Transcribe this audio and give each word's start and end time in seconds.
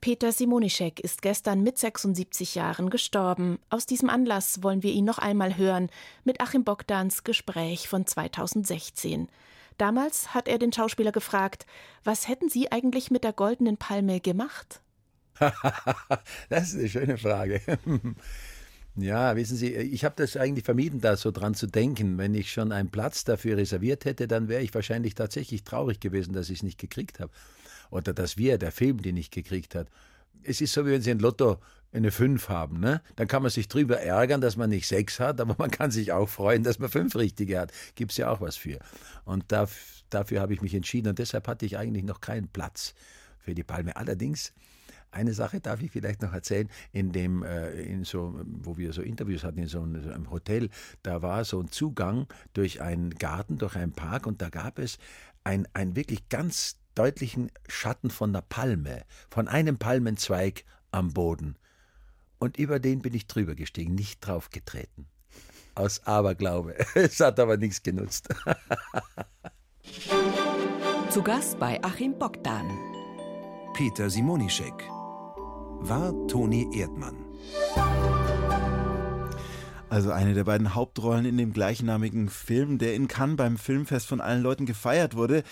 Peter 0.00 0.32
Simonischek 0.32 0.98
ist 1.00 1.20
gestern 1.20 1.62
mit 1.62 1.76
76 1.76 2.54
Jahren 2.54 2.88
gestorben. 2.88 3.58
Aus 3.68 3.84
diesem 3.84 4.08
Anlass 4.08 4.62
wollen 4.62 4.82
wir 4.82 4.92
ihn 4.92 5.04
noch 5.04 5.18
einmal 5.18 5.58
hören 5.58 5.90
mit 6.24 6.40
Achim 6.40 6.64
Bogdans 6.64 7.22
Gespräch 7.22 7.86
von 7.86 8.06
2016. 8.06 9.28
Damals 9.76 10.32
hat 10.32 10.48
er 10.48 10.58
den 10.58 10.72
Schauspieler 10.72 11.12
gefragt, 11.12 11.66
was 12.02 12.28
hätten 12.28 12.48
Sie 12.48 12.72
eigentlich 12.72 13.10
mit 13.10 13.24
der 13.24 13.34
goldenen 13.34 13.76
Palme 13.76 14.20
gemacht? 14.20 14.80
das 16.48 16.72
ist 16.72 16.76
eine 16.78 16.88
schöne 16.88 17.18
Frage. 17.18 17.60
Ja, 18.96 19.36
wissen 19.36 19.56
Sie, 19.56 19.72
ich 19.72 20.04
habe 20.04 20.16
das 20.16 20.36
eigentlich 20.36 20.64
vermieden, 20.64 21.00
da 21.00 21.16
so 21.16 21.30
dran 21.30 21.54
zu 21.54 21.68
denken. 21.68 22.18
Wenn 22.18 22.34
ich 22.34 22.52
schon 22.52 22.72
einen 22.72 22.90
Platz 22.90 23.22
dafür 23.22 23.56
reserviert 23.56 24.04
hätte, 24.04 24.26
dann 24.26 24.48
wäre 24.48 24.62
ich 24.62 24.74
wahrscheinlich 24.74 25.14
tatsächlich 25.14 25.62
traurig 25.62 26.00
gewesen, 26.00 26.32
dass 26.32 26.50
ich 26.50 26.58
es 26.58 26.62
nicht 26.64 26.78
gekriegt 26.78 27.20
habe. 27.20 27.30
Oder 27.90 28.12
dass 28.12 28.36
wir, 28.36 28.58
der 28.58 28.72
Film, 28.72 29.02
den 29.02 29.14
nicht 29.14 29.32
gekriegt 29.32 29.74
hat. 29.74 29.88
Es 30.42 30.60
ist 30.60 30.72
so, 30.72 30.86
wie 30.86 30.90
wenn 30.90 31.02
Sie 31.02 31.10
ein 31.10 31.18
Lotto 31.18 31.58
eine 31.92 32.10
5 32.10 32.48
haben, 32.48 32.78
ne? 32.78 33.02
Dann 33.16 33.26
kann 33.26 33.42
man 33.42 33.50
sich 33.50 33.68
drüber 33.68 34.00
ärgern, 34.00 34.40
dass 34.40 34.56
man 34.56 34.70
nicht 34.70 34.86
6 34.86 35.20
hat, 35.20 35.40
aber 35.40 35.56
man 35.58 35.70
kann 35.70 35.90
sich 35.90 36.12
auch 36.12 36.28
freuen, 36.28 36.62
dass 36.62 36.78
man 36.78 36.88
5 36.88 37.16
richtige 37.16 37.58
hat. 37.58 37.72
Gibt 37.94 38.12
es 38.12 38.18
ja 38.18 38.30
auch 38.30 38.40
was 38.40 38.56
für. 38.56 38.78
Und 39.24 39.44
da, 39.48 39.68
dafür 40.08 40.40
habe 40.40 40.54
ich 40.54 40.62
mich 40.62 40.74
entschieden 40.74 41.08
und 41.08 41.18
deshalb 41.18 41.48
hatte 41.48 41.66
ich 41.66 41.76
eigentlich 41.76 42.04
noch 42.04 42.20
keinen 42.20 42.48
Platz 42.48 42.94
für 43.38 43.54
die 43.54 43.64
Palme. 43.64 43.96
Allerdings 43.96 44.52
eine 45.10 45.32
Sache 45.32 45.60
darf 45.60 45.82
ich 45.82 45.90
vielleicht 45.90 46.22
noch 46.22 46.32
erzählen, 46.32 46.68
in 46.92 47.10
dem, 47.10 47.42
äh, 47.42 47.70
in 47.82 48.04
so, 48.04 48.40
wo 48.44 48.76
wir 48.76 48.92
so 48.92 49.02
Interviews 49.02 49.42
hatten, 49.42 49.58
in 49.58 49.66
so 49.66 49.82
einem, 49.82 50.02
so 50.02 50.10
einem 50.10 50.30
Hotel, 50.30 50.68
da 51.02 51.22
war 51.22 51.44
so 51.44 51.60
ein 51.60 51.70
Zugang 51.70 52.26
durch 52.52 52.80
einen 52.80 53.10
Garten, 53.10 53.58
durch 53.58 53.74
einen 53.74 53.92
Park 53.92 54.26
und 54.26 54.40
da 54.40 54.50
gab 54.50 54.78
es 54.78 54.98
ein, 55.42 55.66
ein 55.72 55.96
wirklich 55.96 56.28
ganz 56.28 56.76
deutlichen 57.00 57.50
Schatten 57.66 58.10
von 58.10 58.28
einer 58.28 58.42
Palme, 58.42 59.04
von 59.30 59.48
einem 59.48 59.78
Palmenzweig 59.78 60.64
am 60.90 61.14
Boden. 61.14 61.56
Und 62.38 62.58
über 62.58 62.78
den 62.78 63.00
bin 63.00 63.14
ich 63.14 63.26
drüber 63.26 63.54
gestiegen, 63.54 63.94
nicht 63.94 64.20
drauf 64.20 64.50
getreten. 64.50 65.06
Aus 65.74 66.06
Aberglaube. 66.06 66.76
Es 66.94 67.18
hat 67.20 67.40
aber 67.40 67.56
nichts 67.56 67.82
genutzt. 67.82 68.28
Zu 71.08 71.22
Gast 71.22 71.58
bei 71.58 71.82
Achim 71.82 72.18
Bogdan. 72.18 72.68
Peter 73.72 74.10
Simonischek 74.10 74.74
war 75.80 76.12
Toni 76.28 76.68
Erdmann. 76.74 77.16
Also 79.88 80.12
eine 80.12 80.34
der 80.34 80.44
beiden 80.44 80.74
Hauptrollen 80.74 81.24
in 81.24 81.38
dem 81.38 81.54
gleichnamigen 81.54 82.28
Film, 82.28 82.76
der 82.76 82.94
in 82.94 83.08
Cannes 83.08 83.36
beim 83.36 83.56
Filmfest 83.56 84.06
von 84.06 84.20
allen 84.20 84.42
Leuten 84.42 84.66
gefeiert 84.66 85.16
wurde. 85.16 85.44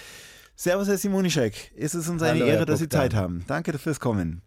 Servus, 0.60 0.88
Herr 0.88 0.98
Simonischek. 0.98 1.70
Es 1.76 1.94
ist 1.94 2.08
uns 2.08 2.20
eine 2.20 2.40
Hallo, 2.40 2.50
Ehre, 2.50 2.66
dass 2.66 2.80
Sie. 2.80 2.88
Zeit 2.88 3.14
haben. 3.14 3.44
Danke 3.46 3.78
fürs 3.78 4.00
Kommen. 4.00 4.42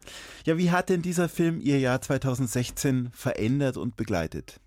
Ja, 0.46 0.58
wie 0.58 0.70
hat 0.70 0.90
denn 0.90 1.02
dieser 1.02 1.30
Film 1.30 1.62
Ihr 1.62 1.80
Jahr 1.80 2.02
2016 2.02 3.12
verändert 3.14 3.78
und 3.78 3.96
begleitet? 3.96 4.60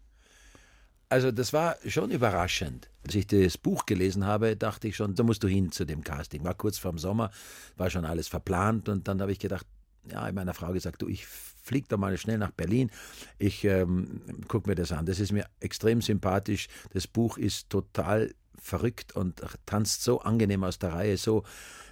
Also 1.10 1.32
das 1.32 1.52
war 1.52 1.76
schon 1.86 2.10
überraschend. 2.12 2.88
Als 3.04 3.14
ich 3.14 3.26
das 3.26 3.58
Buch 3.58 3.84
gelesen 3.84 4.24
habe, 4.24 4.56
dachte 4.56 4.88
ich 4.88 4.96
schon, 4.96 5.14
da 5.16 5.22
musst 5.22 5.42
du 5.42 5.46
hin 5.46 5.70
zu 5.70 5.84
dem 5.84 6.02
Casting. 6.02 6.42
War 6.44 6.54
kurz 6.54 6.78
vorm 6.78 6.96
Sommer, 6.96 7.30
war 7.76 7.90
schon 7.90 8.06
alles 8.06 8.26
verplant 8.26 8.88
und 8.88 9.06
dann 9.06 9.20
habe 9.20 9.30
ich 9.30 9.38
gedacht, 9.38 9.66
ja, 10.10 10.32
meiner 10.32 10.54
Frau 10.54 10.72
gesagt, 10.72 11.02
du, 11.02 11.08
ich 11.08 11.26
flieg 11.26 11.90
doch 11.90 11.98
mal 11.98 12.16
schnell 12.16 12.38
nach 12.38 12.52
Berlin. 12.52 12.90
Ich 13.36 13.64
ähm, 13.64 14.22
guck 14.48 14.66
mir 14.66 14.76
das 14.76 14.92
an. 14.92 15.04
Das 15.04 15.20
ist 15.20 15.30
mir 15.30 15.44
extrem 15.60 16.00
sympathisch. 16.00 16.68
Das 16.94 17.06
Buch 17.06 17.36
ist 17.36 17.68
total 17.68 18.32
verrückt 18.60 19.14
und 19.14 19.42
tanzt 19.66 20.02
so 20.02 20.20
angenehm 20.20 20.64
aus 20.64 20.78
der 20.78 20.92
Reihe, 20.92 21.16
so, 21.16 21.44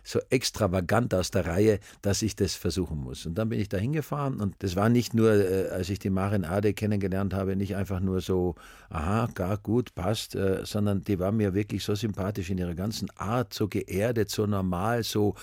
so 0.05 0.21
extravagant 0.31 1.15
aus 1.15 1.31
der 1.31 1.47
Reihe, 1.47 1.79
dass 2.01 2.23
ich 2.23 2.35
das 2.37 2.55
versuchen 2.55 2.99
muss. 2.99 3.27
Und 3.27 3.37
dann 3.37 3.49
bin 3.49 3.61
ich 3.61 3.69
da 3.69 3.79
hingefahren 3.79 4.41
und 4.41 4.57
das 4.61 4.77
war 4.77 4.89
nicht 4.89 5.15
nur, 5.15 5.33
äh, 5.33 5.69
als 5.69 5.89
ich 5.89 5.99
die 5.99 6.11
Maren 6.11 6.45
Ade 6.45 6.75
kennengelernt 6.75 7.35
habe, 7.35 7.57
nicht 7.57 7.77
einfach 7.77 8.01
nur 8.01 8.21
so, 8.21 8.55
aha, 8.91 9.29
gar 9.35 9.59
gut, 9.59 9.95
passt, 9.95 10.35
äh, 10.35 10.65
sondern 10.65 11.05
die 11.05 11.19
war 11.19 11.33
mir 11.33 11.55
wirklich 11.55 11.85
so 11.85 11.95
sympathisch 11.95 12.51
in 12.51 12.59
ihrer 12.59 12.75
ganzen 12.75 13.11
Art, 13.17 13.55
so 13.55 13.69
geerdet, 13.69 14.31
so 14.31 14.47
normal, 14.47 15.03
so 15.03 15.35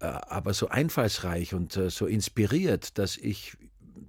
äh, 0.00 0.06
aber 0.06 0.54
so 0.54 0.68
einfallsreich 0.68 1.54
und 1.54 1.76
äh, 1.76 1.88
so 1.90 2.06
inspiriert, 2.06 2.98
dass 2.98 3.16
ich 3.16 3.56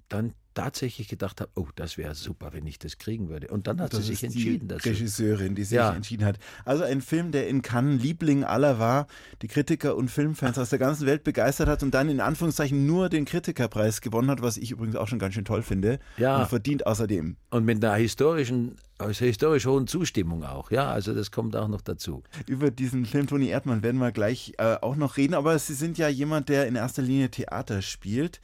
dann 0.09 0.33
tatsächlich 0.55 1.07
gedacht 1.07 1.39
habe, 1.41 1.51
oh, 1.53 1.67
das 1.75 1.97
wäre 1.97 2.15
super, 2.15 2.49
wenn 2.53 2.65
ich 2.65 2.79
das 2.79 2.97
kriegen 2.97 3.29
würde. 3.29 3.49
Und 3.49 3.67
dann 3.67 3.79
hat 3.79 3.93
Das 3.93 3.99
sie 4.07 4.13
sich 4.13 4.23
entschieden 4.23 4.67
die 4.67 4.73
dazu. 4.75 4.89
Regisseurin, 4.89 5.53
die 5.53 5.63
sich 5.63 5.75
Ja. 5.75 5.93
entschieden 5.93 6.25
hat. 6.25 6.39
Also 6.65 6.83
ein 6.83 7.01
Film, 7.01 7.31
der 7.31 7.47
in 7.47 7.61
Cannes 7.61 8.01
Liebling 8.01 8.43
aller 8.43 8.79
war, 8.79 9.05
die 9.43 9.47
Kritiker 9.47 9.95
und 9.95 10.09
Filmfans 10.09 10.57
aus 10.57 10.69
der 10.71 10.79
ganzen 10.79 11.05
Welt 11.05 11.23
begeistert 11.23 11.67
hat 11.67 11.83
und 11.83 11.93
dann 11.93 12.09
in 12.09 12.19
Anführungszeichen 12.19 12.85
nur 12.87 13.09
den 13.09 13.25
Kritikerpreis 13.25 14.01
gewonnen 14.01 14.31
hat, 14.31 14.41
was 14.41 14.57
ich 14.57 14.71
übrigens 14.71 14.95
auch 14.95 15.07
schon 15.07 15.19
ganz 15.19 15.35
schön 15.35 15.45
toll 15.45 15.61
finde. 15.61 15.99
Ja. 16.17 16.41
Und 16.41 16.47
verdient 16.49 16.87
außerdem. 16.87 17.35
Und 17.51 17.65
mit 17.65 17.83
einer 17.85 17.93
historischen, 17.95 18.77
also 18.97 19.25
historisch 19.25 19.65
hohen 19.65 19.87
Zustimmung 19.87 20.43
auch. 20.43 20.71
Ja, 20.71 20.89
also 20.91 21.13
das 21.13 21.31
kommt 21.31 21.55
auch 21.55 21.67
noch 21.67 21.81
dazu. 21.81 22.23
Über 22.47 22.71
diesen 22.71 23.05
Film 23.05 23.27
Toni 23.27 23.47
Erdmann 23.47 23.83
werden 23.83 23.99
wir 23.99 24.11
gleich 24.11 24.53
äh, 24.57 24.77
auch 24.81 24.95
noch 24.95 25.17
reden, 25.17 25.33
aber 25.33 25.57
Sie 25.59 25.73
sind 25.73 25.97
ja 25.97 26.07
jemand, 26.07 26.49
der 26.49 26.67
in 26.67 26.75
erster 26.75 27.01
Linie 27.01 27.29
Theater 27.29 27.81
spielt. 27.81 28.39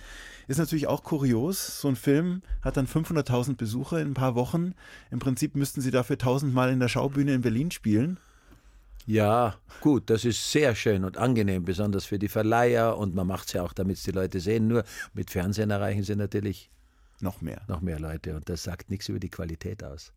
Ist 0.47 0.57
natürlich 0.57 0.87
auch 0.87 1.03
kurios. 1.03 1.79
So 1.79 1.87
ein 1.87 1.95
Film 1.95 2.41
hat 2.61 2.75
dann 2.75 2.87
500.000 2.87 3.55
Besucher 3.55 4.01
in 4.01 4.09
ein 4.09 4.13
paar 4.13 4.35
Wochen. 4.35 4.73
Im 5.09 5.19
Prinzip 5.19 5.55
müssten 5.55 5.79
Sie 5.81 5.91
dafür 5.91 6.17
tausendmal 6.17 6.71
in 6.71 6.79
der 6.79 6.89
Schaubühne 6.89 7.33
in 7.33 7.41
Berlin 7.41 7.71
spielen. 7.71 8.19
Ja, 9.07 9.55
gut, 9.79 10.09
das 10.09 10.25
ist 10.25 10.51
sehr 10.51 10.75
schön 10.75 11.03
und 11.05 11.17
angenehm, 11.17 11.65
besonders 11.65 12.05
für 12.05 12.19
die 12.19 12.27
Verleiher 12.27 12.97
und 12.97 13.15
man 13.15 13.25
macht 13.25 13.47
es 13.47 13.53
ja 13.53 13.63
auch, 13.63 13.73
damit 13.73 13.97
es 13.97 14.03
die 14.03 14.11
Leute 14.11 14.39
sehen. 14.39 14.67
Nur 14.67 14.83
mit 15.13 15.31
Fernsehen 15.31 15.71
erreichen 15.71 16.03
sie 16.03 16.15
natürlich 16.15 16.69
Noch 17.19 17.41
mehr. 17.41 17.61
noch 17.67 17.81
mehr 17.81 17.99
Leute 17.99 18.35
und 18.35 18.47
das 18.47 18.61
sagt 18.63 18.91
nichts 18.91 19.09
über 19.09 19.19
die 19.19 19.29
Qualität 19.29 19.83
aus. 19.83 20.13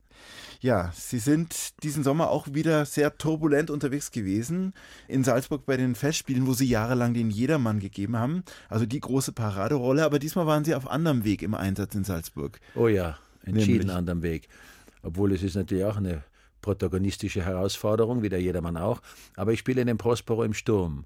Ja, 0.60 0.92
Sie 0.94 1.18
sind 1.18 1.82
diesen 1.82 2.04
Sommer 2.04 2.30
auch 2.30 2.46
wieder 2.52 2.86
sehr 2.86 3.16
turbulent 3.18 3.70
unterwegs 3.70 4.10
gewesen. 4.10 4.72
In 5.08 5.22
Salzburg 5.22 5.66
bei 5.66 5.76
den 5.76 5.94
Festspielen, 5.94 6.46
wo 6.46 6.54
Sie 6.54 6.66
jahrelang 6.66 7.12
den 7.12 7.30
Jedermann 7.30 7.80
gegeben 7.80 8.16
haben. 8.16 8.44
Also 8.68 8.86
die 8.86 9.00
große 9.00 9.32
Paraderolle. 9.32 10.04
Aber 10.04 10.18
diesmal 10.18 10.46
waren 10.46 10.64
Sie 10.64 10.74
auf 10.74 10.90
anderem 10.90 11.24
Weg 11.24 11.42
im 11.42 11.54
Einsatz 11.54 11.94
in 11.94 12.04
Salzburg. 12.04 12.60
Oh 12.74 12.88
ja, 12.88 13.18
entschieden 13.44 13.78
Nämlich? 13.78 13.96
anderem 13.96 14.22
Weg. 14.22 14.48
Obwohl 15.02 15.32
es 15.32 15.42
ist 15.42 15.54
natürlich 15.54 15.84
auch 15.84 15.98
eine 15.98 16.24
protagonistische 16.62 17.44
Herausforderung, 17.44 18.22
wie 18.22 18.30
der 18.30 18.40
Jedermann 18.40 18.78
auch. 18.78 19.02
Aber 19.36 19.52
ich 19.52 19.58
spiele 19.58 19.82
in 19.82 19.86
dem 19.86 19.98
Prospero 19.98 20.44
im 20.44 20.54
Sturm. 20.54 21.04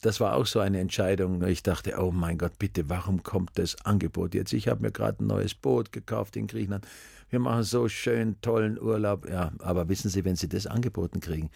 Das 0.00 0.18
war 0.18 0.34
auch 0.34 0.46
so 0.46 0.58
eine 0.58 0.80
Entscheidung. 0.80 1.42
Ich 1.44 1.62
dachte, 1.62 1.94
oh 1.98 2.10
mein 2.10 2.38
Gott, 2.38 2.58
bitte, 2.58 2.88
warum 2.88 3.22
kommt 3.22 3.50
das 3.54 3.84
Angebot 3.84 4.34
jetzt? 4.34 4.52
Ich 4.52 4.66
habe 4.66 4.82
mir 4.82 4.90
gerade 4.90 5.22
ein 5.22 5.28
neues 5.28 5.54
Boot 5.54 5.92
gekauft 5.92 6.36
in 6.36 6.48
Griechenland. 6.48 6.86
Wir 7.34 7.40
machen 7.40 7.64
so 7.64 7.88
schön 7.88 8.40
tollen 8.42 8.80
Urlaub. 8.80 9.28
Ja, 9.28 9.50
aber 9.58 9.88
wissen 9.88 10.08
Sie, 10.08 10.24
wenn 10.24 10.36
Sie 10.36 10.48
das 10.48 10.68
angeboten 10.68 11.18
kriegen, 11.18 11.50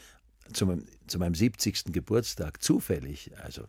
zu 0.52 0.66
meinem, 0.66 0.84
zu 1.06 1.20
meinem 1.20 1.36
70. 1.36 1.92
Geburtstag, 1.92 2.60
zufällig, 2.60 3.30
also 3.44 3.62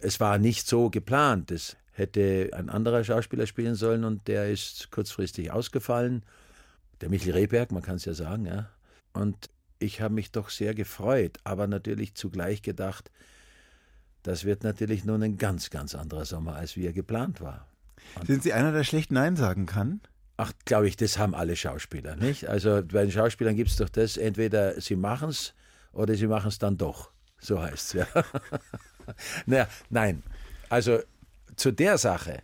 es 0.00 0.20
war 0.20 0.38
nicht 0.38 0.68
so 0.68 0.88
geplant. 0.88 1.50
Es 1.50 1.76
hätte 1.90 2.50
ein 2.52 2.70
anderer 2.70 3.02
Schauspieler 3.02 3.48
spielen 3.48 3.74
sollen 3.74 4.04
und 4.04 4.28
der 4.28 4.52
ist 4.52 4.92
kurzfristig 4.92 5.50
ausgefallen. 5.50 6.22
Der 7.00 7.08
Michel 7.08 7.32
Rehberg, 7.32 7.72
man 7.72 7.82
kann 7.82 7.96
es 7.96 8.04
ja 8.04 8.14
sagen, 8.14 8.46
ja. 8.46 8.70
Und 9.12 9.50
ich 9.80 10.00
habe 10.00 10.14
mich 10.14 10.30
doch 10.30 10.48
sehr 10.48 10.76
gefreut, 10.76 11.38
aber 11.42 11.66
natürlich 11.66 12.14
zugleich 12.14 12.62
gedacht, 12.62 13.10
das 14.22 14.44
wird 14.44 14.62
natürlich 14.62 15.04
nun 15.04 15.24
ein 15.24 15.38
ganz, 15.38 15.70
ganz 15.70 15.96
anderer 15.96 16.24
Sommer, 16.24 16.54
als 16.54 16.76
wie 16.76 16.86
er 16.86 16.92
geplant 16.92 17.40
war. 17.40 17.66
Sind 18.24 18.44
Sie 18.44 18.52
einer, 18.52 18.70
der 18.70 18.84
schlecht 18.84 19.10
Nein 19.10 19.34
sagen 19.34 19.66
kann? 19.66 20.00
Ach, 20.42 20.54
glaube 20.64 20.88
ich, 20.88 20.96
das 20.96 21.18
haben 21.18 21.34
alle 21.34 21.54
Schauspieler, 21.54 22.16
nicht? 22.16 22.48
Also 22.48 22.82
bei 22.82 23.02
den 23.02 23.12
Schauspielern 23.12 23.56
gibt 23.56 23.68
es 23.68 23.76
doch 23.76 23.90
das, 23.90 24.16
entweder 24.16 24.80
sie 24.80 24.96
machen 24.96 25.28
es 25.28 25.52
oder 25.92 26.14
sie 26.14 26.26
machen 26.28 26.48
es 26.48 26.58
dann 26.58 26.78
doch. 26.78 27.10
So 27.40 27.60
heißt 27.60 27.74
es, 27.74 27.92
ja. 27.92 28.06
naja, 29.46 29.68
nein. 29.90 30.22
Also 30.70 31.00
zu 31.56 31.72
der 31.72 31.98
Sache 31.98 32.42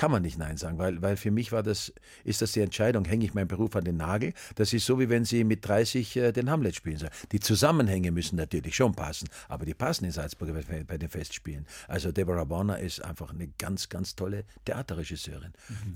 kann 0.00 0.10
man 0.10 0.22
nicht 0.22 0.38
Nein 0.38 0.56
sagen, 0.56 0.78
weil, 0.78 1.02
weil 1.02 1.18
für 1.18 1.30
mich 1.30 1.52
war 1.52 1.62
das, 1.62 1.92
ist 2.24 2.40
das 2.40 2.52
die 2.52 2.62
Entscheidung, 2.62 3.04
hänge 3.04 3.26
ich 3.26 3.34
meinen 3.34 3.48
Beruf 3.48 3.76
an 3.76 3.84
den 3.84 3.98
Nagel? 3.98 4.32
Das 4.54 4.72
ist 4.72 4.86
so, 4.86 4.98
wie 4.98 5.10
wenn 5.10 5.26
Sie 5.26 5.44
mit 5.44 5.68
30 5.68 6.16
äh, 6.16 6.32
den 6.32 6.48
Hamlet 6.48 6.74
spielen 6.74 6.96
sollen. 6.96 7.12
Die 7.32 7.38
Zusammenhänge 7.38 8.10
müssen 8.10 8.36
natürlich 8.36 8.74
schon 8.74 8.94
passen, 8.94 9.28
aber 9.46 9.66
die 9.66 9.74
passen 9.74 10.06
in 10.06 10.10
Salzburg 10.10 10.54
bei, 10.66 10.84
bei 10.84 10.96
den 10.96 11.10
Festspielen. 11.10 11.66
Also 11.86 12.12
Deborah 12.12 12.44
Bonner 12.44 12.78
ist 12.78 13.04
einfach 13.04 13.30
eine 13.30 13.48
ganz, 13.58 13.90
ganz 13.90 14.16
tolle 14.16 14.44
Theaterregisseurin. 14.64 15.52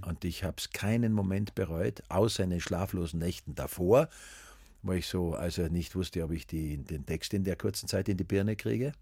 Und 0.06 0.22
ich 0.26 0.44
habe 0.44 0.56
es 0.58 0.68
keinen 0.68 1.14
Moment 1.14 1.54
bereut, 1.54 2.02
außer 2.10 2.44
in 2.44 2.50
den 2.50 2.60
schlaflosen 2.60 3.20
Nächten 3.20 3.54
davor, 3.54 4.10
wo 4.82 4.92
ich 4.92 5.06
so 5.06 5.32
also 5.32 5.62
nicht 5.68 5.96
wusste, 5.96 6.22
ob 6.24 6.32
ich 6.32 6.46
die, 6.46 6.76
den 6.76 7.06
Text 7.06 7.32
in 7.32 7.44
der 7.44 7.56
kurzen 7.56 7.88
Zeit 7.88 8.10
in 8.10 8.18
die 8.18 8.24
Birne 8.24 8.54
kriege. 8.54 8.92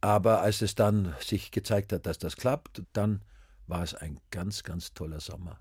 Aber 0.00 0.40
als 0.40 0.62
es 0.62 0.76
dann 0.76 1.16
sich 1.18 1.50
gezeigt 1.50 1.92
hat, 1.92 2.06
dass 2.06 2.18
das 2.18 2.36
klappt, 2.36 2.82
dann 2.92 3.22
war 3.66 3.82
es 3.82 3.94
ein 3.94 4.18
ganz, 4.30 4.62
ganz 4.62 4.92
toller 4.94 5.20
Sommer. 5.20 5.58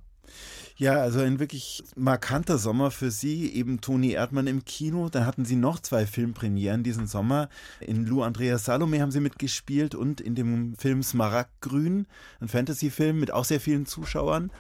Ja, 0.77 0.93
also 1.01 1.19
ein 1.19 1.39
wirklich 1.39 1.83
markanter 1.95 2.57
Sommer 2.57 2.91
für 2.91 3.11
Sie, 3.11 3.53
eben 3.53 3.81
Toni 3.81 4.11
Erdmann 4.11 4.47
im 4.47 4.65
Kino. 4.65 5.09
Dann 5.09 5.25
hatten 5.25 5.45
Sie 5.45 5.55
noch 5.55 5.79
zwei 5.79 6.05
Filmpremieren 6.05 6.83
diesen 6.83 7.07
Sommer. 7.07 7.49
In 7.79 8.05
Lou 8.05 8.23
Andreas 8.23 8.65
Salome 8.65 9.01
haben 9.01 9.11
Sie 9.11 9.19
mitgespielt 9.19 9.93
und 9.93 10.21
in 10.21 10.35
dem 10.35 10.75
Film 10.77 11.03
Smaragdgrün, 11.03 12.07
ein 12.39 12.47
Fantasy-Film 12.47 13.19
mit 13.19 13.31
auch 13.31 13.45
sehr 13.45 13.59
vielen 13.59 13.85
Zuschauern. 13.85 14.51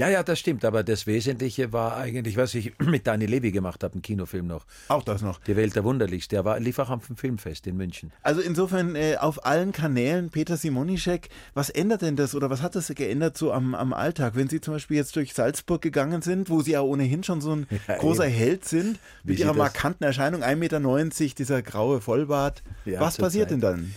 Ja, 0.00 0.08
ja, 0.08 0.22
das 0.22 0.38
stimmt. 0.38 0.64
Aber 0.64 0.82
das 0.82 1.06
Wesentliche 1.06 1.74
war 1.74 1.98
eigentlich, 1.98 2.38
was 2.38 2.54
ich 2.54 2.72
mit 2.78 3.06
Dani 3.06 3.26
Levy 3.26 3.52
gemacht 3.52 3.84
habe, 3.84 3.98
ein 3.98 4.00
Kinofilm 4.00 4.46
noch. 4.46 4.64
Auch 4.88 5.04
das 5.04 5.20
noch. 5.20 5.40
Die 5.40 5.56
Welt 5.56 5.76
der 5.76 5.84
Wunderlichst. 5.84 6.32
Der 6.32 6.46
war, 6.46 6.58
lief 6.58 6.78
auch 6.78 6.88
am 6.88 7.02
Filmfest 7.02 7.66
in 7.66 7.76
München. 7.76 8.10
Also 8.22 8.40
insofern 8.40 8.96
äh, 8.96 9.16
auf 9.20 9.44
allen 9.44 9.72
Kanälen 9.72 10.30
Peter 10.30 10.56
Simonischek. 10.56 11.28
Was 11.52 11.68
ändert 11.68 12.00
denn 12.00 12.16
das 12.16 12.34
oder 12.34 12.48
was 12.48 12.62
hat 12.62 12.76
das 12.76 12.88
geändert 12.88 13.36
so 13.36 13.52
am, 13.52 13.74
am 13.74 13.92
Alltag? 13.92 14.36
Wenn 14.36 14.48
Sie 14.48 14.62
zum 14.62 14.72
Beispiel 14.72 14.96
jetzt 14.96 15.16
durch 15.16 15.34
Salzburg 15.34 15.82
gegangen 15.82 16.22
sind, 16.22 16.48
wo 16.48 16.62
Sie 16.62 16.70
ja 16.70 16.80
ohnehin 16.80 17.22
schon 17.22 17.42
so 17.42 17.52
ein 17.52 17.66
ja, 17.86 17.98
großer 17.98 18.26
eben. 18.26 18.34
Held 18.34 18.64
sind, 18.64 18.98
mit 19.22 19.38
Ihrer 19.38 19.52
markanten 19.52 20.04
Erscheinung, 20.04 20.42
1,90 20.42 20.56
Meter, 20.56 21.34
dieser 21.36 21.60
graue 21.60 22.00
Vollbart. 22.00 22.62
Ja, 22.86 23.00
was 23.00 23.18
passiert 23.18 23.50
Zeit. 23.50 23.50
denn 23.50 23.60
dann? 23.60 23.94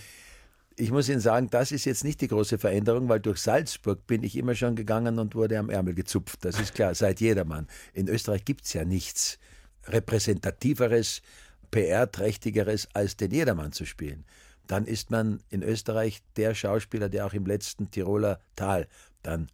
Ich 0.76 0.90
muss 0.90 1.08
Ihnen 1.08 1.20
sagen, 1.20 1.48
das 1.50 1.70
ist 1.70 1.84
jetzt 1.84 2.02
nicht 2.02 2.20
die 2.20 2.28
große 2.28 2.58
Veränderung, 2.58 3.08
weil 3.08 3.20
durch 3.20 3.38
Salzburg 3.38 4.06
bin 4.08 4.24
ich 4.24 4.36
immer 4.36 4.56
schon 4.56 4.74
gegangen 4.74 5.20
und 5.20 5.36
wurde 5.36 5.58
am 5.58 5.70
Ärmel 5.70 5.94
gezupft. 5.94 6.44
Das 6.44 6.58
ist 6.58 6.74
klar, 6.74 6.94
seit 6.96 7.20
jedermann. 7.20 7.68
In 7.92 8.08
Österreich 8.08 8.44
gibt 8.44 8.64
es 8.64 8.72
ja 8.72 8.84
nichts 8.84 9.38
repräsentativeres, 9.86 11.22
PR-trächtigeres, 11.70 12.88
als 12.92 13.16
den 13.16 13.30
Jedermann 13.30 13.72
zu 13.72 13.84
spielen. 13.84 14.24
Dann 14.66 14.86
ist 14.86 15.10
man 15.10 15.40
in 15.50 15.62
Österreich 15.62 16.22
der 16.36 16.54
Schauspieler, 16.54 17.08
der 17.08 17.26
auch 17.26 17.34
im 17.34 17.46
letzten 17.46 17.90
Tiroler 17.90 18.40
Tal 18.56 18.88
dann 19.22 19.48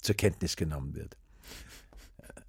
zur 0.00 0.14
Kenntnis 0.14 0.56
genommen 0.56 0.94
wird. 0.94 1.16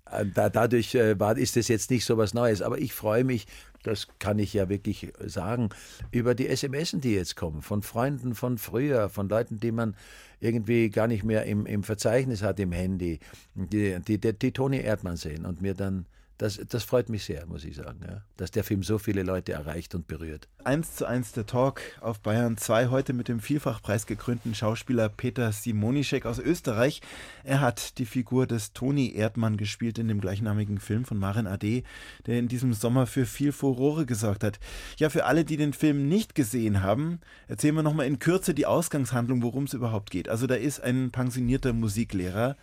Äh, 0.09 0.25
dadurch 0.33 0.95
äh, 0.95 1.15
ist 1.37 1.57
es 1.57 1.67
jetzt 1.67 1.89
nicht 1.89 2.05
so 2.05 2.17
was 2.17 2.33
Neues, 2.33 2.61
aber 2.61 2.77
ich 2.77 2.93
freue 2.93 3.23
mich, 3.23 3.47
das 3.83 4.07
kann 4.19 4.39
ich 4.39 4.53
ja 4.53 4.69
wirklich 4.69 5.13
sagen, 5.19 5.69
über 6.11 6.35
die 6.35 6.47
SMS, 6.47 6.95
die 6.97 7.13
jetzt 7.13 7.35
kommen, 7.35 7.61
von 7.61 7.81
Freunden 7.81 8.33
von 8.35 8.57
früher, 8.57 9.09
von 9.09 9.29
Leuten, 9.29 9.59
die 9.59 9.71
man 9.71 9.95
irgendwie 10.39 10.89
gar 10.89 11.07
nicht 11.07 11.23
mehr 11.23 11.45
im, 11.45 11.65
im 11.65 11.83
Verzeichnis 11.83 12.41
hat 12.41 12.59
im 12.59 12.71
Handy, 12.71 13.19
die, 13.55 13.97
die, 13.99 14.17
die, 14.19 14.33
die 14.33 14.51
Toni 14.51 14.79
Erdmann 14.79 15.17
sehen 15.17 15.45
und 15.45 15.61
mir 15.61 15.73
dann 15.73 16.05
das, 16.37 16.59
das 16.67 16.83
freut 16.83 17.09
mich 17.09 17.25
sehr, 17.25 17.45
muss 17.45 17.63
ich 17.63 17.75
sagen, 17.75 17.99
ja, 18.07 18.23
dass 18.37 18.51
der 18.51 18.63
Film 18.63 18.83
so 18.83 18.97
viele 18.97 19.23
Leute 19.23 19.53
erreicht 19.53 19.93
und 19.93 20.07
berührt. 20.07 20.49
Eins 20.63 20.95
zu 20.95 21.05
eins 21.05 21.31
der 21.31 21.45
Talk 21.45 21.81
auf 22.01 22.19
Bayern 22.19 22.57
2 22.57 22.87
heute 22.87 23.13
mit 23.13 23.27
dem 23.27 23.39
vielfach 23.39 23.81
preisgekrönten 23.81 24.55
Schauspieler 24.55 25.09
Peter 25.09 25.51
Simonischek 25.51 26.25
aus 26.25 26.39
Österreich. 26.39 27.01
Er 27.43 27.61
hat 27.61 27.97
die 27.99 28.05
Figur 28.05 28.47
des 28.47 28.73
Toni 28.73 29.13
Erdmann 29.13 29.57
gespielt 29.57 29.99
in 29.99 30.07
dem 30.07 30.21
gleichnamigen 30.21 30.79
Film 30.79 31.05
von 31.05 31.17
Maren 31.17 31.47
Ade, 31.47 31.83
der 32.25 32.39
in 32.39 32.47
diesem 32.47 32.73
Sommer 32.73 33.05
für 33.05 33.25
viel 33.25 33.51
Furore 33.51 34.05
gesorgt 34.05 34.43
hat. 34.43 34.59
Ja, 34.97 35.09
für 35.09 35.25
alle, 35.25 35.45
die 35.45 35.57
den 35.57 35.73
Film 35.73 36.09
nicht 36.09 36.33
gesehen 36.33 36.81
haben, 36.81 37.19
erzählen 37.47 37.75
wir 37.75 37.83
nochmal 37.83 38.07
in 38.07 38.19
Kürze 38.19 38.53
die 38.53 38.65
Ausgangshandlung, 38.65 39.43
worum 39.43 39.65
es 39.65 39.73
überhaupt 39.73 40.09
geht. 40.09 40.29
Also 40.29 40.47
da 40.47 40.55
ist 40.55 40.79
ein 40.79 41.11
pensionierter 41.11 41.73
Musiklehrer, 41.73 42.57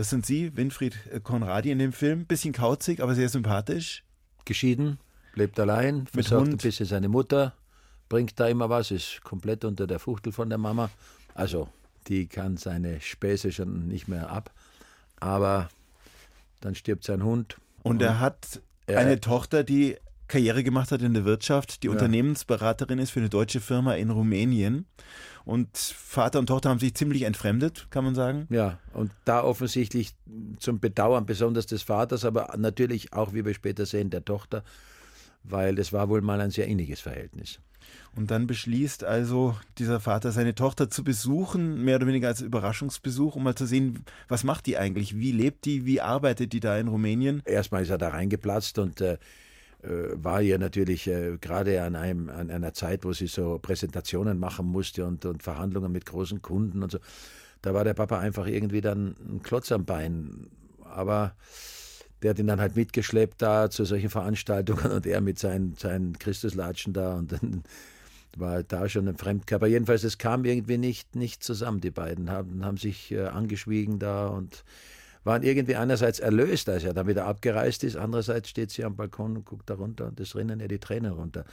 das 0.00 0.08
sind 0.08 0.24
Sie, 0.24 0.56
Winfried 0.56 0.96
Konradi 1.24 1.70
in 1.70 1.78
dem 1.78 1.92
Film. 1.92 2.24
Bisschen 2.24 2.54
kauzig, 2.54 3.02
aber 3.02 3.14
sehr 3.14 3.28
sympathisch. 3.28 4.02
Geschieden, 4.46 4.98
lebt 5.34 5.60
allein, 5.60 5.98
Mit 5.98 6.08
versorgt 6.08 6.46
Hund. 6.46 6.54
ein 6.54 6.56
bisschen 6.56 6.86
seine 6.86 7.10
Mutter, 7.10 7.52
bringt 8.08 8.40
da 8.40 8.48
immer 8.48 8.70
was, 8.70 8.90
ist 8.90 9.20
komplett 9.24 9.62
unter 9.62 9.86
der 9.86 9.98
Fuchtel 9.98 10.32
von 10.32 10.48
der 10.48 10.56
Mama. 10.56 10.88
Also, 11.34 11.68
die 12.08 12.28
kann 12.28 12.56
seine 12.56 13.02
Späße 13.02 13.52
schon 13.52 13.88
nicht 13.88 14.08
mehr 14.08 14.30
ab. 14.30 14.50
Aber 15.16 15.68
dann 16.62 16.74
stirbt 16.74 17.04
sein 17.04 17.22
Hund. 17.22 17.58
Und, 17.82 17.96
und 17.96 18.02
er 18.02 18.20
hat 18.20 18.62
eine 18.86 19.20
Tochter, 19.20 19.64
die 19.64 19.98
Karriere 20.30 20.62
gemacht 20.62 20.92
hat 20.92 21.02
in 21.02 21.12
der 21.12 21.24
Wirtschaft, 21.24 21.82
die 21.82 21.88
ja. 21.88 21.92
Unternehmensberaterin 21.92 22.98
ist 22.98 23.10
für 23.10 23.20
eine 23.20 23.28
deutsche 23.28 23.60
Firma 23.60 23.94
in 23.94 24.10
Rumänien. 24.10 24.86
Und 25.44 25.76
Vater 25.76 26.38
und 26.38 26.46
Tochter 26.46 26.70
haben 26.70 26.78
sich 26.78 26.94
ziemlich 26.94 27.22
entfremdet, 27.22 27.88
kann 27.90 28.04
man 28.04 28.14
sagen. 28.14 28.46
Ja, 28.50 28.78
und 28.92 29.10
da 29.24 29.42
offensichtlich 29.42 30.14
zum 30.58 30.80
Bedauern 30.80 31.26
besonders 31.26 31.66
des 31.66 31.82
Vaters, 31.82 32.24
aber 32.24 32.54
natürlich 32.56 33.12
auch, 33.12 33.34
wie 33.34 33.44
wir 33.44 33.54
später 33.54 33.86
sehen, 33.86 34.10
der 34.10 34.24
Tochter, 34.24 34.62
weil 35.42 35.74
das 35.74 35.92
war 35.92 36.08
wohl 36.08 36.20
mal 36.20 36.40
ein 36.40 36.50
sehr 36.50 36.66
inniges 36.66 37.00
Verhältnis. 37.00 37.58
Und 38.14 38.30
dann 38.30 38.46
beschließt 38.46 39.04
also 39.04 39.56
dieser 39.78 39.98
Vater, 39.98 40.30
seine 40.30 40.54
Tochter 40.54 40.90
zu 40.90 41.02
besuchen, 41.02 41.84
mehr 41.84 41.96
oder 41.96 42.06
weniger 42.06 42.28
als 42.28 42.40
Überraschungsbesuch, 42.40 43.36
um 43.36 43.42
mal 43.42 43.54
zu 43.54 43.66
sehen, 43.66 44.04
was 44.28 44.44
macht 44.44 44.66
die 44.66 44.78
eigentlich, 44.78 45.16
wie 45.16 45.32
lebt 45.32 45.64
die, 45.64 45.86
wie 45.86 46.00
arbeitet 46.00 46.52
die 46.52 46.60
da 46.60 46.78
in 46.78 46.88
Rumänien? 46.88 47.42
Erstmal 47.44 47.82
ist 47.82 47.90
er 47.90 47.98
da 47.98 48.08
reingeplatzt 48.08 48.78
und 48.78 49.00
äh, 49.00 49.18
war 49.82 50.40
ja 50.40 50.58
natürlich 50.58 51.06
äh, 51.06 51.38
gerade 51.40 51.82
an, 51.82 51.96
einem, 51.96 52.28
an 52.28 52.50
einer 52.50 52.74
Zeit, 52.74 53.04
wo 53.04 53.12
sie 53.12 53.26
so 53.26 53.58
Präsentationen 53.58 54.38
machen 54.38 54.66
musste 54.66 55.06
und, 55.06 55.24
und 55.24 55.42
Verhandlungen 55.42 55.90
mit 55.90 56.06
großen 56.06 56.42
Kunden 56.42 56.82
und 56.82 56.92
so. 56.92 56.98
Da 57.62 57.74
war 57.74 57.84
der 57.84 57.94
Papa 57.94 58.18
einfach 58.18 58.46
irgendwie 58.46 58.80
dann 58.80 59.16
ein 59.28 59.42
Klotz 59.42 59.72
am 59.72 59.84
Bein. 59.84 60.48
Aber 60.84 61.34
der 62.22 62.30
hat 62.30 62.38
ihn 62.38 62.46
dann 62.46 62.60
halt 62.60 62.76
mitgeschleppt 62.76 63.40
da 63.40 63.70
zu 63.70 63.84
solchen 63.84 64.10
Veranstaltungen 64.10 64.86
und 64.92 65.06
er 65.06 65.20
mit 65.20 65.38
seinen, 65.38 65.74
seinen 65.74 66.18
Christuslatschen 66.18 66.92
da 66.92 67.14
und 67.14 67.32
dann 67.32 67.62
war 68.36 68.62
da 68.62 68.88
schon 68.88 69.08
ein 69.08 69.16
Fremdkörper. 69.16 69.66
Jedenfalls, 69.66 70.04
es 70.04 70.18
kam 70.18 70.44
irgendwie 70.44 70.78
nicht, 70.78 71.16
nicht 71.16 71.42
zusammen, 71.42 71.80
die 71.80 71.90
beiden 71.90 72.30
haben, 72.30 72.64
haben 72.64 72.76
sich 72.76 73.10
äh, 73.12 73.26
angeschwiegen 73.26 73.98
da 73.98 74.28
und 74.28 74.64
waren 75.24 75.42
irgendwie 75.42 75.76
einerseits 75.76 76.18
erlöst, 76.18 76.68
als 76.68 76.84
er 76.84 76.94
da 76.94 77.06
wieder 77.06 77.26
abgereist 77.26 77.84
ist, 77.84 77.96
andererseits 77.96 78.48
steht 78.48 78.70
sie 78.70 78.84
am 78.84 78.96
Balkon 78.96 79.36
und 79.36 79.44
guckt 79.44 79.68
da 79.68 79.74
runter 79.74 80.06
und 80.06 80.20
es 80.20 80.34
rinnen 80.34 80.60
ihr 80.60 80.68
die 80.68 80.78
Tränen 80.78 81.12
runter. 81.12 81.44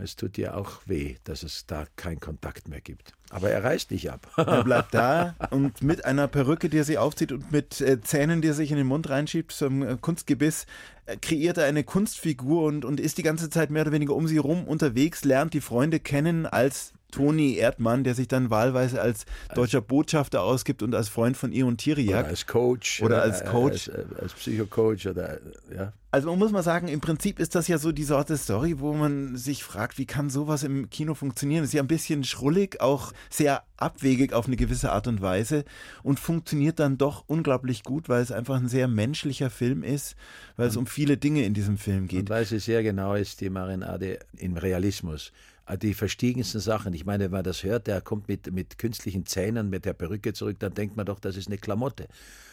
Es 0.00 0.16
tut 0.16 0.38
ihr 0.38 0.56
auch 0.56 0.80
weh, 0.86 1.16
dass 1.24 1.42
es 1.42 1.66
da 1.66 1.84
keinen 1.96 2.18
Kontakt 2.18 2.68
mehr 2.68 2.80
gibt. 2.80 3.12
Aber 3.30 3.50
er 3.50 3.62
reißt 3.62 3.90
nicht 3.90 4.10
ab. 4.10 4.26
Er 4.36 4.64
bleibt 4.64 4.94
da 4.94 5.34
und 5.50 5.82
mit 5.82 6.04
einer 6.04 6.28
Perücke, 6.28 6.68
die 6.68 6.78
er 6.78 6.84
sich 6.84 6.98
aufzieht 6.98 7.32
und 7.32 7.52
mit 7.52 7.80
äh, 7.80 8.00
Zähnen, 8.00 8.40
die 8.40 8.48
er 8.48 8.54
sich 8.54 8.70
in 8.70 8.78
den 8.78 8.86
Mund 8.86 9.10
reinschiebt, 9.10 9.52
zum 9.52 9.82
äh, 9.82 9.96
Kunstgebiss, 10.00 10.66
äh, 11.06 11.16
kreiert 11.16 11.58
er 11.58 11.66
eine 11.66 11.84
Kunstfigur 11.84 12.64
und, 12.64 12.84
und 12.84 13.00
ist 13.00 13.18
die 13.18 13.22
ganze 13.22 13.50
Zeit 13.50 13.70
mehr 13.70 13.82
oder 13.82 13.92
weniger 13.92 14.14
um 14.14 14.26
sie 14.26 14.36
herum 14.36 14.64
unterwegs, 14.64 15.24
lernt 15.24 15.52
die 15.54 15.60
Freunde 15.60 16.00
kennen 16.00 16.46
als 16.46 16.92
Toni 17.12 17.54
Erdmann, 17.54 18.02
der 18.02 18.14
sich 18.16 18.26
dann 18.26 18.50
wahlweise 18.50 19.00
als 19.00 19.26
deutscher 19.54 19.80
Botschafter 19.80 20.42
ausgibt 20.42 20.82
und 20.82 20.94
als 20.94 21.08
Freund 21.08 21.36
von 21.36 21.52
ihr 21.52 21.66
und 21.66 21.76
Tiriak. 21.76 22.20
Oder 22.20 22.28
als 22.28 22.46
Coach. 22.46 23.02
Oder, 23.02 23.22
als 23.22 23.44
Coach. 23.44 23.88
Als, 23.88 24.20
als 24.20 24.32
Psychocoach 24.32 25.06
oder, 25.06 25.38
ja. 25.72 25.92
Also 26.14 26.28
man 26.28 26.38
muss 26.38 26.52
mal 26.52 26.62
sagen, 26.62 26.88
im 26.88 27.00
Prinzip 27.00 27.40
ist 27.40 27.54
das 27.54 27.68
ja 27.68 27.78
so 27.78 27.90
die 27.90 28.04
Sorte 28.04 28.36
Story, 28.36 28.80
wo 28.80 28.92
man 28.92 29.34
sich 29.38 29.64
fragt, 29.64 29.96
wie 29.96 30.04
kann 30.04 30.28
sowas 30.28 30.62
im 30.62 30.90
Kino 30.90 31.14
funktionieren? 31.14 31.64
ist 31.64 31.72
ja 31.72 31.82
ein 31.82 31.88
bisschen 31.88 32.22
schrullig, 32.22 32.82
auch 32.82 33.12
sehr 33.30 33.62
abwegig 33.78 34.34
auf 34.34 34.46
eine 34.46 34.56
gewisse 34.56 34.92
Art 34.92 35.06
und 35.06 35.22
Weise 35.22 35.64
und 36.02 36.20
funktioniert 36.20 36.78
dann 36.80 36.98
doch 36.98 37.24
unglaublich 37.28 37.82
gut, 37.82 38.10
weil 38.10 38.20
es 38.20 38.30
einfach 38.30 38.56
ein 38.56 38.68
sehr 38.68 38.88
menschlicher 38.88 39.48
Film 39.48 39.82
ist, 39.82 40.14
weil 40.56 40.68
es 40.68 40.76
um 40.76 40.86
viele 40.86 41.16
Dinge 41.16 41.46
in 41.46 41.54
diesem 41.54 41.78
Film 41.78 42.08
geht. 42.08 42.20
Und 42.20 42.30
weil 42.30 42.44
sie 42.44 42.58
sehr 42.58 42.82
genau 42.82 43.14
ist, 43.14 43.40
die 43.40 43.48
Marinade 43.48 44.18
im 44.36 44.58
Realismus. 44.58 45.32
Die 45.80 45.94
verstiegensten 45.94 46.60
Sachen. 46.60 46.92
Ich 46.92 47.04
meine, 47.04 47.24
wenn 47.24 47.30
man 47.30 47.44
das 47.44 47.62
hört, 47.62 47.86
der 47.86 48.00
kommt 48.00 48.28
mit, 48.28 48.52
mit 48.52 48.78
künstlichen 48.78 49.26
Zähnen, 49.26 49.70
mit 49.70 49.84
der 49.84 49.94
Perücke 49.94 50.32
zurück, 50.32 50.58
dann 50.58 50.74
denkt 50.74 50.96
man 50.96 51.06
doch, 51.06 51.20
das 51.20 51.36
ist 51.36 51.46
eine 51.46 51.58
Klamotte. 51.58 52.08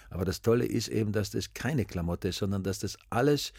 Aber 0.10 0.26
das 0.26 0.42
Tolle 0.42 0.66
ist 0.66 0.88
eben, 0.88 1.12
dass 1.12 1.32
das 1.32 1.54
keine 1.54 1.86
Klamotte 1.86 2.30
ist, 2.30 2.38
sondern 2.38 2.64
dass 2.64 2.80
das 2.80 2.98
alles 3.10 3.54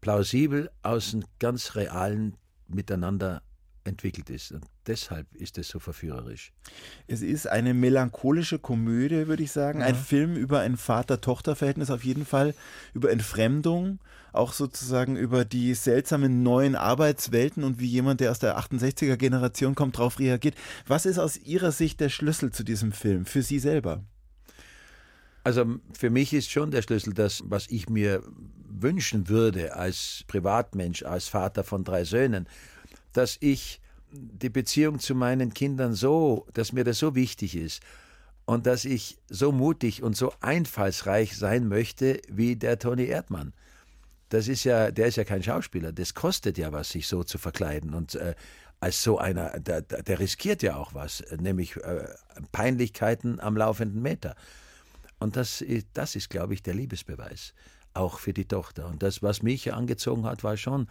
plausibel 0.00 0.70
aus 0.82 1.14
einem 1.14 1.24
ganz 1.38 1.74
realen 1.74 2.34
Miteinander 2.68 3.42
entwickelt 3.86 4.30
ist. 4.30 4.52
Und 4.52 4.64
deshalb 4.86 5.32
ist 5.34 5.58
es 5.58 5.68
so 5.68 5.78
verführerisch. 5.78 6.52
Es 7.06 7.22
ist 7.22 7.46
eine 7.46 7.74
melancholische 7.74 8.58
Komödie, 8.58 9.26
würde 9.26 9.42
ich 9.42 9.52
sagen. 9.52 9.80
Ja. 9.80 9.86
Ein 9.86 9.94
Film 9.94 10.36
über 10.36 10.60
ein 10.60 10.76
Vater-Tochter-Verhältnis 10.76 11.90
auf 11.90 12.04
jeden 12.04 12.26
Fall, 12.26 12.54
über 12.94 13.10
Entfremdung, 13.10 13.98
auch 14.32 14.52
sozusagen 14.52 15.16
über 15.16 15.44
die 15.44 15.74
seltsamen 15.74 16.42
neuen 16.42 16.76
Arbeitswelten 16.76 17.64
und 17.64 17.80
wie 17.80 17.86
jemand, 17.86 18.20
der 18.20 18.30
aus 18.30 18.38
der 18.38 18.58
68er-Generation 18.58 19.74
kommt, 19.74 19.96
darauf 19.96 20.18
reagiert. 20.18 20.54
Was 20.86 21.06
ist 21.06 21.18
aus 21.18 21.36
Ihrer 21.36 21.72
Sicht 21.72 22.00
der 22.00 22.08
Schlüssel 22.08 22.52
zu 22.52 22.62
diesem 22.62 22.92
Film, 22.92 23.24
für 23.24 23.42
Sie 23.42 23.58
selber? 23.58 24.04
Also 25.46 25.76
für 25.92 26.10
mich 26.10 26.32
ist 26.32 26.50
schon 26.50 26.72
der 26.72 26.82
Schlüssel 26.82 27.14
das, 27.14 27.42
was 27.46 27.68
ich 27.68 27.88
mir 27.88 28.20
wünschen 28.68 29.28
würde 29.28 29.76
als 29.76 30.24
Privatmensch, 30.26 31.04
als 31.04 31.28
Vater 31.28 31.62
von 31.64 31.84
drei 31.84 32.04
Söhnen, 32.04 32.48
dass 33.16 33.36
ich 33.40 33.80
die 34.10 34.50
Beziehung 34.50 34.98
zu 34.98 35.14
meinen 35.14 35.52
Kindern 35.52 35.94
so, 35.94 36.46
dass 36.52 36.72
mir 36.72 36.84
das 36.84 36.98
so 36.98 37.14
wichtig 37.14 37.56
ist 37.56 37.82
und 38.44 38.66
dass 38.66 38.84
ich 38.84 39.18
so 39.28 39.52
mutig 39.52 40.02
und 40.02 40.16
so 40.16 40.32
einfallsreich 40.40 41.36
sein 41.36 41.68
möchte 41.68 42.20
wie 42.28 42.56
der 42.56 42.78
Toni 42.78 43.04
Erdmann. 43.04 43.52
Das 44.28 44.48
ist 44.48 44.64
ja, 44.64 44.90
der 44.90 45.06
ist 45.06 45.16
ja 45.16 45.24
kein 45.24 45.42
Schauspieler. 45.42 45.92
Das 45.92 46.14
kostet 46.14 46.58
ja 46.58 46.72
was, 46.72 46.90
sich 46.90 47.06
so 47.06 47.24
zu 47.24 47.38
verkleiden 47.38 47.94
und 47.94 48.14
äh, 48.14 48.34
als 48.80 49.02
so 49.02 49.18
einer, 49.18 49.58
der, 49.58 49.82
der, 49.82 50.18
riskiert 50.18 50.62
ja 50.62 50.76
auch 50.76 50.92
was, 50.94 51.24
nämlich 51.38 51.76
äh, 51.76 52.08
Peinlichkeiten 52.52 53.40
am 53.40 53.56
laufenden 53.56 54.02
Meter. 54.02 54.36
Und 55.18 55.36
das, 55.36 55.64
das 55.94 56.14
ist, 56.14 56.28
glaube 56.28 56.54
ich, 56.54 56.62
der 56.62 56.74
Liebesbeweis, 56.74 57.54
auch 57.94 58.18
für 58.18 58.34
die 58.34 58.44
Tochter. 58.44 58.86
Und 58.86 59.02
das, 59.02 59.22
was 59.22 59.42
mich 59.42 59.72
angezogen 59.72 60.26
hat, 60.26 60.44
war 60.44 60.58
schon 60.58 60.88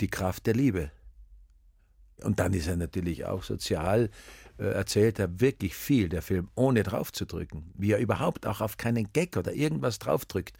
die 0.00 0.08
Kraft 0.08 0.46
der 0.46 0.54
Liebe. 0.54 0.90
Und 2.24 2.40
dann 2.40 2.52
ist 2.52 2.66
er 2.66 2.76
natürlich 2.76 3.24
auch 3.24 3.42
sozial, 3.42 4.10
äh, 4.58 4.64
erzählt 4.64 5.18
er 5.18 5.40
wirklich 5.40 5.74
viel, 5.74 6.08
der 6.08 6.22
Film, 6.22 6.48
ohne 6.54 6.82
draufzudrücken. 6.82 7.72
Wie 7.76 7.92
er 7.92 7.98
überhaupt 7.98 8.46
auch 8.46 8.60
auf 8.60 8.76
keinen 8.76 9.12
Gag 9.12 9.36
oder 9.36 9.52
irgendwas 9.52 9.98
draufdrückt. 9.98 10.56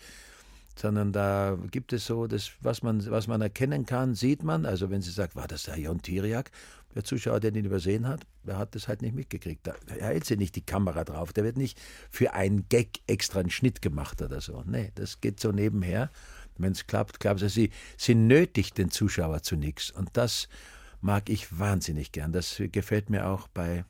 Sondern 0.77 1.13
da 1.13 1.59
gibt 1.71 1.93
es 1.93 2.07
so, 2.07 2.27
das, 2.27 2.53
was 2.63 2.83
man, 2.83 3.09
was 3.11 3.27
man 3.27 3.43
erkennen 3.43 3.85
kann, 3.85 4.15
sieht 4.15 4.43
man. 4.43 4.65
Also 4.65 4.89
wenn 4.91 5.03
sie 5.03 5.11
sagt, 5.11 5.37
war 5.37 5.47
das 5.47 5.65
der 5.65 5.79
Jon 5.79 6.01
Tiriak? 6.01 6.51
Der 6.95 7.05
Zuschauer, 7.05 7.39
der 7.39 7.51
den 7.53 7.65
übersehen 7.65 8.09
hat, 8.09 8.27
der 8.43 8.59
hat 8.59 8.75
das 8.75 8.89
halt 8.89 9.03
nicht 9.03 9.15
mitgekriegt. 9.15 9.67
Da 9.67 9.75
hält 9.87 10.25
sie 10.25 10.37
nicht 10.37 10.57
die 10.57 10.65
Kamera 10.65 11.05
drauf. 11.05 11.33
Der 11.33 11.45
wird 11.45 11.57
nicht 11.57 11.79
für 12.11 12.33
einen 12.33 12.69
Gag 12.69 13.01
extra 13.07 13.41
einen 13.41 13.51
Schnitt 13.51 13.83
gemacht 13.83 14.23
oder 14.23 14.41
so. 14.41 14.65
Nee, 14.67 14.91
das 14.95 15.21
geht 15.21 15.39
so 15.39 15.53
nebenher. 15.53 16.11
Wenn 16.57 16.73
es 16.73 16.87
klappt, 16.87 17.21
klappt 17.21 17.41
es. 17.41 17.45
Also 17.45 17.55
sie, 17.55 17.71
sie 17.97 18.15
nötigt 18.15 18.77
den 18.79 18.91
Zuschauer 18.91 19.43
zu 19.43 19.57
nichts. 19.57 19.91
Und 19.91 20.11
das 20.15 20.49
mag 21.01 21.29
ich 21.29 21.59
wahnsinnig 21.59 22.13
gern. 22.13 22.33
Das 22.33 22.61
gefällt 22.73 23.11
mir 23.11 23.27
auch 23.27 23.49
bei 23.49 23.85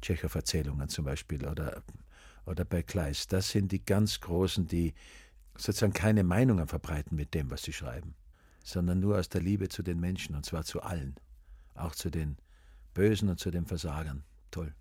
Tschechow-Erzählungen 0.00 0.88
zum 0.88 1.04
Beispiel 1.04 1.46
oder, 1.46 1.82
oder 2.46 2.64
bei 2.64 2.82
Kleist. 2.82 3.32
Das 3.32 3.50
sind 3.50 3.72
die 3.72 3.84
ganz 3.84 4.20
Großen, 4.20 4.66
die 4.66 4.94
sozusagen 5.56 5.92
keine 5.92 6.24
Meinungen 6.24 6.66
verbreiten 6.66 7.16
mit 7.16 7.34
dem, 7.34 7.50
was 7.50 7.62
sie 7.62 7.72
schreiben, 7.72 8.14
sondern 8.62 9.00
nur 9.00 9.18
aus 9.18 9.28
der 9.28 9.40
Liebe 9.40 9.68
zu 9.68 9.82
den 9.82 10.00
Menschen 10.00 10.34
und 10.34 10.44
zwar 10.44 10.64
zu 10.64 10.82
allen, 10.82 11.14
auch 11.74 11.94
zu 11.94 12.10
den 12.10 12.36
Bösen 12.92 13.28
und 13.28 13.38
zu 13.38 13.50
den 13.50 13.66
Versagern. 13.66 14.24
Toll. 14.50 14.74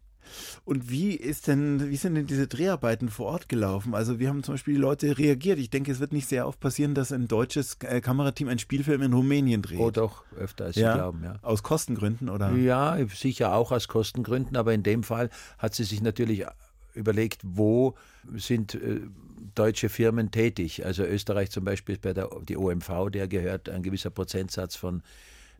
Und 0.65 0.89
wie 0.89 1.13
ist 1.13 1.47
denn, 1.47 1.89
wie 1.89 1.95
sind 1.95 2.15
denn 2.15 2.27
diese 2.27 2.47
Dreharbeiten 2.47 3.09
vor 3.09 3.27
Ort 3.27 3.49
gelaufen? 3.49 3.93
Also 3.93 4.19
wie 4.19 4.27
haben 4.27 4.43
zum 4.43 4.55
Beispiel 4.55 4.75
die 4.75 4.79
Leute 4.79 5.17
reagiert? 5.17 5.59
Ich 5.59 5.69
denke, 5.69 5.91
es 5.91 5.99
wird 5.99 6.13
nicht 6.13 6.27
sehr 6.27 6.47
oft 6.47 6.59
passieren, 6.59 6.95
dass 6.95 7.11
ein 7.11 7.27
deutsches 7.27 7.77
äh, 7.81 8.01
Kamerateam 8.01 8.47
einen 8.47 8.59
Spielfilm 8.59 9.01
in 9.01 9.13
Rumänien 9.13 9.61
dreht. 9.61 9.79
Oh 9.79 9.91
doch, 9.91 10.23
öfter 10.37 10.65
als 10.65 10.75
ja? 10.75 10.93
Sie 10.93 10.99
glauben, 10.99 11.23
ja. 11.23 11.35
Aus 11.41 11.63
Kostengründen, 11.63 12.29
oder? 12.29 12.51
Ja, 12.53 12.97
sicher 13.13 13.53
auch 13.53 13.71
aus 13.71 13.87
Kostengründen, 13.87 14.57
aber 14.57 14.73
in 14.73 14.83
dem 14.83 15.03
Fall 15.03 15.29
hat 15.57 15.75
sie 15.75 15.83
sich 15.83 16.01
natürlich 16.01 16.45
überlegt, 16.93 17.41
wo 17.43 17.95
sind 18.35 18.75
äh, 18.75 19.01
deutsche 19.55 19.89
Firmen 19.89 20.31
tätig. 20.31 20.85
Also 20.85 21.03
Österreich 21.03 21.51
zum 21.51 21.65
Beispiel 21.65 21.97
bei 21.97 22.13
der 22.13 22.29
die 22.47 22.57
OMV, 22.57 23.09
der 23.11 23.27
gehört 23.27 23.69
ein 23.69 23.83
gewisser 23.83 24.09
Prozentsatz 24.09 24.75
von 24.75 25.01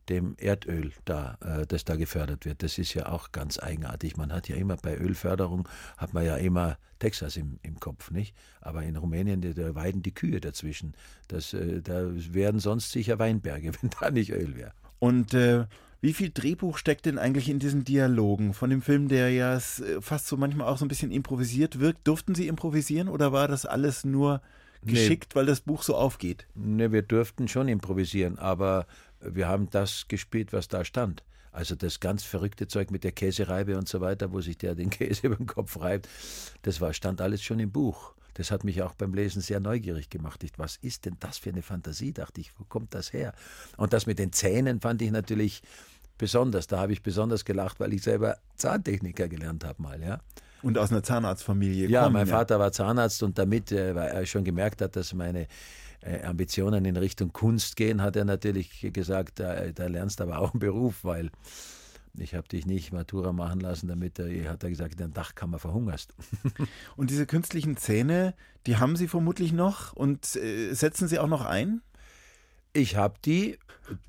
dem 0.10 0.36
Erdöl 0.38 0.92
da, 1.06 1.38
äh, 1.42 1.66
das 1.68 1.86
da 1.86 1.96
gefördert 1.96 2.46
wird. 2.46 2.64
Das 2.64 2.78
ist 2.78 2.94
ja 2.94 3.08
auch 3.08 3.32
ganz 3.32 3.60
eigenartig. 3.60 4.18
Man 4.18 4.32
hat 4.32 4.50
ja 4.50 4.56
immer 4.56 4.78
bei 4.78 4.98
Ölförderung, 4.98 5.68
hat 5.98 6.14
man 6.14 6.26
ja 6.26 6.36
immer 6.36 6.78
Texas 7.00 7.38
im, 7.38 7.60
im 7.64 7.80
Kopf, 7.80 8.12
nicht? 8.12 8.36
Aber 8.62 8.84
in 8.84 8.96
Rumänien, 8.96 9.42
da 9.42 9.76
weiden 9.76 10.02
die 10.02 10.14
Kühe 10.14 10.40
dazwischen. 10.40 10.94
Das, 11.28 11.54
äh, 11.54 11.82
da 11.82 12.08
wären 12.14 12.60
sonst 12.60 12.92
sicher 12.92 13.20
Weinberge, 13.20 13.72
wenn 13.82 13.90
da 14.00 14.12
nicht 14.12 14.32
Öl 14.32 14.56
wäre. 14.56 14.74
Und 15.00 15.34
äh, 15.34 15.66
wie 16.02 16.14
viel 16.14 16.32
Drehbuch 16.34 16.78
steckt 16.78 17.06
denn 17.06 17.18
eigentlich 17.18 17.48
in 17.48 17.60
diesen 17.60 17.86
Dialogen 17.86 18.54
von 18.54 18.70
dem 18.70 18.82
Film, 18.82 19.08
der 19.08 19.32
ja 19.32 19.56
äh, 19.56 19.60
fast 20.02 20.28
so 20.28 20.36
manchmal 20.36 20.68
auch 20.68 20.78
so 20.78 20.86
ein 20.86 20.90
bisschen 20.90 21.12
improvisiert 21.12 21.80
wirkt? 21.80 22.08
Durften 22.08 22.36
Sie 22.36 22.48
improvisieren 22.48 23.08
oder 23.08 23.32
war 23.32 23.48
das 23.48 23.66
alles 23.66 24.04
nur 24.04 24.42
geschickt, 24.86 25.32
nee. 25.32 25.36
weil 25.40 25.46
das 25.46 25.62
Buch 25.62 25.84
so 25.84 25.96
aufgeht? 25.96 26.48
Ne, 26.56 26.92
wir 26.92 27.02
durften 27.02 27.48
schon 27.48 27.68
improvisieren, 27.68 28.38
aber 28.40 28.88
wir 29.20 29.48
haben 29.48 29.70
das 29.70 30.08
gespielt, 30.08 30.54
was 30.54 30.68
da 30.68 30.86
stand. 30.86 31.24
Also 31.52 31.76
das 31.76 32.00
ganz 32.00 32.24
verrückte 32.24 32.68
Zeug 32.68 32.90
mit 32.90 33.04
der 33.04 33.12
Käsereibe 33.12 33.78
und 33.78 33.88
so 33.88 34.02
weiter, 34.02 34.32
wo 34.32 34.42
sich 34.42 34.58
der 34.58 34.76
den 34.76 34.90
Käse 34.92 35.28
über 35.28 35.36
den 35.36 35.46
Kopf 35.46 35.80
reibt, 35.80 36.10
das 36.64 36.82
war, 36.82 36.94
stand 36.94 37.22
alles 37.22 37.44
schon 37.44 37.60
im 37.60 37.72
Buch. 37.72 38.14
Das 38.34 38.50
hat 38.50 38.64
mich 38.64 38.82
auch 38.82 38.96
beim 38.96 39.14
Lesen 39.14 39.42
sehr 39.42 39.60
neugierig 39.60 40.10
gemacht. 40.10 40.44
Ich, 40.44 40.54
was 40.58 40.78
ist 40.78 41.06
denn 41.06 41.18
das 41.20 41.38
für 41.38 41.52
eine 41.52 41.62
Fantasie, 41.62 42.14
dachte 42.14 42.42
ich, 42.42 42.52
wo 42.58 42.64
kommt 42.64 42.96
das 42.96 43.14
her? 43.14 43.34
Und 43.78 43.94
das 43.94 44.08
mit 44.08 44.18
den 44.18 44.34
Zähnen 44.34 44.82
fand 44.82 45.04
ich 45.04 45.12
natürlich 45.12 45.62
besonders. 46.18 46.66
Da 46.66 46.80
habe 46.80 46.94
ich 46.94 47.04
besonders 47.04 47.46
gelacht, 47.46 47.80
weil 47.80 47.94
ich 47.94 48.02
selber 48.02 48.38
Zahntechniker 48.56 49.28
gelernt 49.28 49.64
habe 49.64 49.82
mal, 49.82 50.02
ja. 50.02 50.20
Und 50.64 50.78
aus 50.78 50.92
einer 50.92 51.04
Zahnarztfamilie. 51.04 51.88
Ja, 51.88 52.04
kommen, 52.04 52.14
mein 52.14 52.28
ja. 52.28 52.36
Vater 52.36 52.60
war 52.60 52.72
Zahnarzt 52.72 53.22
und 53.22 53.38
damit, 53.38 53.72
äh, 53.72 53.94
weil 53.94 54.10
er 54.10 54.26
schon 54.26 54.44
gemerkt 54.44 54.82
hat, 54.82 54.96
dass 54.96 55.14
meine 55.14 55.48
äh, 56.02 56.24
Ambitionen 56.24 56.86
in 56.86 56.98
Richtung 56.98 57.32
Kunst 57.34 57.76
gehen, 57.76 58.02
hat 58.02 58.16
er 58.16 58.26
natürlich 58.26 58.90
gesagt, 58.94 59.40
da, 59.40 59.68
da 59.74 59.88
lernst 59.88 60.20
du 60.20 60.24
aber 60.24 60.40
auch 60.40 60.54
einen 60.54 60.60
Beruf, 60.60 61.04
weil 61.04 61.30
ich 62.18 62.36
habe 62.36 62.48
dich 62.48 62.66
nicht 62.66 62.94
Matura 62.94 63.34
machen 63.34 63.60
lassen, 63.60 63.88
damit 63.88 64.20
er, 64.20 64.50
hat 64.50 64.64
er 64.64 64.70
gesagt, 64.70 64.94
in 64.94 64.98
der 65.00 65.08
Dachkammer 65.08 65.60
verhungerst. 65.60 66.14
Und 66.96 67.10
diese 67.10 67.26
künstlichen 67.26 67.76
Zähne, 67.78 68.34
die 68.68 68.78
haben 68.78 68.96
Sie 68.96 69.08
vermutlich 69.08 69.52
noch 69.52 69.94
und 69.94 70.36
äh, 70.38 70.74
setzen 70.74 71.08
Sie 71.08 71.20
auch 71.20 71.28
noch 71.28 71.44
ein? 71.44 71.82
Ich 72.74 72.96
habe 72.96 73.16
die, 73.24 73.60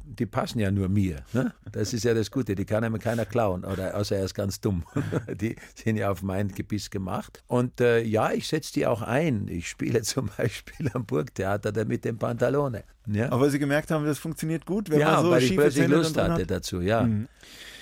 die 0.04 0.26
passen 0.26 0.58
ja 0.58 0.70
nur 0.70 0.88
mir. 0.88 1.22
Ne? 1.32 1.52
Das 1.70 1.92
ist 1.92 2.04
ja 2.04 2.14
das 2.14 2.30
Gute, 2.30 2.54
die 2.54 2.64
kann 2.64 2.82
einem 2.82 2.98
keiner 2.98 3.26
klauen, 3.26 3.64
oder 3.64 3.94
außer 3.94 4.16
er 4.16 4.24
ist 4.24 4.34
ganz 4.34 4.60
dumm. 4.60 4.84
Die 5.40 5.56
sind 5.74 5.96
ja 5.96 6.10
auf 6.10 6.22
mein 6.22 6.48
Gebiss 6.48 6.90
gemacht. 6.90 7.42
Und 7.46 7.80
äh, 7.80 8.02
ja, 8.02 8.32
ich 8.32 8.46
setze 8.48 8.72
die 8.72 8.86
auch 8.86 9.02
ein. 9.02 9.48
Ich 9.48 9.68
spiele 9.68 10.02
zum 10.02 10.30
Beispiel 10.36 10.90
am 10.94 11.04
Burgtheater 11.04 11.72
da 11.72 11.84
mit 11.84 12.04
dem 12.04 12.18
Pantalone. 12.18 12.84
Ja? 13.06 13.30
Aber 13.32 13.50
Sie 13.50 13.58
gemerkt 13.58 13.90
haben, 13.90 14.06
das 14.06 14.18
funktioniert 14.18 14.64
gut, 14.64 14.88
wenn 14.90 15.00
ja, 15.00 15.12
man 15.12 15.24
so 15.24 15.30
weil 15.30 15.42
ich 15.42 15.54
plötzlich 15.54 15.88
Lust 15.88 16.16
hatte 16.16 16.42
hat. 16.42 16.50
dazu, 16.50 16.80
ja. 16.80 17.02
Mhm. 17.02 17.28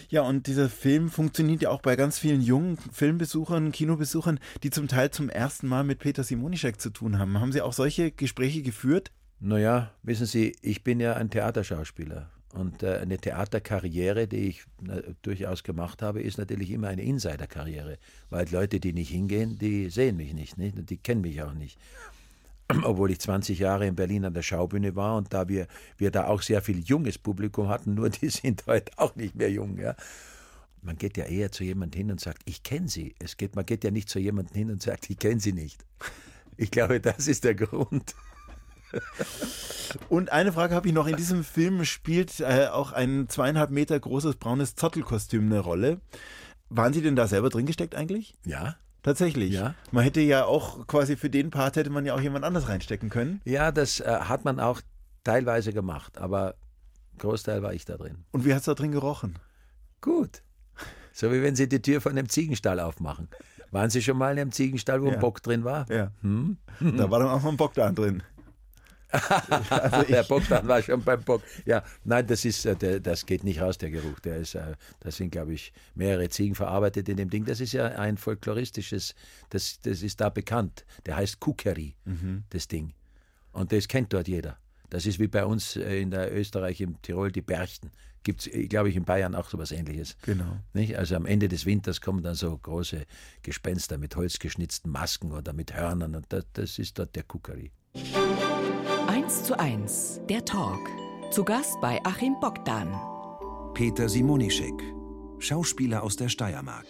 Ja, 0.08 0.22
und 0.22 0.46
dieser 0.46 0.68
Film 0.68 1.08
funktioniert 1.08 1.62
ja 1.62 1.70
auch 1.70 1.80
bei 1.80 1.96
ganz 1.96 2.18
vielen 2.18 2.42
jungen 2.42 2.76
Filmbesuchern, 2.76 3.72
Kinobesuchern, 3.72 4.40
die 4.62 4.68
zum 4.68 4.86
Teil 4.86 5.10
zum 5.10 5.30
ersten 5.30 5.66
Mal 5.68 5.84
mit 5.84 6.00
Peter 6.00 6.22
Simonischek 6.22 6.78
zu 6.78 6.90
tun 6.90 7.18
haben. 7.18 7.40
Haben 7.40 7.50
Sie 7.52 7.62
auch 7.62 7.72
solche 7.72 8.10
Gespräche 8.10 8.60
geführt? 8.60 9.10
Naja, 9.44 9.90
wissen 10.04 10.26
Sie, 10.26 10.54
ich 10.62 10.84
bin 10.84 11.00
ja 11.00 11.14
ein 11.14 11.28
Theaterschauspieler. 11.28 12.30
Und 12.54 12.84
äh, 12.84 12.99
eine 12.99 13.18
Theaterkarriere, 13.18 14.28
die 14.28 14.49
ich 14.49 14.64
durchaus 15.22 15.64
gemacht 15.64 16.00
habe, 16.00 16.22
ist 16.22 16.38
natürlich 16.38 16.70
immer 16.70 16.88
eine 16.88 17.02
Insiderkarriere. 17.02 17.99
Weil 18.30 18.49
Leute, 18.50 18.78
die 18.78 18.92
nicht 18.92 19.08
hingehen, 19.08 19.58
die 19.58 19.90
sehen 19.90 20.16
mich 20.16 20.32
nicht, 20.32 20.58
nicht? 20.58 20.88
Die 20.88 20.96
kennen 20.96 21.22
mich 21.22 21.42
auch 21.42 21.54
nicht. 21.54 21.76
Obwohl 22.84 23.11
ich 23.11 23.18
20 23.18 23.58
Jahre 23.58 23.84
in 23.88 23.96
Berlin 23.96 24.26
an 24.26 24.34
der 24.34 24.42
Schaubühne 24.42 24.94
war 24.94 25.16
und 25.16 25.34
da 25.34 25.49
wir, 25.49 25.66
wir 25.96 26.12
da 26.12 26.28
auch 26.28 26.42
sehr 26.42 26.62
viel 26.62 26.78
junges 26.78 27.18
Publikum 27.18 27.68
hatten, 27.68 27.94
nur 27.94 28.11
die 28.11 28.28
sind 28.28 28.64
heute 28.68 28.92
auch 28.96 29.16
nicht 29.16 29.34
mehr 29.34 29.50
jung. 29.50 29.76
Ja? 29.76 29.96
Man 30.82 30.96
geht 30.96 31.16
ja 31.16 31.25
eher 31.25 31.50
zu 31.50 31.64
jemandem 31.64 31.99
hin 31.99 32.11
und 32.12 32.20
sagt, 32.20 32.42
ich 32.44 32.62
kenne 32.62 32.87
sie. 32.87 33.16
Es 33.18 33.37
geht, 33.37 33.56
man 33.56 33.66
geht 33.66 33.82
ja 33.82 33.90
nicht 33.90 34.08
zu 34.08 34.20
jemandem 34.20 34.54
hin 34.54 34.70
und 34.70 34.80
sagt, 34.82 35.11
ich 35.11 35.18
kenne 35.18 35.40
sie 35.40 35.52
nicht. 35.52 35.84
Ich 36.56 36.70
glaube, 36.70 37.00
das 37.00 37.26
ist 37.26 37.42
der 37.42 37.56
Grund. 37.56 38.14
Und 40.08 40.32
eine 40.32 40.52
Frage 40.52 40.75
habe 40.75 40.88
ich 40.88 40.94
noch. 40.94 41.06
In 41.06 41.16
diesem 41.16 41.44
Film 41.44 41.84
spielt 41.84 42.40
äh, 42.40 42.68
auch 42.68 42.92
ein 42.92 43.28
zweieinhalb 43.28 43.70
Meter 43.70 43.99
großes 43.99 44.37
braunes 44.37 44.75
Zottelkostüm 44.75 45.46
eine 45.46 45.61
Rolle. 45.61 46.00
Waren 46.68 46.92
Sie 46.92 47.02
denn 47.02 47.16
da 47.16 47.26
selber 47.26 47.50
drin 47.50 47.66
gesteckt 47.66 47.94
eigentlich? 47.94 48.34
Ja. 48.46 48.76
Tatsächlich. 49.02 49.52
Ja. 49.52 49.75
Man 49.90 50.04
hätte 50.04 50.20
ja 50.20 50.44
auch 50.44 50.87
quasi 50.87 51.16
für 51.16 51.28
den 51.28 51.50
Part 51.50 51.76
hätte 51.76 51.90
man 51.90 52.06
ja 52.06 52.14
auch 52.14 52.20
jemand 52.20 52.44
anders 52.44 52.68
reinstecken 52.68 53.11
können. 53.11 53.40
Ja, 53.44 53.72
das 53.72 54.00
äh, 54.00 54.04
hat 54.06 54.44
man 54.44 54.61
auch 54.61 54.80
teilweise 55.25 55.72
gemacht, 55.72 56.18
aber 56.18 56.54
Großteil 57.18 57.62
war 57.62 57.75
ich 57.75 57.84
da 57.84 57.96
drin. 57.96 58.25
Und 58.30 58.44
wie 58.44 58.52
hat 58.52 58.61
es 58.61 58.66
da 58.66 58.75
drin 58.75 58.92
gerochen? 58.92 59.38
Gut. 60.00 60.42
So 61.12 61.30
wie 61.32 61.42
wenn 61.42 61.56
Sie 61.56 61.68
die 61.68 61.82
Tür 61.82 62.00
von 62.00 62.12
einem 62.12 62.28
Ziegenstall 62.28 62.80
aufmachen. 62.80 63.28
Waren 63.70 63.90
Sie 63.90 64.02
schon 64.02 64.18
mal 64.18 64.32
in 64.32 64.38
einem 64.38 64.52
Ziegenstall, 64.52 65.02
wo 65.02 65.08
ja. 65.08 65.14
ein 65.14 65.20
Bock 65.20 65.42
drin 65.42 65.64
war? 65.64 65.90
Ja. 65.90 66.12
Hm? 66.22 66.58
Da 66.80 67.11
war 67.11 67.18
dann 67.18 67.28
auch 67.28 67.42
noch 67.42 67.50
ein 67.50 67.56
Bock 67.56 67.75
da 67.75 67.90
drin. 67.90 68.22
Also 69.12 70.02
der 70.09 70.23
Bogdan 70.25 70.66
war 70.66 70.83
schon 70.83 71.02
beim 71.02 71.23
Bock. 71.23 71.42
Ja, 71.64 71.85
nein, 72.04 72.26
das 72.26 72.45
ist, 72.45 72.64
äh, 72.66 73.00
das 73.00 73.26
geht 73.26 73.45
nicht 73.45 73.61
raus, 73.61 73.78
der 73.78 73.90
Geruch. 73.90 74.19
Der 74.21 74.38
ist, 74.38 74.54
äh, 74.54 74.75
da 75.00 75.11
sind, 75.11 75.31
glaube 75.31 75.54
ich, 75.54 75.73
mehrere 75.95 76.28
Ziegen 76.28 76.54
verarbeitet 76.54 77.09
in 77.09 77.16
dem 77.16 77.31
Ding. 77.31 77.45
Das 77.45 77.61
ist 77.61 77.73
ja 77.73 77.87
ein 77.87 78.16
folkloristisches, 78.16 79.14
das, 79.50 79.81
das 79.83 80.02
ist 80.02 80.21
da 80.21 80.28
bekannt. 80.28 80.85
Der 81.07 81.16
heißt 81.16 81.40
Kukeri, 81.40 81.95
mhm. 82.04 82.45
das 82.50 82.69
Ding. 82.69 82.95
Und 83.52 83.73
das 83.73 83.88
kennt 83.88 84.12
dort 84.12 84.28
jeder. 84.28 84.57
Das 84.88 85.07
ist 85.07 85.19
wie 85.19 85.28
bei 85.28 85.45
uns 85.45 85.76
äh, 85.76 86.00
in 86.00 86.11
der 86.11 86.35
Österreich, 86.35 86.81
im 86.81 87.00
Tirol, 87.02 87.33
die 87.33 87.42
Berchten. 87.42 87.90
Gibt 88.25 88.47
es, 88.47 88.69
glaube 88.69 88.88
ich, 88.88 88.97
in 88.97 89.04
Bayern 89.04 89.35
auch 89.35 89.49
so 89.49 89.59
was 89.59 89.73
ähnliches. 89.73 90.16
Genau. 90.23 90.61
Nicht? 90.75 90.97
Also 90.97 91.16
am 91.16 91.26
Ende 91.26 91.49
des 91.49 91.66
Winters 91.66 92.00
kommen 92.00 92.23
dann 92.23 92.35
so 92.35 92.57
große 92.57 93.04
Gespenster 93.42 93.99
mit 93.99 94.14
holzgeschnitzten 94.14 94.90
Masken 94.90 95.33
oder 95.33 95.52
mit 95.52 95.75
Hörnern 95.75 96.14
und 96.14 96.26
das, 96.28 96.45
das 96.52 96.78
ist 96.78 96.99
dort 96.99 97.16
der 97.16 97.25
Kukeri. 97.25 97.73
1 99.32 99.44
zu 99.44 99.58
1, 99.58 100.20
der 100.28 100.44
Talk. 100.44 100.90
Zu 101.30 101.42
Gast 101.42 101.80
bei 101.80 101.98
Achim 102.04 102.38
Bogdan. 102.38 102.92
Peter 103.72 104.06
Simonischek, 104.06 104.74
Schauspieler 105.38 106.02
aus 106.02 106.16
der 106.16 106.28
Steiermark. 106.28 106.84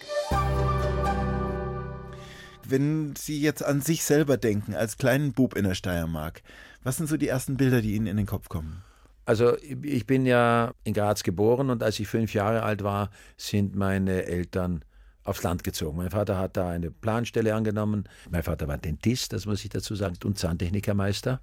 Wenn 2.67 3.15
Sie 3.15 3.41
jetzt 3.41 3.65
an 3.65 3.81
sich 3.81 4.03
selber 4.03 4.39
denken, 4.39 4.75
als 4.75 4.97
kleinen 4.97 5.33
Bub 5.33 5.55
in 5.57 5.63
der 5.63 5.77
Steiermark, 5.77 6.43
was 6.83 6.97
sind 6.97 7.09
so 7.09 7.17
die 7.17 7.29
ersten 7.29 7.57
Bilder, 7.57 7.81
die 7.81 7.95
Ihnen 7.95 8.09
in 8.09 8.17
den 8.17 8.27
Kopf 8.27 8.49
kommen? 8.49 8.83
Also 9.25 9.57
ich 9.61 10.09
bin 10.09 10.27
ja 10.27 10.73
in 10.83 10.95
Graz 10.95 11.23
geboren 11.23 11.71
und 11.71 11.81
als 11.85 12.01
ich 12.01 12.09
fünf 12.09 12.35
Jahre 12.35 12.65
alt 12.65 12.83
war, 12.83 13.11
sind 13.37 13.77
meine 13.77 14.25
Eltern 14.25 14.85
aufs 15.23 15.45
Land 15.45 15.63
gezogen. 15.63 15.97
Mein 15.97 16.11
Vater 16.11 16.39
hat 16.39 16.57
da 16.57 16.71
eine 16.71 16.91
Planstelle 16.91 17.55
angenommen. 17.55 18.09
Mein 18.31 18.43
Vater 18.43 18.67
war 18.67 18.79
Dentist, 18.79 19.33
das 19.33 19.47
muss 19.47 19.63
ich 19.63 19.71
dazu 19.71 19.95
sagen, 19.95 20.17
und 20.25 20.41
Zahntechnikermeister. 20.41 21.41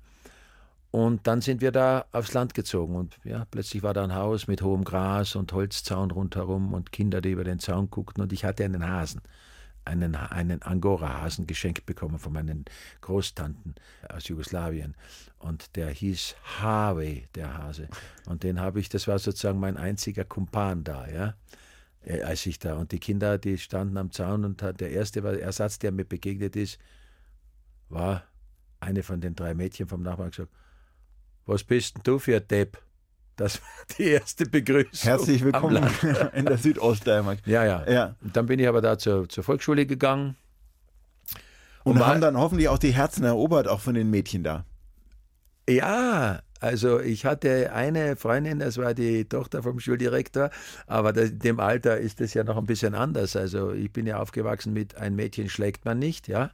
Und 0.91 1.27
dann 1.27 1.41
sind 1.41 1.61
wir 1.61 1.71
da 1.71 2.05
aufs 2.11 2.33
Land 2.33 2.55
gezogen 2.55 2.95
und 2.95 3.19
ja, 3.23 3.45
plötzlich 3.51 3.83
war 3.83 3.93
da 3.93 4.03
ein 4.03 4.15
Haus 4.15 4.47
mit 4.47 4.63
hohem 4.63 4.83
Gras 4.83 5.35
und 5.35 5.53
Holzzaun 5.53 6.09
rundherum 6.09 6.73
und 6.73 6.91
Kinder, 6.91 7.21
die 7.21 7.31
über 7.31 7.43
den 7.43 7.59
Zaun 7.59 7.91
guckten. 7.91 8.23
Und 8.23 8.33
ich 8.33 8.43
hatte 8.43 8.65
einen 8.65 8.87
Hasen, 8.87 9.21
einen, 9.85 10.15
einen 10.15 10.63
Angora-Hasen 10.63 11.45
geschenkt 11.45 11.85
bekommen 11.85 12.17
von 12.17 12.33
meinen 12.33 12.65
Großtanten 13.01 13.75
aus 14.09 14.27
Jugoslawien. 14.27 14.95
Und 15.37 15.75
der 15.75 15.89
hieß 15.89 16.35
Harvey, 16.59 17.27
der 17.35 17.55
Hase. 17.55 17.87
Und 18.25 18.41
den 18.41 18.59
habe 18.59 18.79
ich, 18.79 18.89
das 18.89 19.07
war 19.07 19.19
sozusagen 19.19 19.59
mein 19.59 19.77
einziger 19.77 20.25
Kumpan 20.25 20.83
da, 20.83 21.07
ja, 21.07 21.35
äh, 22.01 22.23
als 22.23 22.47
ich 22.47 22.57
da. 22.57 22.73
Und 22.77 22.93
die 22.93 22.99
Kinder, 22.99 23.37
die 23.37 23.59
standen 23.59 23.97
am 23.97 24.11
Zaun 24.11 24.43
und 24.43 24.61
der 24.61 24.89
erste 24.89 25.21
Ersatz, 25.39 25.77
der 25.77 25.91
mir 25.91 26.05
begegnet 26.05 26.55
ist, 26.55 26.79
war 27.89 28.23
eine 28.79 29.03
von 29.03 29.21
den 29.21 29.35
drei 29.35 29.53
Mädchen 29.53 29.87
vom 29.87 30.01
Nachbarn 30.01 30.31
gesagt, 30.31 30.51
was 31.49 31.63
bist 31.63 31.95
denn 31.95 32.03
du 32.03 32.19
für 32.19 32.37
ein 32.37 32.47
Depp? 32.47 32.77
Das 33.35 33.61
war 33.61 33.69
die 33.97 34.03
erste 34.03 34.45
Begrüßung. 34.45 34.91
Herzlich 35.01 35.43
willkommen 35.43 35.83
in 36.33 36.45
der 36.45 36.57
Südoststeiermark. 36.57 37.39
Ja, 37.45 37.65
ja, 37.65 37.89
ja. 37.89 38.15
Dann 38.21 38.45
bin 38.45 38.59
ich 38.59 38.67
aber 38.67 38.81
da 38.81 38.97
zur, 38.97 39.27
zur 39.27 39.43
Volksschule 39.43 39.85
gegangen. 39.85 40.35
Und, 41.83 41.95
und 41.95 42.05
haben 42.05 42.21
dann 42.21 42.37
hoffentlich 42.37 42.69
auch 42.69 42.77
die 42.77 42.91
Herzen 42.91 43.23
erobert, 43.23 43.67
auch 43.67 43.79
von 43.79 43.95
den 43.95 44.09
Mädchen 44.09 44.43
da. 44.43 44.65
Ja, 45.67 46.41
also 46.59 46.99
ich 46.99 47.25
hatte 47.25 47.71
eine 47.71 48.15
Freundin, 48.15 48.59
das 48.59 48.77
war 48.77 48.93
die 48.93 49.25
Tochter 49.25 49.63
vom 49.63 49.79
Schuldirektor, 49.79 50.49
aber 50.87 51.15
in 51.15 51.39
dem 51.39 51.59
Alter 51.59 51.97
ist 51.97 52.19
das 52.19 52.33
ja 52.33 52.43
noch 52.43 52.57
ein 52.57 52.65
bisschen 52.65 52.93
anders. 52.93 53.35
Also 53.35 53.71
ich 53.71 53.91
bin 53.91 54.05
ja 54.05 54.19
aufgewachsen 54.19 54.73
mit 54.73 54.97
ein 54.97 55.15
Mädchen 55.15 55.49
schlägt 55.49 55.85
man 55.85 55.97
nicht, 55.97 56.27
ja 56.27 56.51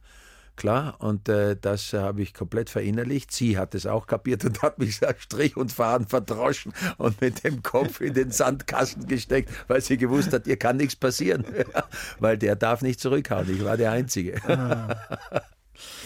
klar. 0.56 0.96
Und 0.98 1.28
äh, 1.28 1.56
das 1.60 1.92
habe 1.92 2.22
ich 2.22 2.34
komplett 2.34 2.70
verinnerlicht. 2.70 3.32
Sie 3.32 3.58
hat 3.58 3.74
es 3.74 3.86
auch 3.86 4.06
kapiert 4.06 4.44
und 4.44 4.62
hat 4.62 4.78
mich 4.78 5.00
Strich 5.18 5.56
und 5.56 5.72
Faden 5.72 6.06
verdroschen 6.06 6.72
und 6.98 7.20
mit 7.20 7.44
dem 7.44 7.62
Kopf 7.62 8.00
in 8.00 8.14
den 8.14 8.30
Sandkasten 8.30 9.06
gesteckt, 9.06 9.50
weil 9.68 9.80
sie 9.80 9.96
gewusst 9.96 10.32
hat, 10.32 10.46
ihr 10.46 10.56
kann 10.56 10.76
nichts 10.76 10.96
passieren, 10.96 11.44
weil 12.18 12.38
der 12.38 12.56
darf 12.56 12.82
nicht 12.82 13.00
zurückhauen. 13.00 13.50
Ich 13.54 13.64
war 13.64 13.76
der 13.76 13.92
Einzige. 13.92 14.42
Ah. 14.48 14.96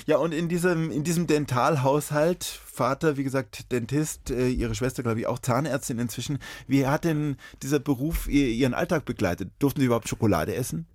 Ja, 0.06 0.16
und 0.16 0.32
in 0.32 0.48
diesem, 0.48 0.90
in 0.90 1.04
diesem 1.04 1.26
Dentalhaushalt, 1.26 2.44
Vater, 2.44 3.16
wie 3.16 3.24
gesagt, 3.24 3.70
Dentist, 3.72 4.30
äh, 4.30 4.48
ihre 4.48 4.74
Schwester, 4.74 5.02
glaube 5.02 5.20
ich, 5.20 5.26
auch 5.26 5.38
Zahnärztin 5.38 5.98
inzwischen. 5.98 6.38
Wie 6.66 6.86
hat 6.86 7.04
denn 7.04 7.36
dieser 7.62 7.78
Beruf 7.78 8.26
ihren 8.28 8.74
Alltag 8.74 9.04
begleitet? 9.04 9.50
Durften 9.58 9.80
Sie 9.80 9.86
überhaupt 9.86 10.08
Schokolade 10.08 10.54
essen? 10.54 10.86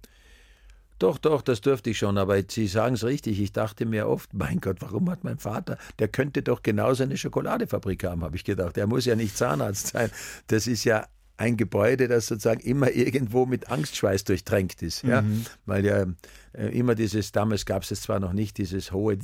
Doch, 1.00 1.18
doch, 1.18 1.42
das 1.42 1.62
dürfte 1.62 1.90
ich 1.90 1.98
schon, 1.98 2.18
aber 2.18 2.42
Sie 2.48 2.68
sagen 2.68 2.96
es 2.96 3.04
richtig. 3.04 3.40
Ich 3.40 3.52
dachte 3.52 3.86
mir 3.86 4.08
oft, 4.08 4.34
mein 4.34 4.60
Gott, 4.60 4.78
warum 4.80 5.10
hat 5.10 5.24
mein 5.24 5.38
Vater, 5.38 5.78
der 6.00 6.08
könnte 6.08 6.42
doch 6.42 6.64
genauso 6.64 7.04
eine 7.04 7.18
Schokoladefabrik 7.18 8.04
haben, 8.04 8.24
habe 8.24 8.36
ich 8.36 8.44
gedacht. 8.44 8.76
Der 8.76 8.88
muss 8.88 9.06
ja 9.06 9.16
nicht 9.16 9.38
Zahnarzt 9.38 9.88
sein. 9.88 10.10
Das 10.48 10.68
ist 10.68 10.84
ja 10.84 11.08
ein 11.38 11.58
Gebäude, 11.58 12.08
das 12.08 12.28
sozusagen 12.28 12.62
immer 12.62 12.92
irgendwo 12.92 13.46
mit 13.46 13.70
Angstschweiß 13.70 14.24
durchtränkt 14.24 14.82
ist. 14.82 15.04
Ja? 15.04 15.22
Mhm. 15.22 15.46
Weil 15.66 15.86
ja 15.86 16.06
äh, 16.54 16.68
immer 16.78 16.96
dieses, 16.96 17.32
damals 17.32 17.66
gab 17.66 17.84
es 17.84 18.02
zwar 18.02 18.20
noch 18.20 18.34
nicht 18.34 18.58
dieses 18.58 18.92
hohe, 18.92 19.18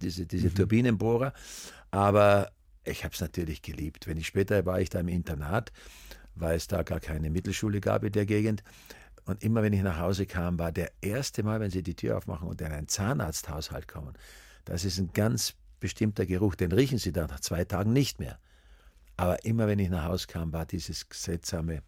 diese, 0.00 0.26
diese 0.26 0.48
mhm. 0.48 0.54
Turbinenbohrer, 0.54 1.34
aber 1.90 2.52
ich 2.84 3.04
habe 3.04 3.14
es 3.14 3.20
natürlich 3.20 3.60
geliebt. 3.60 4.06
Wenn 4.06 4.16
ich 4.16 4.26
später 4.26 4.64
war 4.64 4.80
ich 4.80 4.88
da 4.88 5.00
im 5.00 5.08
Internat, 5.08 5.72
weil 6.34 6.56
es 6.56 6.66
da 6.66 6.82
gar 6.82 7.00
keine 7.00 7.28
Mittelschule 7.30 7.80
gab 7.80 8.04
in 8.04 8.12
der 8.12 8.24
Gegend. 8.24 8.62
Und 9.30 9.44
immer 9.44 9.62
wenn 9.62 9.72
ich 9.72 9.82
nach 9.82 10.00
Hause 10.00 10.26
kam, 10.26 10.58
war 10.58 10.72
der 10.72 10.90
erste 11.00 11.44
Mal, 11.44 11.60
wenn 11.60 11.70
sie 11.70 11.84
die 11.84 11.94
Tür 11.94 12.16
aufmachen 12.16 12.48
und 12.48 12.60
in 12.60 12.72
einen 12.72 12.88
Zahnarzthaushalt 12.88 13.86
kommen, 13.86 14.14
das 14.64 14.84
ist 14.84 14.98
ein 14.98 15.12
ganz 15.12 15.54
bestimmter 15.78 16.26
Geruch, 16.26 16.56
den 16.56 16.72
riechen 16.72 16.98
sie 16.98 17.12
dann 17.12 17.28
nach 17.28 17.38
zwei 17.38 17.64
Tagen 17.64 17.92
nicht 17.92 18.18
mehr. 18.18 18.40
Aber 19.16 19.44
immer 19.44 19.68
wenn 19.68 19.78
ich 19.78 19.88
nach 19.88 20.06
Hause 20.06 20.26
kam, 20.26 20.52
war 20.52 20.66
dieses 20.66 21.06
seltsame, 21.12 21.82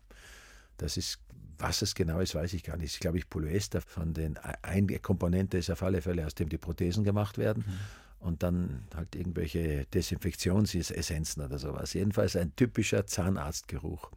das 0.76 0.96
ist, 0.96 1.18
was 1.58 1.82
es 1.82 1.96
genau 1.96 2.20
ist, 2.20 2.36
weiß 2.36 2.52
ich 2.52 2.62
gar 2.62 2.76
nicht. 2.76 2.94
Ich 2.94 3.00
glaube, 3.00 3.18
ich 3.18 3.28
Polyester 3.28 3.80
von 3.80 4.14
den, 4.14 4.38
eine 4.62 4.98
Komponente 5.00 5.58
ist 5.58 5.68
auf 5.68 5.82
alle 5.82 6.00
Fälle, 6.00 6.24
aus 6.24 6.36
dem 6.36 6.48
die 6.48 6.58
Prothesen 6.58 7.02
gemacht 7.02 7.38
werden. 7.38 7.64
Mhm. 7.66 8.26
Und 8.26 8.44
dann 8.44 8.84
halt 8.94 9.16
irgendwelche 9.16 9.86
Desinfektionsessenzen 9.86 11.42
oder 11.42 11.58
sowas. 11.58 11.92
Jedenfalls 11.92 12.36
ein 12.36 12.54
typischer 12.54 13.04
Zahnarztgeruch. 13.04 14.12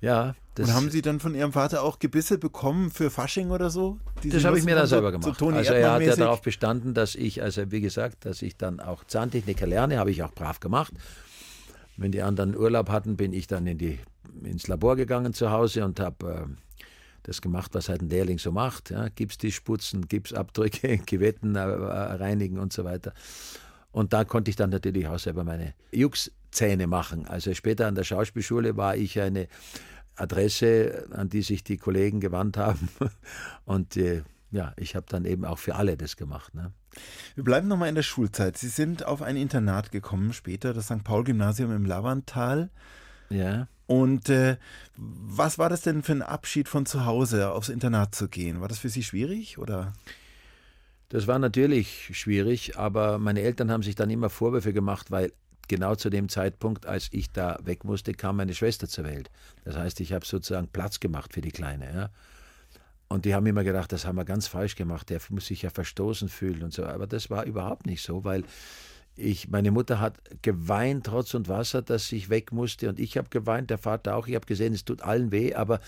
Ja. 0.00 0.34
und 0.58 0.72
haben 0.72 0.90
Sie 0.90 1.02
dann 1.02 1.18
von 1.20 1.34
Ihrem 1.34 1.52
Vater 1.52 1.82
auch 1.82 1.98
Gebisse 1.98 2.38
bekommen 2.38 2.90
für 2.90 3.10
Fasching 3.10 3.50
oder 3.50 3.70
so? 3.70 3.98
Das 4.24 4.44
habe 4.44 4.58
ich 4.58 4.64
mir 4.64 4.74
dann 4.74 4.86
selber 4.86 5.12
gemacht. 5.12 5.38
So 5.38 5.48
also 5.48 5.72
er 5.72 5.92
hat 5.92 6.02
ja 6.02 6.16
darauf 6.16 6.42
bestanden, 6.42 6.94
dass 6.94 7.14
ich, 7.14 7.42
also 7.42 7.70
wie 7.70 7.80
gesagt, 7.80 8.24
dass 8.24 8.42
ich 8.42 8.56
dann 8.56 8.80
auch 8.80 9.04
Zahntechniker 9.04 9.66
lerne, 9.66 9.98
habe 9.98 10.10
ich 10.10 10.22
auch 10.22 10.32
brav 10.32 10.60
gemacht. 10.60 10.92
Wenn 11.96 12.12
die 12.12 12.22
anderen 12.22 12.56
Urlaub 12.56 12.90
hatten, 12.90 13.16
bin 13.16 13.32
ich 13.32 13.48
dann 13.48 13.66
in 13.66 13.78
die, 13.78 13.98
ins 14.44 14.68
Labor 14.68 14.94
gegangen 14.94 15.34
zu 15.34 15.50
Hause 15.50 15.84
und 15.84 15.98
habe 15.98 16.48
äh, 16.48 16.84
das 17.24 17.42
gemacht, 17.42 17.74
was 17.74 17.88
halt 17.88 18.02
ein 18.02 18.08
Lehrling 18.08 18.38
so 18.38 18.52
macht. 18.52 18.90
Ja, 18.90 19.08
Gipstisch 19.08 19.60
putzen, 19.60 20.06
Gipsabdrücke, 20.06 20.98
Gewetten 21.06 21.56
äh, 21.56 21.60
reinigen 21.60 22.58
und 22.58 22.72
so 22.72 22.84
weiter. 22.84 23.12
Und 23.90 24.12
da 24.12 24.24
konnte 24.24 24.50
ich 24.50 24.56
dann 24.56 24.70
natürlich 24.70 25.08
auch 25.08 25.18
selber 25.18 25.42
meine 25.44 25.74
Jux-Zähne 26.48 26.86
machen. 26.86 27.26
Also 27.26 27.54
später 27.54 27.86
an 27.86 27.94
der 27.94 28.04
Schauspielschule 28.04 28.76
war 28.76 28.96
ich 28.96 29.20
eine 29.20 29.48
Adresse, 30.16 31.06
an 31.12 31.28
die 31.28 31.42
sich 31.42 31.64
die 31.64 31.76
Kollegen 31.76 32.20
gewandt 32.20 32.56
haben. 32.56 32.88
Und 33.64 33.96
äh, 33.96 34.22
ja, 34.50 34.72
ich 34.76 34.96
habe 34.96 35.06
dann 35.08 35.24
eben 35.24 35.44
auch 35.44 35.58
für 35.58 35.76
alle 35.76 35.96
das 35.96 36.16
gemacht. 36.16 36.54
Ne? 36.54 36.72
Wir 37.34 37.44
bleiben 37.44 37.68
nochmal 37.68 37.88
in 37.88 37.94
der 37.94 38.02
Schulzeit. 38.02 38.56
Sie 38.56 38.68
sind 38.68 39.04
auf 39.04 39.22
ein 39.22 39.36
Internat 39.36 39.92
gekommen 39.92 40.32
später, 40.32 40.72
das 40.72 40.86
St. 40.86 41.04
Paul-Gymnasium 41.04 41.74
im 41.74 41.84
Lavantal. 41.84 42.70
Ja. 43.30 43.68
Und 43.86 44.28
äh, 44.28 44.56
was 44.96 45.58
war 45.58 45.68
das 45.68 45.82
denn 45.82 46.02
für 46.02 46.12
ein 46.12 46.22
Abschied 46.22 46.68
von 46.68 46.86
zu 46.86 47.06
Hause, 47.06 47.50
aufs 47.50 47.68
Internat 47.68 48.14
zu 48.14 48.28
gehen? 48.28 48.60
War 48.60 48.68
das 48.68 48.78
für 48.78 48.88
Sie 48.88 49.02
schwierig 49.02 49.58
oder? 49.58 49.92
Das 51.10 51.26
war 51.26 51.38
natürlich 51.38 52.10
schwierig, 52.12 52.76
aber 52.78 53.18
meine 53.18 53.40
Eltern 53.40 53.70
haben 53.70 53.82
sich 53.82 53.94
dann 53.94 54.10
immer 54.10 54.28
Vorwürfe 54.28 54.74
gemacht, 54.74 55.10
weil 55.10 55.32
genau 55.68 55.94
zu 55.94 56.10
dem 56.10 56.28
Zeitpunkt, 56.28 56.86
als 56.86 57.08
ich 57.12 57.30
da 57.30 57.58
weg 57.62 57.84
musste, 57.84 58.12
kam 58.12 58.36
meine 58.36 58.54
Schwester 58.54 58.88
zur 58.88 59.04
Welt. 59.04 59.30
Das 59.64 59.76
heißt, 59.76 60.00
ich 60.00 60.12
habe 60.12 60.26
sozusagen 60.26 60.68
Platz 60.68 61.00
gemacht 61.00 61.32
für 61.32 61.40
die 61.40 61.52
Kleine. 61.52 61.92
Ja? 61.92 62.10
Und 63.08 63.24
die 63.24 63.34
haben 63.34 63.46
immer 63.46 63.64
gedacht, 63.64 63.92
das 63.92 64.06
haben 64.06 64.16
wir 64.16 64.24
ganz 64.24 64.46
falsch 64.46 64.76
gemacht, 64.76 65.08
der 65.10 65.20
muss 65.30 65.46
sich 65.46 65.62
ja 65.62 65.70
verstoßen 65.70 66.28
fühlen 66.28 66.62
und 66.62 66.72
so. 66.72 66.84
Aber 66.84 67.06
das 67.06 67.30
war 67.30 67.44
überhaupt 67.44 67.86
nicht 67.86 68.02
so, 68.02 68.24
weil 68.24 68.44
ich, 69.16 69.48
meine 69.48 69.70
Mutter 69.70 69.98
hat 70.00 70.18
geweint, 70.42 71.06
trotz 71.06 71.34
und 71.34 71.48
Wasser, 71.48 71.82
dass 71.82 72.12
ich 72.12 72.30
weg 72.30 72.52
musste. 72.52 72.88
Und 72.88 73.00
ich 73.00 73.16
habe 73.16 73.28
geweint, 73.30 73.70
der 73.70 73.78
Vater 73.78 74.14
auch. 74.14 74.28
Ich 74.28 74.34
habe 74.34 74.46
gesehen, 74.46 74.74
es 74.74 74.84
tut 74.84 75.02
allen 75.02 75.32
weh, 75.32 75.54
aber 75.54 75.80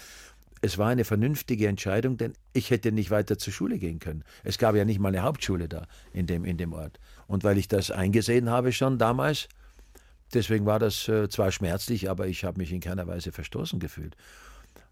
es 0.63 0.79
war 0.79 0.89
eine 0.89 1.05
vernünftige 1.05 1.69
Entscheidung, 1.69 2.17
denn 2.17 2.35
ich 2.53 2.71
hätte 2.71 2.93
nicht 2.93 3.11
weiter 3.11 3.39
zur 3.39 3.53
Schule 3.53 3.79
gehen 3.79 3.99
können. 3.99 4.25
Es 4.43 4.59
gab 4.59 4.75
ja 4.75 4.85
nicht 4.85 4.99
mal 4.99 5.09
eine 5.09 5.23
Hauptschule 5.23 5.69
da 5.69 5.87
in 6.13 6.27
dem, 6.27 6.45
in 6.45 6.57
dem 6.57 6.73
Ort. 6.73 6.99
Und 7.27 7.45
weil 7.45 7.57
ich 7.57 7.69
das 7.69 7.91
eingesehen 7.91 8.51
habe 8.51 8.73
schon 8.73 8.99
damals, 8.99 9.49
deswegen 10.35 10.67
war 10.67 10.79
das 10.79 11.09
äh, 11.09 11.29
zwar 11.29 11.53
schmerzlich, 11.53 12.11
aber 12.11 12.27
ich 12.27 12.45
habe 12.45 12.59
mich 12.59 12.73
in 12.73 12.81
keiner 12.81 13.07
Weise 13.07 13.33
verstoßen 13.33 13.81
gefühlt. 13.81 14.17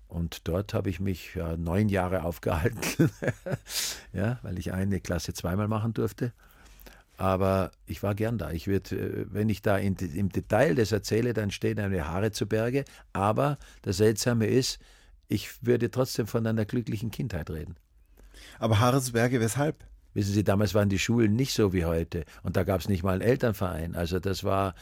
Und 0.09 0.49
dort 0.49 0.73
habe 0.73 0.89
ich 0.89 1.01
mich 1.01 1.35
ja, 1.35 1.57
neun 1.57 1.89
Jahre 1.89 2.25
aufgehalten, 2.25 3.11
ja, 4.13 4.39
weil 4.43 4.59
ich 4.59 4.73
eine 4.73 5.01
Klasse 5.01 5.35
zweimal 5.35 5.69
machen 5.69 5.93
durfte. 5.93 6.33
Aber 7.19 7.73
ich 7.85 8.03
war 8.03 8.15
gern 8.15 8.39
da. 8.39 8.53
Ich 8.53 8.69
würde, 8.69 8.97
äh, 8.97 9.27
wenn 9.29 9.49
ich 9.49 9.61
da 9.61 9.77
in, 9.77 9.97
im 9.97 10.31
Detail 10.31 10.75
das 10.77 10.93
erzähle, 10.93 11.35
dann 11.35 11.51
stehen 11.51 11.79
eine 11.79 12.07
Haare 12.07 12.31
zu 12.31 12.47
Berge. 12.47 12.85
Aber 13.13 13.59
das 13.83 13.99
Seltsame 13.99 14.47
ist, 14.47 14.79
ich 15.27 15.67
würde 15.67 15.91
trotzdem 15.91 16.27
von 16.27 16.47
einer 16.47 16.65
glücklichen 16.65 17.11
Kindheit 17.11 17.51
reden. 17.51 17.77
Aber 18.59 18.79
Haaresberge, 18.79 19.41
weshalb? 19.41 19.85
Wissen 20.15 20.33
Sie, 20.33 20.45
damals 20.45 20.75
waren 20.75 20.89
die 20.89 20.99
Schulen 20.99 21.35
nicht 21.35 21.53
so 21.53 21.73
wie 21.73 21.85
heute. 21.85 22.25
Und 22.43 22.57
da 22.57 22.65
gab 22.65 22.81
es 22.81 22.89
nicht 22.89 23.03
mal 23.03 23.13
einen 23.13 23.21
Elternverein. 23.21 23.95
Also 23.95 24.21
das 24.21 24.43
war 24.43 24.75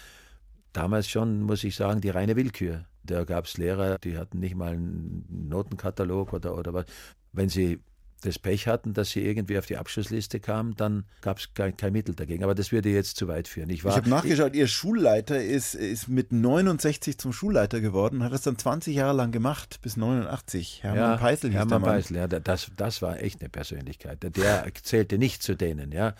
damals 0.76 1.08
schon, 1.08 1.42
muss 1.42 1.64
ich 1.64 1.74
sagen, 1.74 2.00
die 2.00 2.10
reine 2.10 2.36
Willkür. 2.36 2.84
Da 3.02 3.24
gab 3.24 3.46
es 3.46 3.56
Lehrer, 3.56 3.98
die 3.98 4.18
hatten 4.18 4.40
nicht 4.40 4.54
mal 4.54 4.72
einen 4.72 5.48
Notenkatalog 5.48 6.32
oder, 6.32 6.56
oder 6.56 6.74
was. 6.74 6.86
Wenn 7.32 7.48
sie 7.48 7.80
das 8.22 8.38
Pech 8.38 8.66
hatten, 8.66 8.92
dass 8.92 9.10
sie 9.10 9.24
irgendwie 9.24 9.58
auf 9.58 9.66
die 9.66 9.76
Abschlussliste 9.76 10.40
kamen, 10.40 10.74
dann 10.76 11.04
gab 11.20 11.38
es 11.38 11.54
kein, 11.54 11.76
kein, 11.76 11.92
Mittel 11.92 12.14
dagegen. 12.14 12.42
Aber 12.42 12.54
das 12.54 12.72
würde 12.72 12.88
jetzt 12.88 13.16
zu 13.16 13.28
weit 13.28 13.46
führen. 13.46 13.70
Ich, 13.70 13.84
ich 13.84 13.84
habe 13.84 14.08
nachgeschaut, 14.08 14.54
ich, 14.54 14.60
Ihr 14.60 14.66
Schulleiter 14.66 15.42
ist, 15.42 15.74
ist 15.74 16.08
mit 16.08 16.32
69 16.32 17.18
zum 17.18 17.32
Schulleiter 17.32 17.80
geworden, 17.80 18.22
hat 18.22 18.32
das 18.32 18.42
dann 18.42 18.58
20 18.58 18.96
Jahre 18.96 19.16
lang 19.16 19.32
gemacht, 19.32 19.80
bis 19.82 19.96
89. 19.96 20.82
Hermann 20.82 21.00
ja, 21.00 21.16
Peißel 21.16 21.50
hieß 21.50 21.58
Hermann 21.58 21.82
Peißel, 21.82 22.16
ja, 22.16 22.26
das, 22.26 22.70
das 22.76 23.02
war 23.02 23.22
echt 23.22 23.40
eine 23.40 23.50
Persönlichkeit. 23.50 24.22
Der 24.22 24.72
zählte 24.82 25.18
nicht 25.18 25.42
zu 25.42 25.54
denen, 25.54 25.92
ja. 25.92 26.14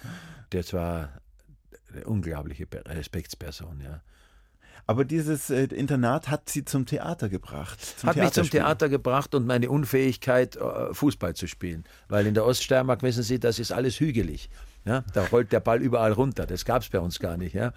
Der 0.53 0.65
war 0.73 1.21
eine 1.93 2.05
unglaubliche 2.05 2.67
Respektsperson, 2.87 3.81
ja. 3.81 4.03
Aber 4.87 5.05
dieses 5.05 5.51
äh, 5.51 5.65
Internat 5.65 6.29
hat 6.29 6.49
Sie 6.49 6.65
zum 6.65 6.87
Theater 6.87 7.29
gebracht. 7.29 7.79
Zum 7.99 8.09
hat 8.09 8.17
mich 8.17 8.33
zum 8.33 8.49
Theater 8.49 8.89
gebracht 8.89 9.35
und 9.35 9.47
meine 9.47 9.71
Unfähigkeit, 9.71 10.57
äh, 10.57 10.93
Fußball 10.93 11.35
zu 11.35 11.47
spielen. 11.47 11.85
Weil 12.09 12.27
in 12.27 12.35
der 12.35 12.45
Oststeiermark, 12.45 13.03
wissen 13.03 13.23
Sie, 13.23 13.41
das 13.41 13.59
ist 13.59 13.73
alles 13.73 13.99
hügelig. 14.01 14.49
Ja? 14.85 15.05
Da 15.13 15.25
rollt 15.27 15.53
der 15.53 15.61
Ball 15.61 15.81
überall 15.81 16.13
runter. 16.13 16.47
Das 16.47 16.65
gab 16.65 16.83
es 16.83 16.89
bei 16.89 17.01
uns 17.01 17.19
gar 17.19 17.37
nicht. 17.37 17.55
Ja? 17.55 17.73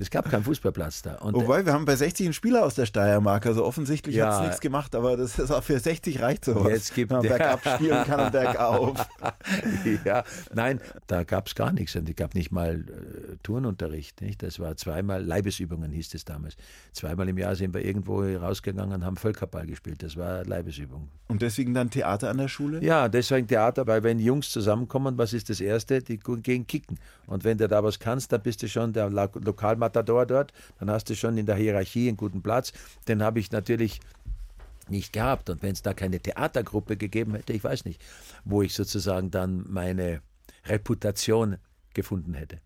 Es 0.00 0.10
gab 0.10 0.30
keinen 0.30 0.44
Fußballplatz 0.44 1.02
da. 1.02 1.16
Und 1.16 1.34
Wobei, 1.34 1.66
wir 1.66 1.72
haben 1.72 1.84
bei 1.84 1.96
60 1.96 2.26
einen 2.26 2.32
Spieler 2.32 2.64
aus 2.64 2.74
der 2.74 2.86
Steiermark, 2.86 3.46
also 3.46 3.64
offensichtlich 3.64 4.16
ja, 4.16 4.26
hat 4.26 4.34
es 4.34 4.40
nichts 4.46 4.60
gemacht, 4.60 4.94
aber 4.94 5.16
das 5.16 5.38
ist 5.38 5.50
auch 5.50 5.62
für 5.62 5.78
60 5.78 6.20
reicht 6.20 6.44
sowas. 6.44 6.70
Jetzt 6.70 6.94
gibt 6.94 7.10
man 7.10 7.22
bergab 7.22 7.60
spielen 7.66 8.04
kann 8.04 8.20
und 8.20 8.32
bergauf. 8.32 9.08
ja, 10.04 10.24
nein, 10.54 10.80
da 11.06 11.24
gab 11.24 11.48
es 11.48 11.54
gar 11.54 11.72
nichts 11.72 11.96
und 11.96 12.08
es 12.08 12.16
gab 12.16 12.34
nicht 12.34 12.52
mal 12.52 12.76
äh, 12.76 13.36
Turnunterricht. 13.42 14.20
Nicht? 14.20 14.42
Das 14.42 14.60
war 14.60 14.76
zweimal, 14.76 15.24
Leibesübungen 15.24 15.90
hieß 15.90 16.14
es 16.14 16.24
damals. 16.24 16.56
Zweimal 16.92 17.28
im 17.28 17.38
Jahr 17.38 17.56
sind 17.56 17.74
wir 17.74 17.84
irgendwo 17.84 18.22
rausgegangen 18.22 18.94
und 18.94 19.04
haben 19.04 19.16
Völkerball 19.16 19.66
gespielt. 19.66 20.02
Das 20.02 20.16
war 20.16 20.44
Leibesübung. 20.44 21.08
Und 21.26 21.42
deswegen 21.42 21.74
dann 21.74 21.90
Theater 21.90 22.30
an 22.30 22.38
der 22.38 22.48
Schule? 22.48 22.82
Ja, 22.82 23.08
deswegen 23.08 23.46
Theater, 23.46 23.86
weil 23.86 24.02
wenn 24.02 24.18
Jungs 24.18 24.50
zusammenkommen, 24.50 25.18
was 25.18 25.32
ist 25.32 25.50
das 25.50 25.60
Erste? 25.60 26.02
Die 26.02 26.18
gehen 26.18 26.66
kicken. 26.66 26.98
Und 27.26 27.44
wenn 27.44 27.58
du 27.58 27.68
da 27.68 27.82
was 27.82 27.98
kannst, 27.98 28.32
dann 28.32 28.42
bist 28.42 28.62
du 28.62 28.68
schon 28.68 28.92
der 28.92 29.10
Lokalmann 29.10 29.87
Matador 29.88 30.26
dort, 30.26 30.52
dann 30.78 30.90
hast 30.90 31.08
du 31.08 31.16
schon 31.16 31.38
in 31.38 31.46
der 31.46 31.56
Hierarchie 31.56 32.08
einen 32.08 32.16
guten 32.16 32.42
Platz. 32.42 32.72
Den 33.08 33.22
habe 33.22 33.40
ich 33.40 33.50
natürlich 33.50 34.00
nicht 34.88 35.12
gehabt. 35.12 35.50
Und 35.50 35.62
wenn 35.62 35.72
es 35.72 35.82
da 35.82 35.94
keine 35.94 36.20
Theatergruppe 36.20 36.96
gegeben 36.96 37.34
hätte, 37.34 37.52
ich 37.52 37.64
weiß 37.64 37.84
nicht, 37.84 38.00
wo 38.44 38.62
ich 38.62 38.74
sozusagen 38.74 39.30
dann 39.30 39.64
meine 39.68 40.20
Reputation 40.66 41.56
gefunden 41.94 42.34
hätte. 42.34 42.60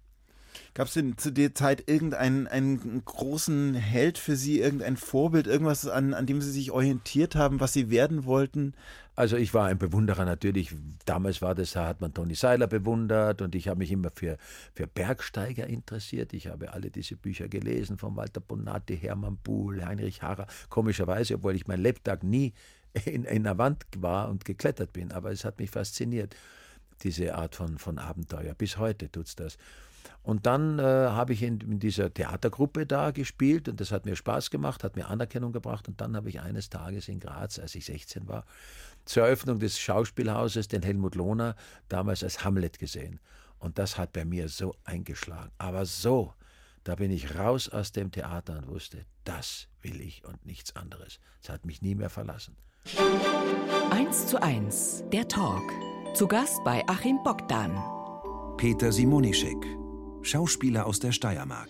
Gab 0.74 0.88
es 0.88 0.94
denn 0.94 1.18
zu 1.18 1.30
der 1.30 1.54
Zeit 1.54 1.88
irgendeinen 1.88 2.46
einen 2.46 3.02
großen 3.04 3.74
Held 3.74 4.18
für 4.18 4.36
Sie, 4.36 4.60
irgendein 4.60 4.96
Vorbild, 4.96 5.46
irgendwas, 5.46 5.86
an, 5.86 6.14
an 6.14 6.26
dem 6.26 6.40
Sie 6.40 6.50
sich 6.50 6.70
orientiert 6.70 7.34
haben, 7.34 7.60
was 7.60 7.72
Sie 7.72 7.90
werden 7.90 8.24
wollten? 8.24 8.74
Also 9.14 9.36
ich 9.36 9.52
war 9.52 9.66
ein 9.66 9.78
Bewunderer 9.78 10.24
natürlich. 10.24 10.74
Damals 11.04 11.42
war 11.42 11.54
das, 11.54 11.72
da 11.72 11.86
hat 11.86 12.00
man 12.00 12.14
Toni 12.14 12.34
Seiler 12.34 12.66
bewundert 12.66 13.42
und 13.42 13.54
ich 13.54 13.68
habe 13.68 13.78
mich 13.78 13.92
immer 13.92 14.10
für, 14.14 14.38
für 14.74 14.86
Bergsteiger 14.86 15.66
interessiert. 15.66 16.32
Ich 16.32 16.46
habe 16.46 16.72
alle 16.72 16.90
diese 16.90 17.16
Bücher 17.16 17.48
gelesen 17.48 17.98
von 17.98 18.16
Walter 18.16 18.40
Bonatti, 18.40 18.96
Hermann 18.96 19.36
Buhl, 19.36 19.84
Heinrich 19.84 20.22
Harrer. 20.22 20.46
Komischerweise, 20.70 21.34
obwohl 21.34 21.54
ich 21.54 21.66
mein 21.66 21.80
Lebtag 21.80 22.22
nie 22.22 22.54
in, 23.04 23.24
in 23.24 23.44
der 23.44 23.58
Wand 23.58 23.84
war 23.98 24.30
und 24.30 24.44
geklettert 24.44 24.92
bin, 24.92 25.12
aber 25.12 25.30
es 25.30 25.44
hat 25.44 25.58
mich 25.58 25.70
fasziniert, 25.70 26.34
diese 27.02 27.34
Art 27.34 27.54
von, 27.54 27.78
von 27.78 27.98
Abenteuer. 27.98 28.54
Bis 28.54 28.78
heute 28.78 29.10
tut 29.10 29.26
es 29.26 29.36
das. 29.36 29.58
Und 30.22 30.46
dann 30.46 30.78
äh, 30.78 30.82
habe 30.82 31.32
ich 31.32 31.42
in, 31.42 31.60
in, 31.60 31.78
dieser 31.80 32.12
Theatergruppe 32.12 32.86
da 32.86 33.10
gespielt 33.10 33.68
und 33.68 33.80
das 33.80 33.90
hat 33.90 34.04
mir 34.04 34.14
Spaß 34.14 34.50
gemacht, 34.50 34.84
hat 34.84 34.94
mir 34.96 35.08
Anerkennung 35.08 35.52
gebracht. 35.52 35.88
Und 35.88 36.00
dann 36.00 36.16
habe 36.16 36.28
ich 36.28 36.40
eines 36.40 36.70
Tages 36.70 37.08
in 37.08 37.18
Graz, 37.18 37.58
als 37.58 37.74
ich 37.74 37.84
16 37.86 38.28
war, 38.28 38.44
zur 39.04 39.24
Eröffnung 39.24 39.58
des 39.58 39.78
Schauspielhauses 39.80 40.68
den 40.68 40.82
Helmut 40.82 41.16
Lohner 41.16 41.56
damals 41.88 42.22
als 42.22 42.44
Hamlet 42.44 42.78
gesehen. 42.78 43.18
Und 43.58 43.78
das 43.78 43.98
hat 43.98 44.12
bei 44.12 44.24
mir 44.24 44.48
so 44.48 44.74
eingeschlagen. 44.84 45.50
Aber 45.58 45.86
so, 45.86 46.34
da 46.84 46.94
bin 46.96 47.10
ich 47.10 47.36
raus 47.36 47.68
aus 47.68 47.92
dem 47.92 48.10
Theater 48.10 48.58
und 48.58 48.68
wusste, 48.68 49.04
das 49.24 49.68
will 49.82 50.00
ich 50.00 50.24
und 50.24 50.44
nichts 50.46 50.74
anderes. 50.76 51.20
Es 51.42 51.48
hat 51.48 51.64
mich 51.64 51.82
nie 51.82 51.94
mehr 51.94 52.10
verlassen. 52.10 52.56
1 53.90 54.26
zu 54.26 54.42
1, 54.42 55.04
der 55.12 55.28
Talk. 55.28 55.62
Zu 56.14 56.26
Gast 56.26 56.62
bei 56.64 56.82
Achim 56.88 57.22
Bogdan. 57.22 57.72
Peter 58.56 58.92
Simonischek 58.92 59.81
Schauspieler 60.22 60.86
aus 60.86 61.00
der 61.00 61.12
Steiermark. 61.12 61.68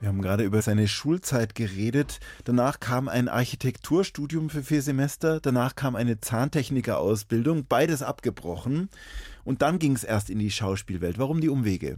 Wir 0.00 0.08
haben 0.08 0.22
gerade 0.22 0.44
über 0.44 0.62
seine 0.62 0.86
Schulzeit 0.86 1.54
geredet. 1.54 2.20
Danach 2.44 2.78
kam 2.78 3.08
ein 3.08 3.28
Architekturstudium 3.28 4.50
für 4.50 4.62
vier 4.62 4.82
Semester. 4.82 5.40
Danach 5.40 5.74
kam 5.74 5.96
eine 5.96 6.20
Zahntechnikerausbildung. 6.20 7.66
Beides 7.66 8.02
abgebrochen. 8.02 8.88
Und 9.44 9.62
dann 9.62 9.78
ging 9.78 9.94
es 9.96 10.04
erst 10.04 10.30
in 10.30 10.38
die 10.38 10.50
Schauspielwelt. 10.50 11.18
Warum 11.18 11.40
die 11.40 11.48
Umwege? 11.48 11.96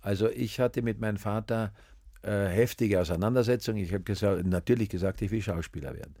Also 0.00 0.28
ich 0.28 0.60
hatte 0.60 0.82
mit 0.82 1.00
meinem 1.00 1.16
Vater 1.16 1.72
äh, 2.22 2.46
heftige 2.46 3.00
Auseinandersetzungen. 3.00 3.82
Ich 3.82 3.92
habe 3.92 4.04
gesagt, 4.04 4.46
natürlich 4.46 4.88
gesagt, 4.88 5.20
ich 5.22 5.30
will 5.30 5.42
Schauspieler 5.42 5.94
werden. 5.94 6.14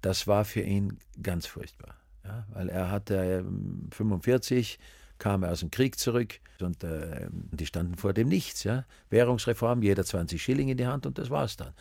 Das 0.00 0.26
war 0.26 0.44
für 0.44 0.60
ihn 0.60 0.98
ganz 1.22 1.46
furchtbar. 1.46 1.96
Ja, 2.24 2.46
weil 2.52 2.68
er 2.68 2.90
hatte 2.90 3.16
äh, 3.16 3.94
45 3.94 4.78
kam 5.18 5.42
er 5.42 5.52
aus 5.52 5.60
dem 5.60 5.70
Krieg 5.70 5.98
zurück 5.98 6.40
und 6.60 6.84
äh, 6.84 7.28
die 7.30 7.66
standen 7.66 7.96
vor 7.96 8.12
dem 8.12 8.28
Nichts. 8.28 8.64
Ja? 8.64 8.84
Währungsreform, 9.10 9.82
jeder 9.82 10.04
20 10.04 10.42
Schilling 10.42 10.68
in 10.68 10.76
die 10.76 10.86
Hand 10.86 11.06
und 11.06 11.18
das 11.18 11.30
war's 11.30 11.56
dann. 11.56 11.74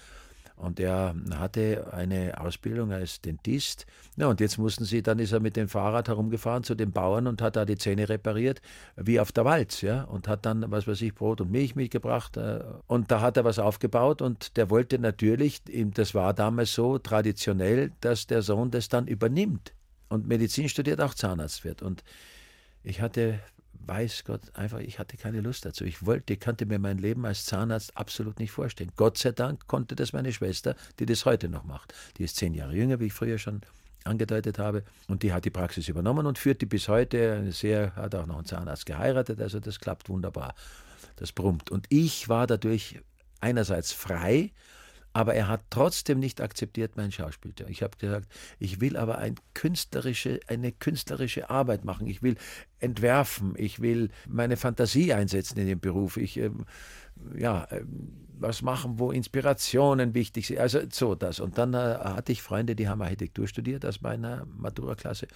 Und 0.55 0.79
er 0.79 1.15
hatte 1.35 1.91
eine 1.91 2.39
Ausbildung 2.39 2.91
als 2.91 3.21
Dentist. 3.21 3.85
Ja, 4.17 4.27
und 4.27 4.39
jetzt 4.39 4.57
mussten 4.57 4.85
sie, 4.85 5.01
dann 5.01 5.17
ist 5.19 5.31
er 5.31 5.39
mit 5.39 5.55
dem 5.55 5.67
Fahrrad 5.67 6.07
herumgefahren 6.07 6.63
zu 6.63 6.75
den 6.75 6.91
Bauern 6.91 7.25
und 7.27 7.41
hat 7.41 7.55
da 7.55 7.65
die 7.65 7.77
Zähne 7.77 8.07
repariert, 8.07 8.61
wie 8.95 9.19
auf 9.19 9.31
der 9.31 9.45
Walz, 9.45 9.81
ja. 9.81 10.03
Und 10.03 10.27
hat 10.27 10.45
dann, 10.45 10.69
was 10.69 10.87
weiß 10.87 11.01
ich, 11.01 11.15
Brot 11.15 11.41
und 11.41 11.51
Milch 11.51 11.75
mitgebracht. 11.75 12.37
Äh, 12.37 12.63
und 12.85 13.09
da 13.09 13.21
hat 13.21 13.37
er 13.37 13.45
was 13.45 13.57
aufgebaut 13.57 14.21
und 14.21 14.55
der 14.55 14.69
wollte 14.69 14.99
natürlich, 14.99 15.61
das 15.65 16.13
war 16.13 16.33
damals 16.33 16.73
so 16.73 16.99
traditionell, 16.99 17.91
dass 18.01 18.27
der 18.27 18.43
Sohn 18.43 18.69
das 18.69 18.89
dann 18.89 19.07
übernimmt 19.07 19.73
und 20.09 20.27
Medizin 20.27 20.69
studiert, 20.69 21.01
auch 21.01 21.15
Zahnarzt 21.15 21.65
wird. 21.65 21.81
Und 21.81 22.03
ich 22.83 23.01
hatte, 23.01 23.39
weiß 23.85 24.23
Gott, 24.25 24.41
einfach, 24.55 24.79
ich 24.79 24.99
hatte 24.99 25.17
keine 25.17 25.41
Lust 25.41 25.65
dazu. 25.65 25.85
Ich 25.85 26.05
wollte, 26.05 26.33
ich 26.33 26.39
kannte 26.39 26.65
mir 26.65 26.79
mein 26.79 26.97
Leben 26.97 27.25
als 27.25 27.45
Zahnarzt 27.45 27.95
absolut 27.97 28.39
nicht 28.39 28.51
vorstellen. 28.51 28.91
Gott 28.95 29.17
sei 29.17 29.31
Dank 29.31 29.67
konnte 29.67 29.95
das 29.95 30.13
meine 30.13 30.31
Schwester, 30.31 30.75
die 30.99 31.05
das 31.05 31.25
heute 31.25 31.49
noch 31.49 31.63
macht. 31.63 31.93
Die 32.17 32.23
ist 32.23 32.35
zehn 32.35 32.53
Jahre 32.53 32.75
jünger, 32.75 32.99
wie 32.99 33.07
ich 33.07 33.13
früher 33.13 33.37
schon 33.37 33.61
angedeutet 34.03 34.59
habe. 34.59 34.83
Und 35.07 35.23
die 35.23 35.33
hat 35.33 35.45
die 35.45 35.49
Praxis 35.49 35.87
übernommen 35.87 36.25
und 36.25 36.37
führt 36.37 36.61
die 36.61 36.65
bis 36.65 36.87
heute 36.87 37.51
sehr, 37.51 37.95
hat 37.95 38.15
auch 38.15 38.25
noch 38.25 38.37
einen 38.37 38.45
Zahnarzt 38.45 38.85
geheiratet, 38.85 39.41
also 39.41 39.59
das 39.59 39.79
klappt 39.79 40.09
wunderbar. 40.09 40.55
Das 41.15 41.31
brummt. 41.31 41.69
Und 41.69 41.85
ich 41.89 42.27
war 42.27 42.47
dadurch 42.47 42.99
einerseits 43.39 43.91
frei, 43.91 44.51
aber 45.13 45.35
er 45.35 45.47
hat 45.47 45.61
trotzdem 45.69 46.19
nicht 46.19 46.41
akzeptiert 46.41 46.97
mein 46.97 47.11
Schauspiel. 47.11 47.53
Ich 47.69 47.83
habe 47.83 47.95
gesagt, 47.97 48.27
ich 48.57 48.81
will 48.81 48.97
aber 48.97 49.19
ein 49.19 49.35
künstlerische, 49.53 50.39
eine 50.47 50.71
künstlerische 50.71 51.51
Arbeit 51.51 51.85
machen. 51.85 52.07
Ich 52.07 52.23
will 52.23 52.35
entwerfen. 52.79 53.53
Ich 53.55 53.79
will 53.79 54.09
meine 54.27 54.57
Fantasie 54.57 55.13
einsetzen 55.13 55.59
in 55.59 55.67
den 55.67 55.79
Beruf. 55.79 56.17
Ich, 56.17 56.37
äh, 56.37 56.49
ja, 57.37 57.65
äh, 57.65 57.83
was 58.39 58.63
machen, 58.63 58.97
wo 58.97 59.11
Inspirationen 59.11 60.15
wichtig 60.15 60.47
sind. 60.47 60.59
Also 60.59 60.79
so 60.91 61.13
das. 61.13 61.39
Und 61.39 61.59
dann 61.59 61.75
äh, 61.75 61.77
hatte 61.77 62.31
ich 62.31 62.41
Freunde, 62.41 62.75
die 62.75 62.89
haben 62.89 63.01
Architektur 63.03 63.47
studiert 63.47 63.85
aus 63.85 64.01
meiner 64.01 64.47
Matura-Klasse. 64.57 65.27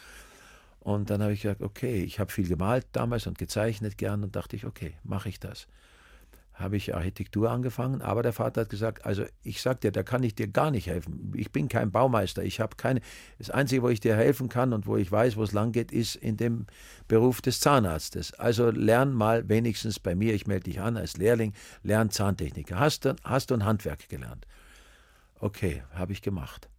Und 0.80 1.12
dann 1.12 1.22
habe 1.22 1.34
ich 1.34 1.44
gesagt, 1.44 1.62
okay, 1.62 2.04
ich 2.04 2.20
habe 2.20 2.32
viel 2.32 2.48
gemalt 2.48 2.88
damals 2.94 3.28
und 3.28 3.38
gezeichnet 3.38 3.98
gern 3.98 4.24
und 4.24 4.36
dachte 4.36 4.56
ich, 4.56 4.66
okay, 4.66 4.96
mache 5.04 5.30
ich 5.30 5.40
das 5.40 5.68
habe 6.58 6.76
ich 6.76 6.96
Architektur 6.96 7.52
angefangen, 7.52 8.02
aber 8.02 8.24
der 8.24 8.34
Vater 8.34 8.62
hat 8.62 8.70
gesagt, 8.70 9.06
also 9.06 9.24
ich 9.44 9.62
sag 9.62 9.82
dir, 9.82 9.92
da 9.92 10.02
kann 10.02 10.24
ich 10.24 10.34
dir 10.34 10.48
gar 10.48 10.72
nicht 10.72 10.88
helfen. 10.88 11.32
Ich 11.36 11.52
bin 11.52 11.68
kein 11.68 11.92
Baumeister, 11.92 12.44
ich 12.44 12.60
habe 12.60 12.76
keine 12.76 13.02
das 13.38 13.52
einzige, 13.52 13.84
wo 13.84 13.90
ich 13.90 14.00
dir 14.00 14.16
helfen 14.16 14.50
kann 14.50 14.74
und 14.74 14.88
wo 14.88 14.98
ich 14.98 15.12
weiß, 15.12 15.38
wo 15.38 15.44
es 15.44 15.52
lang 15.52 15.72
geht, 15.72 15.92
ist 15.92 16.16
in 16.16 16.36
dem 16.36 16.66
Beruf 17.08 17.42
des 17.42 17.60
Zahnarztes. 17.60 18.34
Also 18.34 18.72
lern 18.72 19.14
mal 19.14 19.48
wenigstens 19.48 20.00
bei 20.00 20.16
mir, 20.16 20.34
ich 20.34 20.48
melde 20.48 20.64
dich 20.64 20.82
an 20.82 20.98
als 20.98 21.18
Lehrling, 21.18 21.54
lern 21.84 22.10
Zahntechniker. 22.10 22.80
Hast 22.80 23.06
du 23.06 23.16
hast 23.24 23.52
du 23.52 23.54
ein 23.54 23.64
Handwerk 23.64 24.10
gelernt? 24.10 24.48
Okay, 25.40 25.84
habe 25.94 26.12
ich 26.12 26.24
gemacht. 26.24 26.70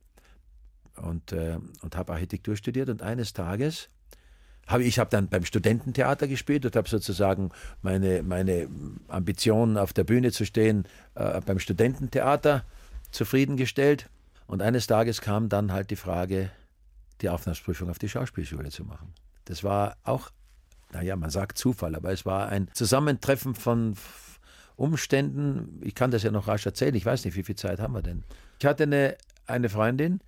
Und 0.97 1.31
äh, 1.31 1.59
und 1.83 1.97
habe 1.97 2.13
Architektur 2.13 2.57
studiert 2.57 2.89
und 2.89 3.03
eines 3.03 3.33
Tages 3.33 3.89
habe 4.69 4.85
ich 4.85 4.99
habe 4.99 5.11
dann 5.11 5.29
beim 5.29 5.45
Studententheater 5.45 6.29
gespielt 6.29 6.65
und 6.67 6.77
habe 6.77 6.89
sozusagen 6.89 7.51
meine, 7.83 8.23
meine 8.23 8.69
Ambition 9.09 9.77
auf 9.77 9.93
der 9.93 10.05
Bühne 10.05 10.31
zu 10.31 10.45
stehen 10.45 10.85
äh, 11.15 11.41
beim 11.41 11.59
Studententheater 11.59 12.65
zufriedengestellt. 13.11 14.09
Und 14.47 14.63
eines 14.63 14.87
Tages 14.87 15.21
kam 15.21 15.49
dann 15.49 15.73
halt 15.73 15.91
die 15.91 15.97
Frage, 15.97 16.51
die 17.23 17.29
Aufnahmeprüfung 17.29 17.91
auf 17.91 17.99
die 17.99 18.09
Schauspielschule 18.09 18.71
zu 18.71 18.85
machen. 18.85 19.13
Das 19.47 19.65
war 19.65 19.97
auch, 20.05 20.31
naja, 20.93 21.17
man 21.17 21.31
sagt 21.31 21.59
Zufall, 21.59 21.95
aber 21.95 22.13
es 22.13 22.25
war 22.25 22.49
ein 22.49 22.69
Zusammentreffen 22.75 23.55
von 23.55 23.95
Umständen. 24.77 25.81
Ich 25.83 25.95
kann 25.95 26.11
das 26.11 26.23
ja 26.23 26.31
noch 26.31 26.47
rasch 26.47 26.67
erzählen, 26.67 26.95
ich 26.95 27.05
weiß 27.05 27.25
nicht, 27.25 27.37
wie 27.37 27.43
viel 27.43 27.57
Zeit 27.57 27.81
haben 27.81 27.95
wir 27.95 28.03
denn. 28.03 28.23
Ich 28.61 28.67
hatte 28.67 28.85
eine, 28.85 29.17
eine 29.47 29.69
Freundin, 29.69 30.21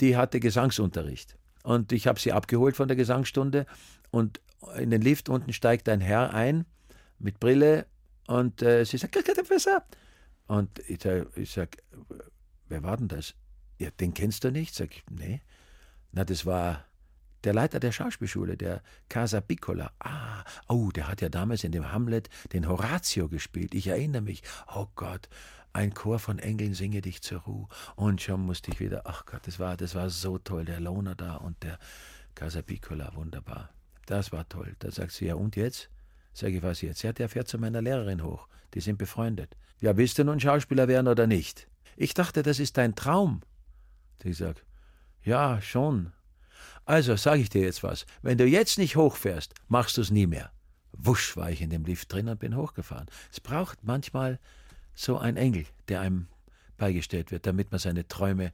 die 0.00 0.16
hatte 0.16 0.40
Gesangsunterricht. 0.40 1.36
Und 1.64 1.90
ich 1.90 2.06
habe 2.06 2.20
sie 2.20 2.32
abgeholt 2.32 2.76
von 2.76 2.86
der 2.88 2.96
Gesangsstunde 2.96 3.66
und 4.12 4.40
in 4.78 4.90
den 4.90 5.02
Lift 5.02 5.28
unten 5.28 5.52
steigt 5.52 5.88
ein 5.88 6.00
Herr 6.00 6.32
ein 6.32 6.66
mit 7.18 7.40
Brille 7.40 7.86
und 8.26 8.62
äh, 8.62 8.84
sie 8.84 8.98
sagt, 8.98 9.14
Professor. 9.54 9.82
Und 10.46 10.78
ich 10.88 11.02
sage, 11.02 11.26
sag, 11.46 11.78
wer 12.68 12.82
war 12.82 12.96
denn 12.96 13.08
das? 13.08 13.34
Ja, 13.78 13.90
den 13.90 14.12
kennst 14.14 14.44
du 14.44 14.50
nicht? 14.50 14.74
Sag 14.74 14.92
ich, 14.92 15.04
nee. 15.10 15.40
Na, 16.12 16.24
das 16.24 16.44
war 16.44 16.84
Der 17.44 17.52
Leiter 17.52 17.78
der 17.78 17.92
Schauspielschule, 17.92 18.56
der 18.56 18.82
Casa 19.08 19.40
Piccola. 19.40 19.92
Ah, 19.98 20.44
oh, 20.68 20.90
der 20.90 21.08
hat 21.08 21.20
ja 21.20 21.28
damals 21.28 21.62
in 21.62 21.72
dem 21.72 21.92
Hamlet 21.92 22.30
den 22.52 22.66
Horatio 22.68 23.28
gespielt. 23.28 23.74
Ich 23.74 23.86
erinnere 23.86 24.22
mich. 24.22 24.42
Oh 24.74 24.86
Gott, 24.94 25.28
ein 25.74 25.92
Chor 25.92 26.18
von 26.18 26.38
Engeln 26.38 26.72
singe 26.72 27.02
dich 27.02 27.20
zur 27.20 27.40
Ruhe. 27.40 27.68
Und 27.96 28.22
schon 28.22 28.40
musste 28.40 28.70
ich 28.70 28.80
wieder, 28.80 29.02
ach 29.04 29.26
Gott, 29.26 29.46
das 29.46 29.58
war, 29.58 29.76
das 29.76 29.94
war 29.94 30.08
so 30.08 30.38
toll. 30.38 30.64
Der 30.64 30.80
Lohner 30.80 31.14
da 31.14 31.34
und 31.36 31.62
der 31.62 31.78
Casa 32.34 32.62
Piccola, 32.62 33.12
wunderbar. 33.14 33.70
Das 34.06 34.32
war 34.32 34.48
toll. 34.48 34.76
Da 34.78 34.90
sagt 34.90 35.12
sie, 35.12 35.26
ja, 35.26 35.34
und 35.34 35.56
jetzt? 35.56 35.90
Sag 36.32 36.52
ich, 36.52 36.62
was 36.62 36.80
jetzt? 36.80 37.02
Ja, 37.02 37.12
der 37.12 37.28
fährt 37.28 37.48
zu 37.48 37.58
meiner 37.58 37.82
Lehrerin 37.82 38.22
hoch. 38.22 38.48
Die 38.74 38.80
sind 38.80 38.98
befreundet. 38.98 39.56
Ja, 39.80 39.96
willst 39.96 40.18
du 40.18 40.24
nun 40.24 40.40
Schauspieler 40.40 40.88
werden 40.88 41.08
oder 41.08 41.26
nicht? 41.26 41.68
Ich 41.96 42.14
dachte, 42.14 42.42
das 42.42 42.60
ist 42.60 42.76
dein 42.76 42.94
Traum. 42.94 43.42
Ich 44.22 44.38
sag, 44.38 44.64
ja, 45.22 45.60
schon. 45.60 46.12
Also, 46.84 47.16
sag 47.16 47.38
ich 47.38 47.50
dir 47.50 47.62
jetzt 47.62 47.82
was. 47.82 48.06
Wenn 48.22 48.38
du 48.38 48.46
jetzt 48.46 48.78
nicht 48.78 48.96
hochfährst, 48.96 49.54
machst 49.68 49.96
du 49.96 50.02
es 50.02 50.10
nie 50.10 50.26
mehr. 50.26 50.52
Wusch 50.92 51.36
war 51.36 51.50
ich 51.50 51.60
in 51.60 51.70
dem 51.70 51.84
Lift 51.84 52.12
drin 52.12 52.28
und 52.28 52.38
bin 52.38 52.56
hochgefahren. 52.56 53.08
Es 53.32 53.40
braucht 53.40 53.82
manchmal 53.82 54.38
so 54.94 55.18
ein 55.18 55.36
Engel, 55.36 55.66
der 55.88 56.00
einem 56.00 56.26
beigestellt 56.76 57.30
wird, 57.30 57.46
damit 57.46 57.70
man 57.70 57.78
seine 57.78 58.06
Träume 58.08 58.52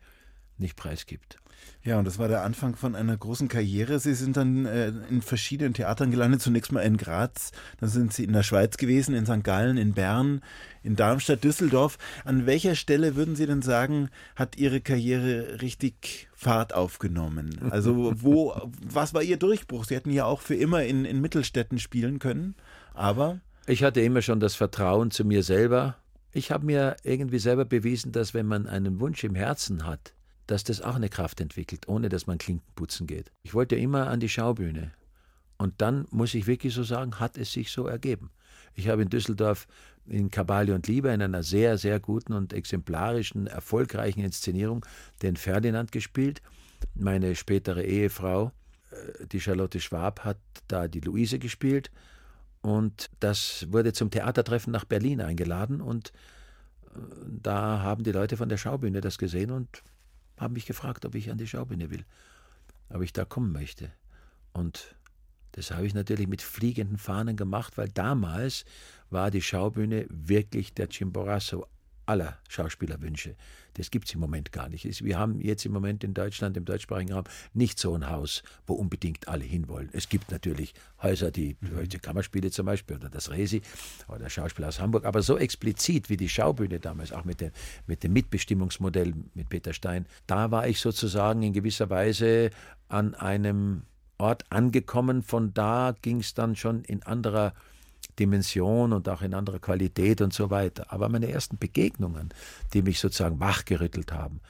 nicht 0.58 0.76
preisgibt. 0.76 1.38
Ja, 1.82 1.98
und 1.98 2.04
das 2.04 2.18
war 2.18 2.28
der 2.28 2.42
Anfang 2.42 2.76
von 2.76 2.94
einer 2.94 3.16
großen 3.16 3.48
Karriere. 3.48 3.98
Sie 3.98 4.14
sind 4.14 4.36
dann 4.36 4.66
äh, 4.66 4.92
in 5.08 5.22
verschiedenen 5.22 5.72
Theatern 5.72 6.10
gelandet, 6.10 6.42
zunächst 6.42 6.72
mal 6.72 6.82
in 6.82 6.98
Graz, 6.98 7.52
dann 7.80 7.88
sind 7.88 8.12
Sie 8.12 8.24
in 8.24 8.34
der 8.34 8.42
Schweiz 8.42 8.76
gewesen, 8.76 9.14
in 9.14 9.24
St. 9.24 9.42
Gallen, 9.42 9.78
in 9.78 9.94
Bern, 9.94 10.42
in 10.82 10.94
Darmstadt, 10.96 11.42
Düsseldorf. 11.42 11.96
An 12.24 12.44
welcher 12.44 12.74
Stelle 12.74 13.16
würden 13.16 13.34
Sie 13.34 13.46
denn 13.46 13.62
sagen, 13.62 14.10
hat 14.36 14.58
Ihre 14.58 14.82
Karriere 14.82 15.62
richtig 15.62 16.28
Fahrt 16.34 16.74
aufgenommen? 16.74 17.70
Also 17.70 18.12
wo, 18.22 18.54
was 18.82 19.14
war 19.14 19.22
Ihr 19.22 19.38
Durchbruch? 19.38 19.86
Sie 19.86 19.94
hätten 19.94 20.10
ja 20.10 20.26
auch 20.26 20.42
für 20.42 20.54
immer 20.54 20.84
in, 20.84 21.06
in 21.06 21.20
Mittelstädten 21.20 21.78
spielen 21.78 22.18
können, 22.18 22.54
aber... 22.92 23.40
Ich 23.66 23.84
hatte 23.84 24.00
immer 24.00 24.20
schon 24.20 24.40
das 24.40 24.54
Vertrauen 24.54 25.10
zu 25.10 25.24
mir 25.24 25.42
selber. 25.42 25.96
Ich 26.32 26.50
habe 26.50 26.66
mir 26.66 26.96
irgendwie 27.02 27.38
selber 27.38 27.64
bewiesen, 27.64 28.12
dass 28.12 28.34
wenn 28.34 28.46
man 28.46 28.66
einen 28.66 29.00
Wunsch 29.00 29.24
im 29.24 29.34
Herzen 29.34 29.84
hat, 29.86 30.14
dass 30.46 30.64
das 30.64 30.80
auch 30.80 30.94
eine 30.94 31.08
Kraft 31.08 31.40
entwickelt, 31.40 31.88
ohne 31.88 32.08
dass 32.08 32.26
man 32.26 32.38
Klinken 32.38 32.72
putzen 32.74 33.06
geht. 33.06 33.30
Ich 33.42 33.54
wollte 33.54 33.76
immer 33.76 34.08
an 34.08 34.20
die 34.20 34.28
Schaubühne. 34.28 34.92
Und 35.58 35.80
dann 35.80 36.06
muss 36.10 36.34
ich 36.34 36.46
wirklich 36.46 36.72
so 36.72 36.82
sagen, 36.82 37.20
hat 37.20 37.36
es 37.36 37.52
sich 37.52 37.70
so 37.70 37.86
ergeben. 37.86 38.30
Ich 38.74 38.88
habe 38.88 39.02
in 39.02 39.10
Düsseldorf 39.10 39.66
in 40.06 40.30
Kabale 40.30 40.74
und 40.74 40.86
Liebe 40.86 41.10
in 41.10 41.22
einer 41.22 41.42
sehr, 41.42 41.78
sehr 41.78 42.00
guten 42.00 42.32
und 42.32 42.52
exemplarischen, 42.52 43.46
erfolgreichen 43.46 44.20
Inszenierung 44.20 44.84
den 45.22 45.36
Ferdinand 45.36 45.92
gespielt. 45.92 46.42
Meine 46.94 47.34
spätere 47.34 47.82
Ehefrau, 47.82 48.52
äh, 48.90 49.26
die 49.26 49.40
Charlotte 49.40 49.80
Schwab, 49.80 50.24
hat 50.24 50.38
da 50.66 50.88
die 50.88 51.00
Luise 51.00 51.38
gespielt. 51.38 51.90
Und 52.62 53.10
das 53.20 53.66
wurde 53.70 53.92
zum 53.92 54.10
Theatertreffen 54.10 54.72
nach 54.72 54.84
Berlin 54.84 55.20
eingeladen. 55.20 55.80
Und 55.80 56.12
äh, 56.94 56.98
da 57.42 57.80
haben 57.80 58.04
die 58.04 58.12
Leute 58.12 58.36
von 58.36 58.48
der 58.48 58.58
Schaubühne 58.58 59.00
das 59.00 59.18
gesehen 59.18 59.50
und 59.50 59.82
haben 60.38 60.54
mich 60.54 60.66
gefragt, 60.66 61.04
ob 61.04 61.14
ich 61.14 61.30
an 61.30 61.38
die 61.38 61.46
Schaubühne 61.46 61.90
will, 61.90 62.04
ob 62.90 63.02
ich 63.02 63.12
da 63.12 63.24
kommen 63.24 63.52
möchte. 63.52 63.90
Und 64.52 64.96
das 65.52 65.70
habe 65.70 65.86
ich 65.86 65.94
natürlich 65.94 66.28
mit 66.28 66.42
fliegenden 66.42 66.98
Fahnen 66.98 67.36
gemacht, 67.36 67.76
weil 67.76 67.88
damals 67.88 68.64
war 69.10 69.30
die 69.30 69.42
Schaubühne 69.42 70.06
wirklich 70.08 70.74
der 70.74 70.88
Chimborazo 70.88 71.66
aller 72.10 72.38
Schauspielerwünsche. 72.48 73.36
Das 73.74 73.92
gibt 73.92 74.08
es 74.08 74.14
im 74.14 74.20
Moment 74.20 74.50
gar 74.50 74.68
nicht. 74.68 75.04
Wir 75.04 75.16
haben 75.16 75.40
jetzt 75.40 75.64
im 75.64 75.72
Moment 75.72 76.02
in 76.02 76.12
Deutschland, 76.12 76.56
im 76.56 76.64
deutschsprachigen 76.64 77.12
Raum, 77.12 77.24
nicht 77.54 77.78
so 77.78 77.94
ein 77.94 78.10
Haus, 78.10 78.42
wo 78.66 78.74
unbedingt 78.74 79.28
alle 79.28 79.44
hinwollen. 79.44 79.88
Es 79.92 80.08
gibt 80.08 80.32
natürlich 80.32 80.74
Häuser, 81.00 81.30
die, 81.30 81.56
mhm. 81.60 81.88
Kammerspiele 82.02 82.50
zum 82.50 82.66
Beispiel 82.66 82.96
oder 82.96 83.08
das 83.08 83.30
Resi 83.30 83.62
oder 84.08 84.28
Schauspiel 84.28 84.64
aus 84.64 84.80
Hamburg, 84.80 85.04
aber 85.04 85.22
so 85.22 85.38
explizit 85.38 86.10
wie 86.10 86.16
die 86.16 86.28
Schaubühne 86.28 86.80
damals, 86.80 87.12
auch 87.12 87.24
mit, 87.24 87.40
den, 87.40 87.52
mit 87.86 88.02
dem 88.02 88.12
Mitbestimmungsmodell 88.12 89.14
mit 89.34 89.48
Peter 89.48 89.72
Stein, 89.72 90.06
da 90.26 90.50
war 90.50 90.66
ich 90.66 90.80
sozusagen 90.80 91.42
in 91.44 91.52
gewisser 91.52 91.90
Weise 91.90 92.50
an 92.88 93.14
einem 93.14 93.82
Ort 94.18 94.44
angekommen. 94.50 95.22
Von 95.22 95.54
da 95.54 95.94
ging 96.02 96.18
es 96.18 96.34
dann 96.34 96.56
schon 96.56 96.82
in 96.82 97.04
anderer 97.04 97.54
Dimension 98.18 98.92
und 98.92 99.08
auch 99.08 99.22
in 99.22 99.34
anderer 99.34 99.58
Qualität 99.58 100.20
und 100.20 100.32
so 100.32 100.50
weiter. 100.50 100.92
Aber 100.92 101.08
meine 101.08 101.30
ersten 101.30 101.58
Begegnungen, 101.58 102.30
die 102.72 102.82
mich 102.82 103.00
sozusagen 103.00 103.40
wachgerüttelt 103.40 104.12
haben, 104.12 104.40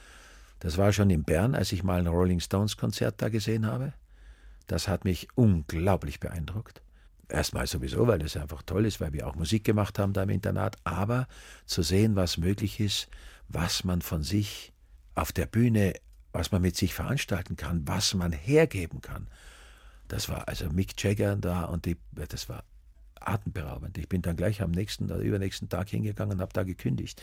das 0.61 0.77
war 0.77 0.93
schon 0.93 1.11
in 1.11 1.25
Bern, 1.25 1.55
als 1.55 1.73
ich 1.73 1.83
mal 1.83 1.99
ein 1.99 2.07
Rolling 2.07 2.41
Stones 2.41 2.77
Konzert 2.77 3.23
da 3.23 3.29
gesehen 3.29 3.67
habe. 3.67 3.93
Das 4.67 4.89
hat 4.89 5.05
mich 5.05 5.29
unglaublich 5.35 6.21
beeindruckt. 6.21 6.83
Erstmal 7.29 7.67
sowieso, 7.67 8.07
weil 8.07 8.23
es 8.23 8.37
einfach 8.37 8.63
toll 8.63 8.87
ist, 8.87 9.01
weil 9.01 9.13
wir 9.13 9.27
auch 9.27 9.37
Musik 9.37 9.65
gemacht 9.65 9.99
haben 9.99 10.13
da 10.13 10.23
im 10.23 10.31
Internat, 10.31 10.77
aber 10.85 11.29
zu 11.65 11.83
sehen, 11.83 12.17
was 12.17 12.39
möglich 12.39 12.81
ist, 12.81 13.09
was 13.49 13.85
man 13.85 14.03
von 14.03 14.23
sich 14.23 14.73
auf 15.15 15.33
der 15.33 15.47
Bühne, 15.47 15.95
was 16.33 16.53
man 16.53 16.63
mit 16.63 16.77
sich 16.77 16.93
veranstalten 16.93 17.57
kann, 17.57 17.87
was 17.87 18.15
man 18.15 18.33
hergeben 18.33 19.01
kann. 19.01 19.29
Das 20.09 20.29
war 20.29 20.49
also 20.49 20.69
Mick 20.71 21.01
Jagger 21.03 21.37
da 21.37 21.65
und 21.65 21.87
die, 21.87 21.97
das 22.13 22.49
war 22.49 22.65
atemberaubend. 23.21 23.99
Ich 23.99 24.09
bin 24.09 24.23
dann 24.23 24.37
gleich 24.37 24.63
am 24.63 24.71
nächsten 24.71 25.05
oder 25.05 25.19
übernächsten 25.19 25.69
Tag 25.69 25.89
hingegangen 25.89 26.35
und 26.35 26.41
habe 26.41 26.53
da 26.53 26.63
gekündigt. 26.63 27.23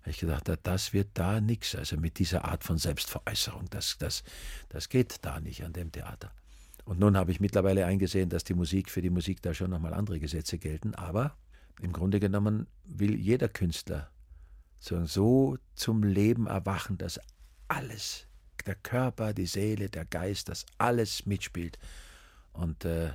Habe 0.00 0.10
ich 0.10 0.18
gedacht, 0.18 0.50
das 0.62 0.92
wird 0.92 1.08
da 1.14 1.40
nichts. 1.40 1.74
Also 1.74 1.96
mit 1.96 2.18
dieser 2.18 2.44
Art 2.44 2.64
von 2.64 2.78
Selbstveräußerung, 2.78 3.66
das, 3.70 3.96
das, 3.98 4.22
das 4.68 4.88
geht 4.88 5.16
da 5.22 5.40
nicht 5.40 5.64
an 5.64 5.72
dem 5.72 5.92
Theater. 5.92 6.30
Und 6.84 7.00
nun 7.00 7.16
habe 7.16 7.30
ich 7.30 7.40
mittlerweile 7.40 7.84
eingesehen, 7.84 8.30
dass 8.30 8.44
die 8.44 8.54
Musik 8.54 8.90
für 8.90 9.02
die 9.02 9.10
Musik 9.10 9.42
da 9.42 9.52
schon 9.52 9.70
nochmal 9.70 9.92
andere 9.92 10.20
Gesetze 10.20 10.58
gelten. 10.58 10.94
Aber 10.94 11.36
im 11.82 11.92
Grunde 11.92 12.20
genommen 12.20 12.66
will 12.84 13.14
jeder 13.14 13.48
Künstler 13.48 14.10
so 14.80 15.58
zum 15.74 16.02
Leben 16.02 16.46
erwachen, 16.46 16.96
dass 16.96 17.20
alles, 17.66 18.26
der 18.64 18.74
Körper, 18.74 19.34
die 19.34 19.46
Seele, 19.46 19.90
der 19.90 20.04
Geist, 20.04 20.48
dass 20.48 20.64
alles 20.78 21.26
mitspielt 21.26 21.78
und 22.52 22.84
äh, 22.84 23.10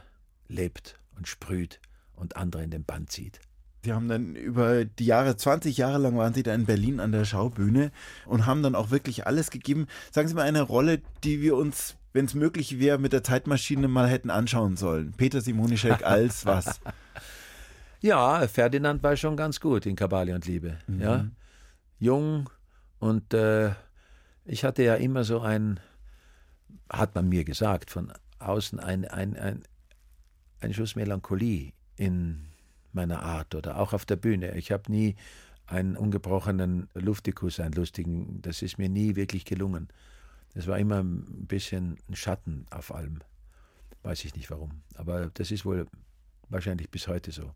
lebt 0.47 0.99
und 1.15 1.27
sprüht 1.27 1.79
und 2.15 2.37
andere 2.37 2.63
in 2.63 2.71
den 2.71 2.83
Band 2.83 3.11
zieht. 3.11 3.39
Sie 3.83 3.91
haben 3.91 4.07
dann 4.07 4.35
über 4.35 4.85
die 4.85 5.05
Jahre, 5.05 5.35
20 5.35 5.75
Jahre 5.75 5.97
lang 5.97 6.17
waren 6.17 6.33
Sie 6.33 6.43
da 6.43 6.53
in 6.53 6.65
Berlin 6.65 7.01
an 7.01 7.11
der 7.11 7.25
Schaubühne 7.25 7.91
und 8.25 8.45
haben 8.45 8.63
dann 8.63 8.75
auch 8.75 8.91
wirklich 8.91 9.27
alles 9.27 9.51
gegeben. 9.51 9.87
Sagen 10.11 10.29
Sie 10.29 10.33
mal 10.33 10.43
eine 10.43 10.61
Rolle, 10.61 11.01
die 11.25 11.41
wir 11.41 11.57
uns, 11.57 11.97
wenn 12.13 12.25
es 12.25 12.33
möglich 12.33 12.79
wäre, 12.79 12.97
mit 12.97 13.11
der 13.11 13.23
Zeitmaschine 13.23 13.89
mal 13.89 14.07
hätten 14.07 14.29
anschauen 14.29 14.77
sollen. 14.77 15.11
Peter 15.17 15.41
Simonischek 15.41 16.01
als 16.05 16.45
was? 16.45 16.79
Ja, 17.99 18.47
Ferdinand 18.47 19.03
war 19.03 19.17
schon 19.17 19.35
ganz 19.35 19.59
gut 19.59 19.85
in 19.85 19.97
Kabale 19.97 20.33
und 20.33 20.45
Liebe. 20.45 20.77
Mhm. 20.87 21.01
Ja? 21.01 21.25
Jung 21.99 22.49
und 22.99 23.33
äh, 23.33 23.71
ich 24.45 24.63
hatte 24.63 24.83
ja 24.83 24.95
immer 24.95 25.25
so 25.25 25.41
ein, 25.41 25.81
hat 26.89 27.15
man 27.15 27.27
mir 27.27 27.43
gesagt, 27.43 27.91
von 27.91 28.13
außen 28.39 28.79
ein, 28.79 29.05
ein, 29.05 29.35
ein, 29.35 29.63
ein 30.61 30.73
Schuss 30.73 30.95
Melancholie 30.95 31.73
in 31.95 32.45
meiner 32.91 33.23
Art 33.23 33.55
oder 33.55 33.79
auch 33.79 33.93
auf 33.93 34.05
der 34.05 34.15
Bühne. 34.15 34.55
Ich 34.55 34.71
habe 34.71 34.91
nie 34.91 35.15
einen 35.65 35.95
ungebrochenen 35.95 36.89
Luftikus, 36.93 37.59
einen 37.59 37.73
lustigen, 37.73 38.41
das 38.41 38.61
ist 38.61 38.77
mir 38.77 38.89
nie 38.89 39.15
wirklich 39.15 39.45
gelungen. 39.45 39.87
Es 40.53 40.67
war 40.67 40.77
immer 40.77 41.01
ein 41.01 41.47
bisschen 41.47 41.97
ein 42.09 42.15
Schatten 42.15 42.65
auf 42.69 42.93
allem. 42.93 43.19
Weiß 44.03 44.23
ich 44.25 44.35
nicht 44.35 44.51
warum. 44.51 44.81
Aber 44.95 45.31
das 45.33 45.49
ist 45.51 45.65
wohl 45.65 45.87
wahrscheinlich 46.49 46.89
bis 46.91 47.07
heute 47.07 47.31
so. 47.31 47.53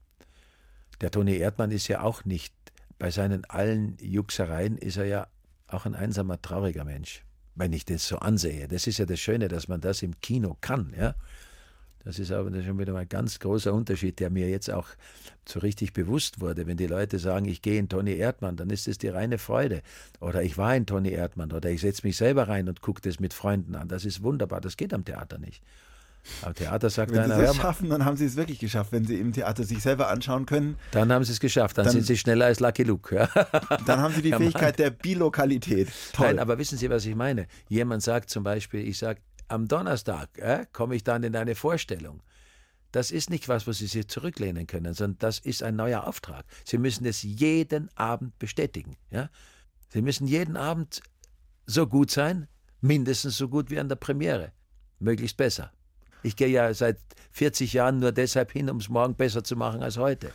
Der 1.01 1.11
Toni 1.11 1.37
Erdmann 1.37 1.71
ist 1.71 1.87
ja 1.87 2.01
auch 2.01 2.25
nicht, 2.25 2.53
bei 2.97 3.11
seinen 3.11 3.45
allen 3.45 3.97
Juxereien 4.01 4.77
ist 4.77 4.97
er 4.97 5.05
ja 5.05 5.27
auch 5.67 5.85
ein 5.85 5.93
einsamer, 5.93 6.41
trauriger 6.41 6.85
Mensch. 6.85 7.23
Wenn 7.53 7.73
ich 7.73 7.85
das 7.85 8.07
so 8.07 8.17
ansehe. 8.17 8.67
Das 8.67 8.87
ist 8.87 8.97
ja 8.97 9.05
das 9.05 9.19
Schöne, 9.19 9.47
dass 9.47 9.67
man 9.67 9.81
das 9.81 10.01
im 10.01 10.19
Kino 10.21 10.57
kann, 10.61 10.93
ja. 10.97 11.15
Das 12.03 12.19
ist 12.19 12.31
aber 12.31 12.49
schon 12.63 12.79
wieder 12.79 12.93
mal 12.93 12.99
ein 12.99 13.09
ganz 13.09 13.39
großer 13.39 13.73
Unterschied, 13.73 14.19
der 14.19 14.29
mir 14.29 14.49
jetzt 14.49 14.71
auch 14.71 14.87
so 15.45 15.59
richtig 15.59 15.93
bewusst 15.93 16.39
wurde. 16.39 16.67
Wenn 16.67 16.77
die 16.77 16.87
Leute 16.87 17.19
sagen, 17.19 17.45
ich 17.45 17.61
gehe 17.61 17.79
in 17.79 17.89
Toni 17.89 18.15
Erdmann, 18.15 18.55
dann 18.55 18.69
ist 18.69 18.87
es 18.87 18.97
die 18.97 19.09
reine 19.09 19.37
Freude. 19.37 19.81
Oder 20.19 20.43
ich 20.43 20.57
war 20.57 20.75
in 20.75 20.85
Toni 20.85 21.09
Erdmann 21.09 21.51
oder 21.51 21.69
ich 21.69 21.81
setze 21.81 22.05
mich 22.05 22.17
selber 22.17 22.47
rein 22.47 22.69
und 22.69 22.81
gucke 22.81 23.01
das 23.01 23.19
mit 23.19 23.33
Freunden 23.33 23.75
an. 23.75 23.87
Das 23.87 24.05
ist 24.05 24.23
wunderbar. 24.23 24.61
Das 24.61 24.77
geht 24.77 24.93
am 24.93 25.03
Theater 25.05 25.37
nicht. 25.37 25.61
Am 26.41 26.53
Theater 26.53 26.89
sagt 26.89 27.11
wenn 27.11 27.19
einer, 27.19 27.35
Sie 27.35 27.41
das 27.41 27.55
schaffen, 27.55 27.89
dann 27.89 28.05
haben 28.05 28.17
Sie 28.17 28.25
es 28.25 28.35
wirklich 28.35 28.59
geschafft. 28.59 28.91
Wenn 28.91 29.05
Sie 29.05 29.15
im 29.19 29.33
Theater 29.33 29.63
sich 29.63 29.81
selber 29.81 30.09
anschauen 30.09 30.45
können. 30.45 30.75
Dann 30.91 31.11
haben 31.11 31.23
Sie 31.23 31.31
es 31.31 31.39
geschafft. 31.39 31.77
Dann, 31.77 31.85
dann 31.85 31.93
sind 31.93 32.05
Sie 32.05 32.17
schneller 32.17 32.45
als 32.45 32.59
Lucky 32.59 32.83
Luke. 32.83 33.15
Ja. 33.15 33.27
Dann 33.85 33.99
haben 33.99 34.13
Sie 34.13 34.21
die 34.21 34.33
Fähigkeit 34.33 34.77
der 34.77 34.89
Bilokalität. 34.89 35.89
Toll. 36.13 36.27
Nein, 36.27 36.39
aber 36.39 36.57
wissen 36.57 36.77
Sie, 36.77 36.89
was 36.89 37.05
ich 37.05 37.15
meine? 37.15 37.47
Jemand 37.69 38.03
sagt 38.03 38.29
zum 38.29 38.43
Beispiel, 38.43 38.87
ich 38.87 38.97
sage, 38.97 39.19
am 39.47 39.67
Donnerstag 39.67 40.37
äh, 40.37 40.65
komme 40.71 40.95
ich 40.95 41.03
dann 41.03 41.23
in 41.23 41.35
eine 41.35 41.55
Vorstellung. 41.55 42.21
Das 42.91 43.11
ist 43.11 43.29
nicht 43.29 43.49
was, 43.49 43.67
wo 43.67 43.71
Sie 43.73 43.87
sich 43.87 44.07
zurücklehnen 44.07 44.65
können, 44.65 44.93
sondern 44.93 45.19
das 45.19 45.39
ist 45.39 45.61
ein 45.61 45.75
neuer 45.75 46.07
Auftrag. 46.07 46.45
Sie 46.63 46.77
müssen 46.77 47.05
es 47.05 47.21
jeden 47.21 47.89
Abend 47.95 48.37
bestätigen. 48.39 48.97
Ja? 49.11 49.29
Sie 49.89 50.01
müssen 50.01 50.27
jeden 50.27 50.55
Abend 50.55 51.01
so 51.65 51.85
gut 51.85 52.11
sein, 52.11 52.47
mindestens 52.81 53.37
so 53.37 53.49
gut 53.49 53.69
wie 53.69 53.79
an 53.79 53.89
der 53.89 53.97
Premiere, 53.97 54.51
möglichst 54.99 55.37
besser. 55.37 55.71
Ich 56.23 56.35
gehe 56.35 56.47
ja 56.47 56.73
seit 56.73 56.97
40 57.31 57.73
Jahren 57.73 57.99
nur 57.99 58.11
deshalb 58.11 58.51
hin, 58.51 58.69
um 58.69 58.77
es 58.77 58.89
morgen 58.89 59.15
besser 59.15 59.43
zu 59.43 59.55
machen 59.55 59.83
als 59.83 59.97
heute. 59.97 60.31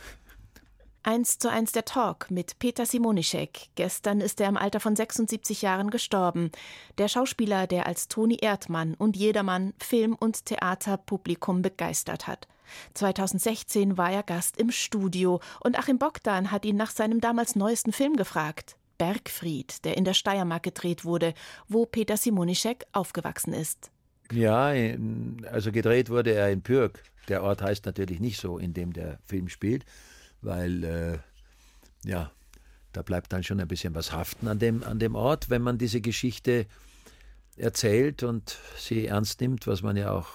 Eins 1.05 1.37
zu 1.37 1.51
eins 1.51 1.73
der 1.73 1.83
Talk 1.83 2.31
mit 2.31 2.59
Peter 2.59 2.85
Simonischek. 2.85 3.67
Gestern 3.75 4.21
ist 4.21 4.39
er 4.39 4.47
im 4.47 4.55
Alter 4.55 4.79
von 4.79 4.95
76 4.95 5.61
Jahren 5.61 5.89
gestorben. 5.89 6.49
Der 6.97 7.09
Schauspieler, 7.09 7.67
der 7.67 7.87
als 7.87 8.07
Toni 8.07 8.37
Erdmann 8.39 8.93
und 8.93 9.17
jedermann 9.17 9.73
Film- 9.79 10.15
und 10.17 10.45
Theaterpublikum 10.45 11.61
begeistert 11.61 12.25
hat. 12.25 12.47
2016 12.93 13.97
war 13.97 14.11
er 14.13 14.23
Gast 14.23 14.55
im 14.55 14.71
Studio 14.71 15.41
und 15.59 15.77
Achim 15.77 15.97
Bogdan 15.97 16.51
hat 16.51 16.63
ihn 16.63 16.77
nach 16.77 16.91
seinem 16.91 17.19
damals 17.19 17.57
neuesten 17.57 17.91
Film 17.91 18.15
gefragt. 18.15 18.77
Bergfried, 18.97 19.83
der 19.83 19.97
in 19.97 20.05
der 20.05 20.13
Steiermark 20.13 20.63
gedreht 20.63 21.03
wurde, 21.03 21.33
wo 21.67 21.85
Peter 21.85 22.15
Simonischek 22.15 22.85
aufgewachsen 22.93 23.51
ist. 23.51 23.91
Ja, 24.31 24.71
also 25.51 25.73
gedreht 25.73 26.09
wurde 26.09 26.31
er 26.31 26.49
in 26.49 26.61
Pürg. 26.61 27.03
Der 27.27 27.43
Ort 27.43 27.61
heißt 27.61 27.85
natürlich 27.85 28.21
nicht 28.21 28.39
so, 28.39 28.57
in 28.57 28.73
dem 28.73 28.93
der 28.93 29.19
Film 29.25 29.49
spielt 29.49 29.83
weil 30.43 30.83
äh, 30.83 31.17
ja, 32.05 32.31
da 32.91 33.01
bleibt 33.01 33.33
dann 33.33 33.43
schon 33.43 33.59
ein 33.59 33.67
bisschen 33.67 33.95
was 33.95 34.11
haften 34.11 34.47
an 34.47 34.59
dem, 34.59 34.83
an 34.83 34.99
dem 34.99 35.15
Ort, 35.15 35.49
wenn 35.49 35.61
man 35.61 35.77
diese 35.77 36.01
Geschichte 36.01 36.67
erzählt 37.57 38.23
und 38.23 38.57
sie 38.77 39.07
ernst 39.07 39.41
nimmt, 39.41 39.67
was 39.67 39.81
man 39.81 39.97
ja 39.97 40.11
auch 40.11 40.29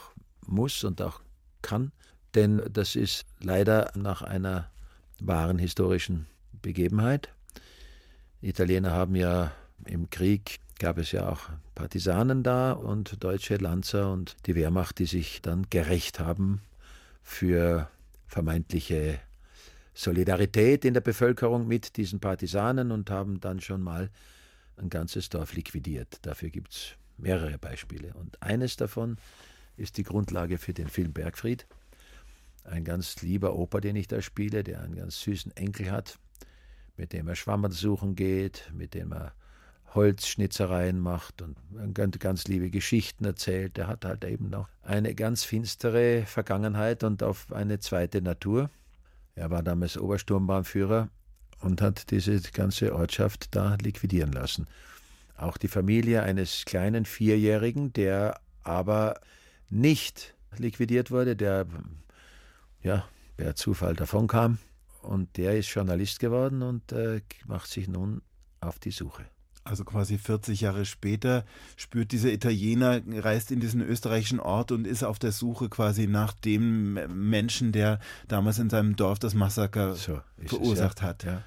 muss 0.46 0.84
und 0.84 1.00
auch 1.02 1.20
kann. 1.62 1.92
Denn 2.34 2.62
das 2.70 2.96
ist 2.96 3.26
leider 3.40 3.90
nach 3.94 4.22
einer 4.22 4.70
wahren 5.20 5.58
historischen 5.58 6.26
Begebenheit. 6.62 7.30
Italiener 8.40 8.92
haben 8.92 9.16
ja 9.16 9.52
im 9.84 10.10
Krieg, 10.10 10.60
gab 10.78 10.98
es 10.98 11.12
ja 11.12 11.28
auch 11.28 11.48
Partisanen 11.74 12.42
da 12.42 12.72
und 12.72 13.22
deutsche 13.22 13.56
Lanzer 13.56 14.12
und 14.12 14.36
die 14.46 14.54
Wehrmacht, 14.54 14.98
die 14.98 15.06
sich 15.06 15.42
dann 15.42 15.68
gerecht 15.70 16.20
haben 16.20 16.60
für 17.22 17.88
vermeintliche 18.26 19.20
Solidarität 19.98 20.84
in 20.84 20.94
der 20.94 21.00
Bevölkerung 21.00 21.66
mit 21.66 21.96
diesen 21.96 22.20
Partisanen 22.20 22.92
und 22.92 23.10
haben 23.10 23.40
dann 23.40 23.60
schon 23.60 23.82
mal 23.82 24.10
ein 24.76 24.90
ganzes 24.90 25.28
Dorf 25.28 25.54
liquidiert. 25.54 26.20
Dafür 26.22 26.50
gibt 26.50 26.72
es 26.72 26.92
mehrere 27.16 27.58
Beispiele. 27.58 28.14
Und 28.14 28.40
eines 28.40 28.76
davon 28.76 29.16
ist 29.76 29.96
die 29.96 30.04
Grundlage 30.04 30.56
für 30.56 30.72
den 30.72 30.86
Film 30.86 31.12
Bergfried. 31.12 31.66
Ein 32.62 32.84
ganz 32.84 33.22
lieber 33.22 33.56
Opa, 33.56 33.80
den 33.80 33.96
ich 33.96 34.06
da 34.06 34.22
spiele, 34.22 34.62
der 34.62 34.82
einen 34.82 34.94
ganz 34.94 35.20
süßen 35.22 35.56
Enkel 35.56 35.90
hat, 35.90 36.20
mit 36.96 37.12
dem 37.12 37.26
er 37.26 37.34
Schwammerl 37.34 37.72
suchen 37.72 38.14
geht, 38.14 38.70
mit 38.72 38.94
dem 38.94 39.12
er 39.12 39.32
Holzschnitzereien 39.94 41.00
macht 41.00 41.42
und 41.42 41.56
ganz, 41.92 42.16
ganz 42.20 42.46
liebe 42.46 42.70
Geschichten 42.70 43.24
erzählt. 43.24 43.76
Der 43.76 43.88
hat 43.88 44.04
halt 44.04 44.24
eben 44.24 44.48
noch 44.48 44.68
eine 44.80 45.16
ganz 45.16 45.42
finstere 45.42 46.22
Vergangenheit 46.24 47.02
und 47.02 47.24
auf 47.24 47.52
eine 47.52 47.80
zweite 47.80 48.22
Natur. 48.22 48.70
Er 49.38 49.50
war 49.50 49.62
damals 49.62 49.96
Obersturmbahnführer 49.96 51.10
und 51.60 51.80
hat 51.80 52.10
diese 52.10 52.40
ganze 52.52 52.92
Ortschaft 52.92 53.54
da 53.54 53.76
liquidieren 53.80 54.32
lassen. 54.32 54.66
Auch 55.36 55.56
die 55.56 55.68
Familie 55.68 56.24
eines 56.24 56.64
kleinen 56.64 57.04
Vierjährigen, 57.04 57.92
der 57.92 58.40
aber 58.64 59.20
nicht 59.70 60.34
liquidiert 60.56 61.12
wurde, 61.12 61.36
der 61.36 61.66
ja 62.82 63.04
per 63.36 63.54
Zufall 63.54 63.94
davonkam. 63.94 64.58
Und 65.02 65.36
der 65.36 65.56
ist 65.56 65.68
Journalist 65.68 66.18
geworden 66.18 66.62
und 66.62 66.90
äh, 66.90 67.20
macht 67.46 67.70
sich 67.70 67.86
nun 67.86 68.22
auf 68.60 68.80
die 68.80 68.90
Suche 68.90 69.24
also 69.64 69.84
quasi 69.84 70.18
40 70.18 70.60
Jahre 70.60 70.84
später, 70.84 71.44
spürt 71.76 72.12
dieser 72.12 72.32
Italiener, 72.32 73.00
reist 73.06 73.50
in 73.50 73.60
diesen 73.60 73.80
österreichischen 73.80 74.40
Ort 74.40 74.72
und 74.72 74.86
ist 74.86 75.04
auf 75.04 75.18
der 75.18 75.32
Suche 75.32 75.68
quasi 75.68 76.06
nach 76.06 76.32
dem 76.32 76.94
Menschen, 77.08 77.72
der 77.72 78.00
damals 78.26 78.58
in 78.58 78.70
seinem 78.70 78.96
Dorf 78.96 79.18
das 79.18 79.34
Massaker 79.34 79.94
so 79.94 80.20
verursacht 80.44 80.98
es, 80.98 81.02
ja. 81.02 81.08
hat. 81.08 81.24
Ja. 81.24 81.42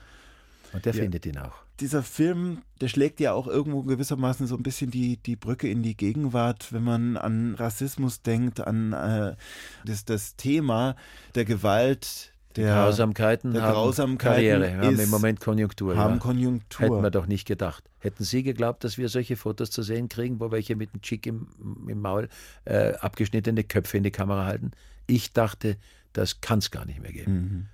Und 0.74 0.86
der 0.86 0.94
ja. 0.94 1.02
findet 1.02 1.26
ihn 1.26 1.38
auch. 1.38 1.64
Dieser 1.80 2.04
Film, 2.04 2.62
der 2.80 2.90
schlägt 2.90 3.20
ja 3.20 3.34
auch 3.34 3.48
irgendwo 3.48 3.82
gewissermaßen 3.82 4.46
so 4.46 4.56
ein 4.56 4.64
bisschen 4.64 4.92
die, 4.92 5.18
die 5.18 5.36
Brücke 5.36 5.68
in 5.68 5.82
die 5.82 5.98
Gegenwart, 5.98 6.72
wenn 6.72 6.84
man 6.84 7.18
an 7.18 7.56
Rassismus 7.56 8.22
denkt, 8.22 8.62
an 8.62 8.94
äh, 8.94 9.36
das, 9.84 10.06
das 10.06 10.36
Thema 10.36 10.96
der 11.34 11.46
Gewalt, 11.46 12.31
der, 12.58 12.74
Grausamkeiten 12.74 13.54
der 13.54 13.64
haben 13.64 13.74
Grausamkeiten 13.74 14.36
Karriere, 14.36 14.78
haben 14.78 15.00
im 15.00 15.10
Moment 15.10 15.40
Konjunktur. 15.40 15.96
Haben 15.96 16.16
ja. 16.16 16.20
Konjunktur. 16.20 16.86
Hätten 16.86 17.04
wir 17.04 17.12
doch 17.12 17.28
nicht 17.28 17.46
gedacht. 17.46 17.84
Hätten 18.00 18.24
Sie 18.24 18.44
geglaubt, 18.44 18.84
dass 18.84 18.98
wir 18.98 19.10
solche 19.10 19.36
Fotos 19.36 19.72
zu 19.72 19.82
sehen 19.84 20.10
kriegen, 20.10 20.40
wo 20.40 20.52
welche 20.52 20.76
mit 20.76 20.94
einem 20.94 21.02
Chick 21.02 21.26
im, 21.26 21.48
im 21.88 22.02
Maul 22.02 22.30
äh, 22.66 22.94
abgeschnittene 22.94 23.64
Köpfe 23.64 23.98
in 23.98 24.04
die 24.04 24.12
Kamera 24.12 24.46
halten? 24.46 24.72
Ich 25.08 25.34
dachte, 25.34 25.78
das 26.14 26.42
kann 26.42 26.60
es 26.60 26.72
gar 26.72 26.86
nicht 26.86 27.02
mehr 27.02 27.12
geben. 27.12 27.34
Mhm. 27.34 27.66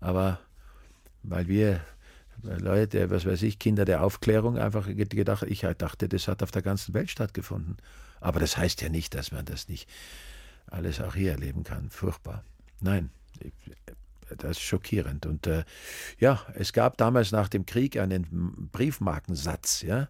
Aber 0.00 0.40
weil 1.22 1.48
wir 1.48 1.80
Leute, 2.42 3.10
was 3.10 3.26
weiß 3.26 3.42
ich, 3.42 3.58
Kinder 3.58 3.84
der 3.84 4.02
Aufklärung 4.02 4.56
einfach 4.58 4.86
gedacht, 4.86 5.44
ich 5.46 5.60
dachte, 5.78 6.08
das 6.08 6.28
hat 6.28 6.42
auf 6.42 6.50
der 6.50 6.62
ganzen 6.62 6.94
Welt 6.94 7.10
stattgefunden. 7.10 7.76
Aber 8.20 8.40
das 8.40 8.56
heißt 8.56 8.80
ja 8.82 8.88
nicht, 8.88 9.14
dass 9.14 9.32
man 9.32 9.44
das 9.44 9.68
nicht 9.68 9.88
alles 10.66 11.00
auch 11.00 11.14
hier 11.14 11.32
erleben 11.32 11.64
kann. 11.64 11.90
Furchtbar. 11.90 12.44
Nein, 12.80 13.10
das 14.42 14.52
ist 14.52 14.62
schockierend. 14.62 15.26
Und 15.26 15.46
äh, 15.46 15.64
ja, 16.18 16.42
es 16.54 16.72
gab 16.72 16.96
damals 16.96 17.32
nach 17.32 17.48
dem 17.48 17.66
Krieg 17.66 17.98
einen 17.98 18.68
Briefmarkensatz, 18.72 19.82
ja. 19.82 20.08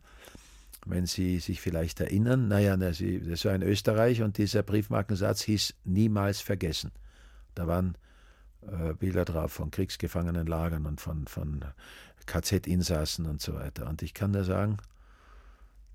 Wenn 0.86 1.04
Sie 1.04 1.40
sich 1.40 1.60
vielleicht 1.60 2.00
erinnern, 2.00 2.48
naja, 2.48 2.74
das 2.78 3.00
war 3.44 3.54
in 3.54 3.62
Österreich 3.62 4.22
und 4.22 4.38
dieser 4.38 4.62
Briefmarkensatz 4.62 5.42
hieß 5.42 5.74
niemals 5.84 6.40
vergessen. 6.40 6.90
Da 7.54 7.66
waren 7.66 7.98
äh, 8.62 8.94
Bilder 8.94 9.26
drauf 9.26 9.52
von 9.52 9.70
Kriegsgefangenenlagern 9.70 10.86
und 10.86 10.98
von, 11.00 11.26
von 11.26 11.64
KZ-Insassen 12.24 13.26
und 13.26 13.42
so 13.42 13.54
weiter. 13.54 13.88
Und 13.88 14.02
ich 14.02 14.14
kann 14.14 14.30
nur 14.30 14.44
sagen, 14.44 14.78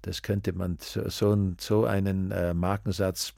das 0.04 0.21
könnte 0.21 0.54
man, 0.54 0.78
so, 0.80 1.10
so 1.58 1.86
einen 1.86 2.32
äh, 2.32 2.54
Markensatz 2.54 3.34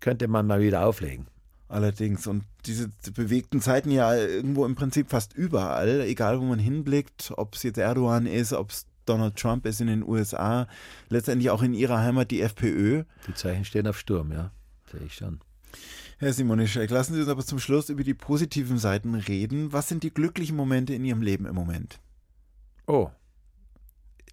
könnte 0.00 0.28
man 0.28 0.46
mal 0.46 0.60
wieder 0.60 0.84
auflegen. 0.84 1.26
Allerdings. 1.70 2.26
Und 2.26 2.44
diese 2.66 2.90
bewegten 3.14 3.60
Zeiten 3.60 3.92
ja 3.92 4.12
irgendwo 4.14 4.66
im 4.66 4.74
Prinzip 4.74 5.08
fast 5.08 5.34
überall, 5.34 6.00
egal 6.00 6.40
wo 6.40 6.44
man 6.44 6.58
hinblickt, 6.58 7.32
ob 7.36 7.54
es 7.54 7.62
jetzt 7.62 7.78
Erdogan 7.78 8.26
ist, 8.26 8.52
ob 8.52 8.70
es 8.70 8.86
Donald 9.06 9.36
Trump 9.36 9.64
ist 9.66 9.80
in 9.80 9.86
den 9.86 10.02
USA, 10.02 10.66
letztendlich 11.08 11.50
auch 11.50 11.62
in 11.62 11.72
ihrer 11.72 12.00
Heimat 12.00 12.32
die 12.32 12.42
FPÖ. 12.42 13.04
Die 13.28 13.34
Zeichen 13.34 13.64
stehen 13.64 13.86
auf 13.86 13.98
Sturm, 13.98 14.32
ja, 14.32 14.50
sehe 14.90 15.02
ich 15.06 15.14
schon. 15.14 15.40
Herr 16.18 16.32
Simonischek, 16.32 16.90
lassen 16.90 17.14
Sie 17.14 17.20
uns 17.20 17.28
aber 17.28 17.46
zum 17.46 17.60
Schluss 17.60 17.88
über 17.88 18.02
die 18.02 18.14
positiven 18.14 18.78
Seiten 18.78 19.14
reden. 19.14 19.72
Was 19.72 19.88
sind 19.88 20.02
die 20.02 20.12
glücklichen 20.12 20.56
Momente 20.56 20.92
in 20.92 21.04
Ihrem 21.04 21.22
Leben 21.22 21.46
im 21.46 21.54
Moment? 21.54 22.00
Oh. 22.88 23.10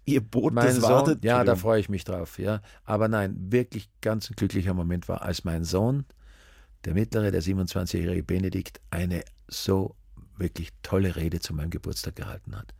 Ihr 0.04 0.20
Boot, 0.22 0.52
mein 0.52 0.66
das 0.66 0.82
wartet. 0.82 1.24
ja, 1.24 1.44
da 1.44 1.54
freue 1.54 1.80
ich 1.80 1.88
mich 1.88 2.02
drauf, 2.02 2.38
ja. 2.38 2.62
Aber 2.84 3.06
nein, 3.06 3.36
wirklich 3.38 3.88
ganz 4.00 4.28
ein 4.28 4.34
glücklicher 4.34 4.74
Moment 4.74 5.08
war, 5.08 5.22
als 5.22 5.44
mein 5.44 5.62
Sohn 5.64 6.04
der 6.88 6.94
mittlere, 6.94 7.30
der 7.30 7.42
27-jährige 7.42 8.22
Benedikt, 8.22 8.80
eine 8.88 9.22
so 9.46 9.94
wirklich 10.38 10.70
tolle 10.82 11.16
Rede 11.16 11.38
zu 11.38 11.52
meinem 11.52 11.68
Geburtstag 11.68 12.16
gehalten 12.16 12.56
hat. 12.56 12.72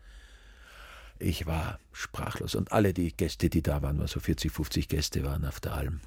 Ich 1.18 1.44
war 1.44 1.78
sprachlos 1.92 2.54
und 2.54 2.72
alle 2.72 2.94
die 2.94 3.14
Gäste, 3.14 3.50
die 3.50 3.60
da 3.60 3.82
waren, 3.82 3.98
nur 3.98 4.08
so 4.08 4.18
40, 4.18 4.50
50 4.50 4.88
Gäste 4.88 5.24
waren 5.24 5.44
auf 5.44 5.60
der 5.60 5.74
Alm, 5.74 6.00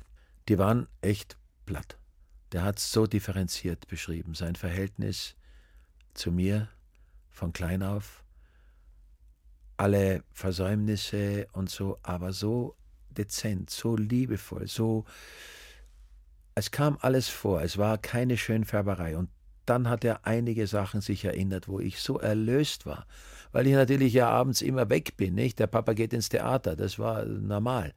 die 0.50 0.58
waren 0.58 0.88
echt 1.02 1.38
platt. 1.68 2.00
Der 2.54 2.64
hat 2.64 2.80
so 2.80 3.06
differenziert 3.06 3.88
beschrieben, 3.88 4.34
sein 4.34 4.56
Verhältnis 4.56 5.36
zu 6.16 6.32
mir 6.32 6.70
von 7.30 7.54
klein 7.54 7.84
auf, 7.84 8.24
alle 9.78 10.24
Versäumnisse 10.34 11.48
und 11.52 11.70
so, 11.70 12.00
aber 12.02 12.34
so 12.34 12.76
dezent, 13.12 13.70
so 13.70 13.96
liebevoll, 13.96 14.68
so 14.68 15.06
es 16.56 16.72
kam 16.72 16.98
alles 17.02 17.30
vor, 17.30 17.62
es 17.62 17.78
war 17.78 17.98
keine 17.98 18.38
Schönfärberei. 18.38 19.18
Und 19.18 19.30
dann 19.66 19.90
hat 19.90 20.04
er 20.04 20.26
einige 20.26 20.68
Sachen 20.68 21.02
sich 21.02 21.24
erinnert, 21.26 21.68
wo 21.68 21.80
ich 21.80 22.02
so 22.02 22.20
erlöst 22.20 22.86
war. 22.86 23.06
Weil 23.52 23.68
ich 23.68 23.74
natürlich 23.74 24.14
ja 24.14 24.30
abends 24.30 24.62
immer 24.62 24.90
weg 24.90 25.18
bin, 25.18 25.36
nicht? 25.36 25.60
Der 25.60 25.68
Papa 25.68 25.94
geht 25.94 26.14
ins 26.14 26.30
Theater, 26.30 26.76
das 26.76 27.00
war 27.00 27.26
normal. 27.26 27.94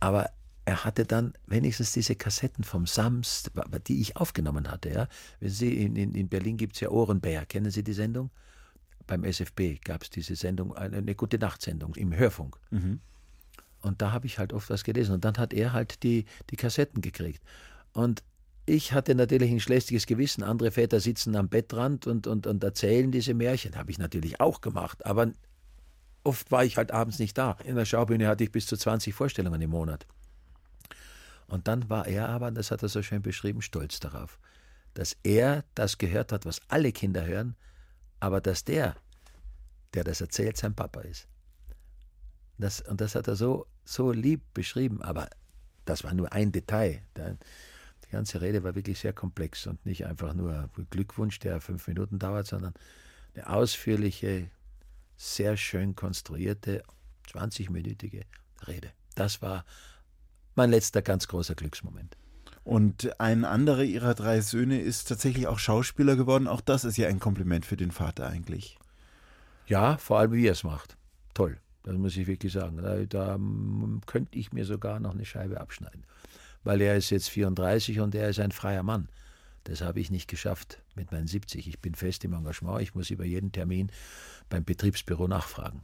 Aber 0.00 0.30
er 0.66 0.84
hatte 0.84 1.04
dann 1.04 1.34
wenigstens 1.46 1.92
diese 1.92 2.14
Kassetten 2.14 2.64
vom 2.64 2.86
Samst, 2.86 3.50
die 3.86 4.00
ich 4.00 4.16
aufgenommen 4.16 4.70
hatte. 4.70 4.90
Ja? 4.90 5.08
Wissen 5.40 5.54
Sie, 5.54 5.82
in, 5.82 5.96
in, 5.96 6.14
in 6.14 6.28
Berlin 6.28 6.56
gibt 6.56 6.74
es 6.74 6.80
ja 6.80 6.88
Ohrenbär. 6.88 7.44
Kennen 7.46 7.70
Sie 7.70 7.82
die 7.82 7.92
Sendung? 7.92 8.30
Beim 9.06 9.24
SFB 9.24 9.80
gab 9.84 10.02
es 10.02 10.10
diese 10.10 10.36
Sendung, 10.36 10.74
eine, 10.74 10.98
eine 10.98 11.14
gute 11.14 11.38
Nachtsendung 11.38 11.94
im 11.96 12.16
Hörfunk. 12.16 12.56
Mhm. 12.70 13.00
Und 13.82 14.00
da 14.00 14.12
habe 14.12 14.26
ich 14.26 14.38
halt 14.38 14.54
oft 14.54 14.70
was 14.70 14.84
gelesen. 14.84 15.14
Und 15.14 15.24
dann 15.26 15.36
hat 15.36 15.52
er 15.52 15.74
halt 15.74 16.02
die, 16.02 16.24
die 16.48 16.56
Kassetten 16.56 17.02
gekriegt. 17.02 17.42
Und 17.94 18.22
ich 18.66 18.92
hatte 18.92 19.14
natürlich 19.14 19.50
ein 19.50 19.60
schlechtiges 19.60 20.06
Gewissen. 20.06 20.42
Andere 20.42 20.70
Väter 20.70 21.00
sitzen 21.00 21.36
am 21.36 21.48
Bettrand 21.48 22.06
und, 22.06 22.26
und, 22.26 22.46
und 22.46 22.62
erzählen 22.62 23.10
diese 23.10 23.34
Märchen. 23.34 23.76
Habe 23.76 23.90
ich 23.90 23.98
natürlich 23.98 24.40
auch 24.40 24.60
gemacht. 24.60 25.06
Aber 25.06 25.32
oft 26.24 26.50
war 26.50 26.64
ich 26.64 26.76
halt 26.76 26.90
abends 26.90 27.18
nicht 27.18 27.38
da. 27.38 27.56
In 27.64 27.76
der 27.76 27.84
Schaubühne 27.84 28.26
hatte 28.26 28.44
ich 28.44 28.52
bis 28.52 28.66
zu 28.66 28.76
20 28.76 29.14
Vorstellungen 29.14 29.60
im 29.60 29.70
Monat. 29.70 30.06
Und 31.46 31.68
dann 31.68 31.88
war 31.90 32.06
er 32.06 32.28
aber, 32.30 32.50
das 32.50 32.70
hat 32.70 32.82
er 32.82 32.88
so 32.88 33.02
schön 33.02 33.22
beschrieben, 33.22 33.62
stolz 33.62 34.00
darauf, 34.00 34.38
dass 34.94 35.16
er 35.22 35.64
das 35.74 35.98
gehört 35.98 36.32
hat, 36.32 36.46
was 36.46 36.60
alle 36.68 36.90
Kinder 36.90 37.26
hören, 37.26 37.54
aber 38.18 38.40
dass 38.40 38.64
der, 38.64 38.96
der 39.92 40.04
das 40.04 40.22
erzählt, 40.22 40.56
sein 40.56 40.74
Papa 40.74 41.02
ist. 41.02 41.28
Das, 42.56 42.80
und 42.80 43.00
das 43.00 43.14
hat 43.14 43.28
er 43.28 43.36
so, 43.36 43.66
so 43.84 44.10
lieb 44.10 44.42
beschrieben, 44.54 45.02
aber 45.02 45.28
das 45.84 46.02
war 46.02 46.14
nur 46.14 46.32
ein 46.32 46.50
Detail. 46.50 47.02
Die 47.16 47.36
ganze 48.14 48.40
Rede 48.40 48.64
war 48.64 48.74
wirklich 48.74 48.98
sehr 48.98 49.12
komplex 49.12 49.66
und 49.66 49.84
nicht 49.84 50.06
einfach 50.06 50.34
nur 50.34 50.70
Glückwunsch, 50.90 51.38
der 51.38 51.60
fünf 51.60 51.86
Minuten 51.86 52.18
dauert, 52.18 52.46
sondern 52.46 52.74
eine 53.34 53.48
ausführliche, 53.48 54.50
sehr 55.16 55.56
schön 55.56 55.94
konstruierte, 55.94 56.82
20-minütige 57.30 58.22
Rede. 58.66 58.90
Das 59.14 59.42
war 59.42 59.64
mein 60.54 60.70
letzter 60.70 61.02
ganz 61.02 61.28
großer 61.28 61.54
Glücksmoment. 61.54 62.16
Und 62.64 63.20
ein 63.20 63.44
anderer 63.44 63.82
ihrer 63.82 64.14
drei 64.14 64.40
Söhne 64.40 64.80
ist 64.80 65.08
tatsächlich 65.08 65.46
auch 65.46 65.58
Schauspieler 65.58 66.16
geworden. 66.16 66.48
Auch 66.48 66.62
das 66.62 66.84
ist 66.84 66.96
ja 66.96 67.08
ein 67.08 67.20
Kompliment 67.20 67.66
für 67.66 67.76
den 67.76 67.90
Vater 67.90 68.26
eigentlich. 68.26 68.78
Ja, 69.66 69.98
vor 69.98 70.18
allem 70.18 70.32
wie 70.32 70.46
er 70.46 70.52
es 70.52 70.64
macht. 70.64 70.96
Toll. 71.34 71.58
Das 71.82 71.94
muss 71.96 72.16
ich 72.16 72.26
wirklich 72.26 72.52
sagen. 72.52 72.78
Da, 72.78 73.04
da 73.04 73.38
könnte 74.06 74.38
ich 74.38 74.52
mir 74.52 74.64
sogar 74.64 74.98
noch 75.00 75.12
eine 75.12 75.26
Scheibe 75.26 75.60
abschneiden. 75.60 76.04
Weil 76.64 76.80
er 76.80 76.96
ist 76.96 77.10
jetzt 77.10 77.30
34 77.30 78.00
und 78.00 78.14
er 78.14 78.30
ist 78.30 78.40
ein 78.40 78.52
freier 78.52 78.82
Mann. 78.82 79.08
Das 79.64 79.80
habe 79.80 80.00
ich 80.00 80.10
nicht 80.10 80.28
geschafft 80.28 80.82
mit 80.94 81.12
meinen 81.12 81.26
70. 81.26 81.68
Ich 81.68 81.80
bin 81.80 81.94
fest 81.94 82.24
im 82.24 82.34
Engagement. 82.34 82.82
Ich 82.82 82.94
muss 82.94 83.10
über 83.10 83.24
jeden 83.24 83.52
Termin 83.52 83.90
beim 84.48 84.64
Betriebsbüro 84.64 85.28
nachfragen. 85.28 85.82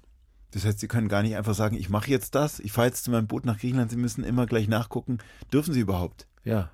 Das 0.50 0.64
heißt, 0.64 0.80
Sie 0.80 0.88
können 0.88 1.08
gar 1.08 1.22
nicht 1.22 1.36
einfach 1.36 1.54
sagen, 1.54 1.76
ich 1.76 1.88
mache 1.88 2.10
jetzt 2.10 2.34
das, 2.34 2.60
ich 2.60 2.72
fahre 2.72 2.88
jetzt 2.88 3.04
zu 3.04 3.10
meinem 3.10 3.26
Boot 3.26 3.44
nach 3.44 3.58
Griechenland. 3.58 3.90
Sie 3.90 3.96
müssen 3.96 4.24
immer 4.24 4.46
gleich 4.46 4.68
nachgucken. 4.68 5.18
Dürfen 5.52 5.72
Sie 5.72 5.80
überhaupt? 5.80 6.26
Ja, 6.44 6.70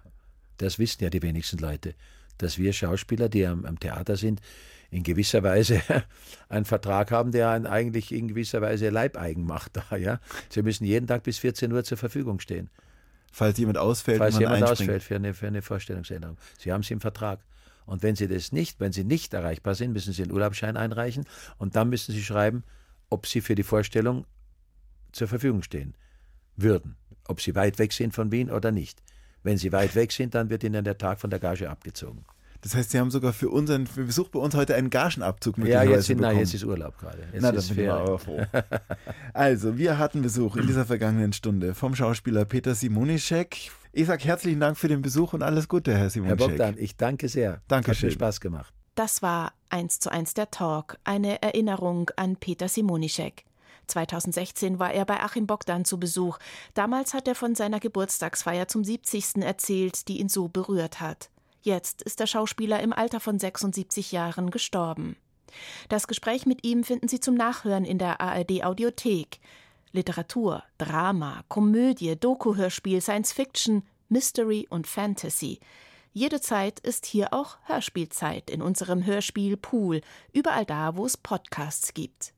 das 0.56 0.78
wissen 0.78 1.04
ja 1.04 1.10
die 1.10 1.22
wenigsten 1.22 1.58
Leute, 1.58 1.94
dass 2.38 2.58
wir 2.58 2.72
Schauspieler, 2.72 3.28
die 3.28 3.46
am, 3.46 3.64
am 3.64 3.78
Theater 3.78 4.16
sind, 4.16 4.40
in 4.90 5.02
gewisser 5.02 5.42
Weise 5.42 5.82
einen 6.48 6.64
Vertrag 6.64 7.10
haben, 7.10 7.32
der 7.32 7.50
einen 7.50 7.66
eigentlich 7.66 8.12
in 8.12 8.28
gewisser 8.28 8.62
Weise 8.62 8.88
leibeigen 8.88 9.44
macht. 9.44 9.76
Da, 9.76 9.96
ja? 9.96 10.20
Sie 10.48 10.62
müssen 10.62 10.84
jeden 10.84 11.06
Tag 11.06 11.22
bis 11.22 11.38
14 11.38 11.72
Uhr 11.72 11.84
zur 11.84 11.98
Verfügung 11.98 12.40
stehen. 12.40 12.70
Falls 13.32 13.58
jemand 13.58 13.78
ausfällt, 13.78 14.18
Falls 14.18 14.38
jemand 14.38 14.62
ausfällt 14.62 15.02
für 15.02 15.16
eine, 15.16 15.34
für 15.34 15.46
eine 15.46 15.62
Vorstellungsänderung. 15.62 16.38
Sie 16.58 16.72
haben 16.72 16.80
es 16.80 16.90
im 16.90 17.00
Vertrag. 17.00 17.40
Und 17.84 18.02
wenn 18.02 18.16
Sie 18.16 18.26
das 18.28 18.52
nicht, 18.52 18.80
wenn 18.80 18.92
Sie 18.92 19.04
nicht 19.04 19.32
erreichbar 19.34 19.74
sind, 19.74 19.92
müssen 19.92 20.12
Sie 20.12 20.22
einen 20.22 20.32
Urlaubsschein 20.32 20.76
einreichen 20.76 21.24
und 21.58 21.76
dann 21.76 21.88
müssen 21.88 22.12
Sie 22.12 22.22
schreiben, 22.22 22.64
ob 23.10 23.26
Sie 23.26 23.40
für 23.40 23.54
die 23.54 23.62
Vorstellung 23.62 24.26
zur 25.12 25.28
Verfügung 25.28 25.62
stehen 25.62 25.94
würden. 26.56 26.96
Ob 27.28 27.40
Sie 27.40 27.54
weit 27.54 27.78
weg 27.78 27.92
sind 27.92 28.14
von 28.14 28.32
Wien 28.32 28.50
oder 28.50 28.72
nicht. 28.72 29.02
Wenn 29.42 29.58
Sie 29.58 29.72
weit 29.72 29.94
weg 29.94 30.10
sind, 30.12 30.34
dann 30.34 30.50
wird 30.50 30.64
Ihnen 30.64 30.84
der 30.84 30.98
Tag 30.98 31.20
von 31.20 31.30
der 31.30 31.38
Gage 31.38 31.70
abgezogen. 31.70 32.24
Das 32.62 32.74
heißt, 32.74 32.90
Sie 32.90 32.98
haben 32.98 33.10
sogar 33.10 33.32
für 33.32 33.50
unseren 33.50 33.86
Besuch 33.94 34.28
bei 34.28 34.38
uns 34.38 34.54
heute 34.54 34.74
einen 34.74 34.90
Gagenabzug 34.90 35.58
mit 35.58 35.68
Ja, 35.68 35.82
jetzt, 35.82 36.06
sind, 36.06 36.20
na, 36.20 36.32
jetzt 36.32 36.54
ist 36.54 36.64
Urlaub 36.64 36.98
gerade. 36.98 37.18
Jetzt 37.32 37.42
na, 37.42 37.52
das 37.52 37.68
bin 37.68 37.84
ich 37.84 37.90
aber 37.90 38.18
froh. 38.18 38.40
also, 39.32 39.76
wir 39.78 39.98
hatten 39.98 40.22
Besuch 40.22 40.56
in 40.56 40.66
dieser 40.66 40.84
vergangenen 40.84 41.32
Stunde 41.32 41.74
vom 41.74 41.94
Schauspieler 41.94 42.44
Peter 42.44 42.74
Simonischek. 42.74 43.70
Ich 43.92 44.06
sage 44.06 44.24
herzlichen 44.24 44.60
Dank 44.60 44.76
für 44.76 44.88
den 44.88 45.02
Besuch 45.02 45.32
und 45.32 45.42
alles 45.42 45.68
Gute, 45.68 45.96
Herr 45.96 46.10
Simonischek. 46.10 46.40
Herr 46.40 46.48
Bogdan, 46.48 46.74
ich 46.78 46.96
danke 46.96 47.28
sehr. 47.28 47.62
Dankeschön. 47.68 48.10
Hat 48.10 48.14
mir 48.14 48.24
Spaß 48.24 48.40
gemacht. 48.40 48.72
Das 48.94 49.22
war 49.22 49.52
eins 49.68 49.98
zu 49.98 50.10
eins 50.10 50.34
der 50.34 50.50
Talk, 50.50 50.96
eine 51.04 51.42
Erinnerung 51.42 52.10
an 52.16 52.36
Peter 52.36 52.68
Simonischek. 52.68 53.44
2016 53.88 54.78
war 54.78 54.92
er 54.92 55.04
bei 55.04 55.20
Achim 55.20 55.46
Bogdan 55.46 55.84
zu 55.84 55.98
Besuch. 55.98 56.38
Damals 56.74 57.14
hat 57.14 57.28
er 57.28 57.34
von 57.34 57.54
seiner 57.54 57.80
Geburtstagsfeier 57.80 58.68
zum 58.68 58.84
70. 58.84 59.42
erzählt, 59.42 60.08
die 60.08 60.20
ihn 60.20 60.28
so 60.28 60.48
berührt 60.48 61.00
hat. 61.00 61.30
Jetzt 61.66 62.02
ist 62.02 62.20
der 62.20 62.28
Schauspieler 62.28 62.78
im 62.80 62.92
Alter 62.92 63.18
von 63.18 63.40
76 63.40 64.12
Jahren 64.12 64.52
gestorben. 64.52 65.16
Das 65.88 66.06
Gespräch 66.06 66.46
mit 66.46 66.64
ihm 66.64 66.84
finden 66.84 67.08
Sie 67.08 67.18
zum 67.18 67.34
Nachhören 67.34 67.84
in 67.84 67.98
der 67.98 68.20
ARD 68.20 68.62
Audiothek. 68.62 69.40
Literatur, 69.90 70.62
Drama, 70.78 71.42
Komödie, 71.48 72.14
Doku-Hörspiel, 72.14 73.00
Science 73.00 73.32
Fiction, 73.32 73.82
Mystery 74.08 74.68
und 74.70 74.86
Fantasy. 74.86 75.58
Jede 76.12 76.40
Zeit 76.40 76.78
ist 76.78 77.04
hier 77.04 77.32
auch 77.32 77.58
Hörspielzeit 77.64 78.48
in 78.48 78.62
unserem 78.62 79.04
Hörspiel 79.04 79.56
Pool, 79.56 80.02
überall 80.32 80.66
da, 80.66 80.96
wo 80.96 81.04
es 81.04 81.16
Podcasts 81.16 81.94
gibt. 81.94 82.32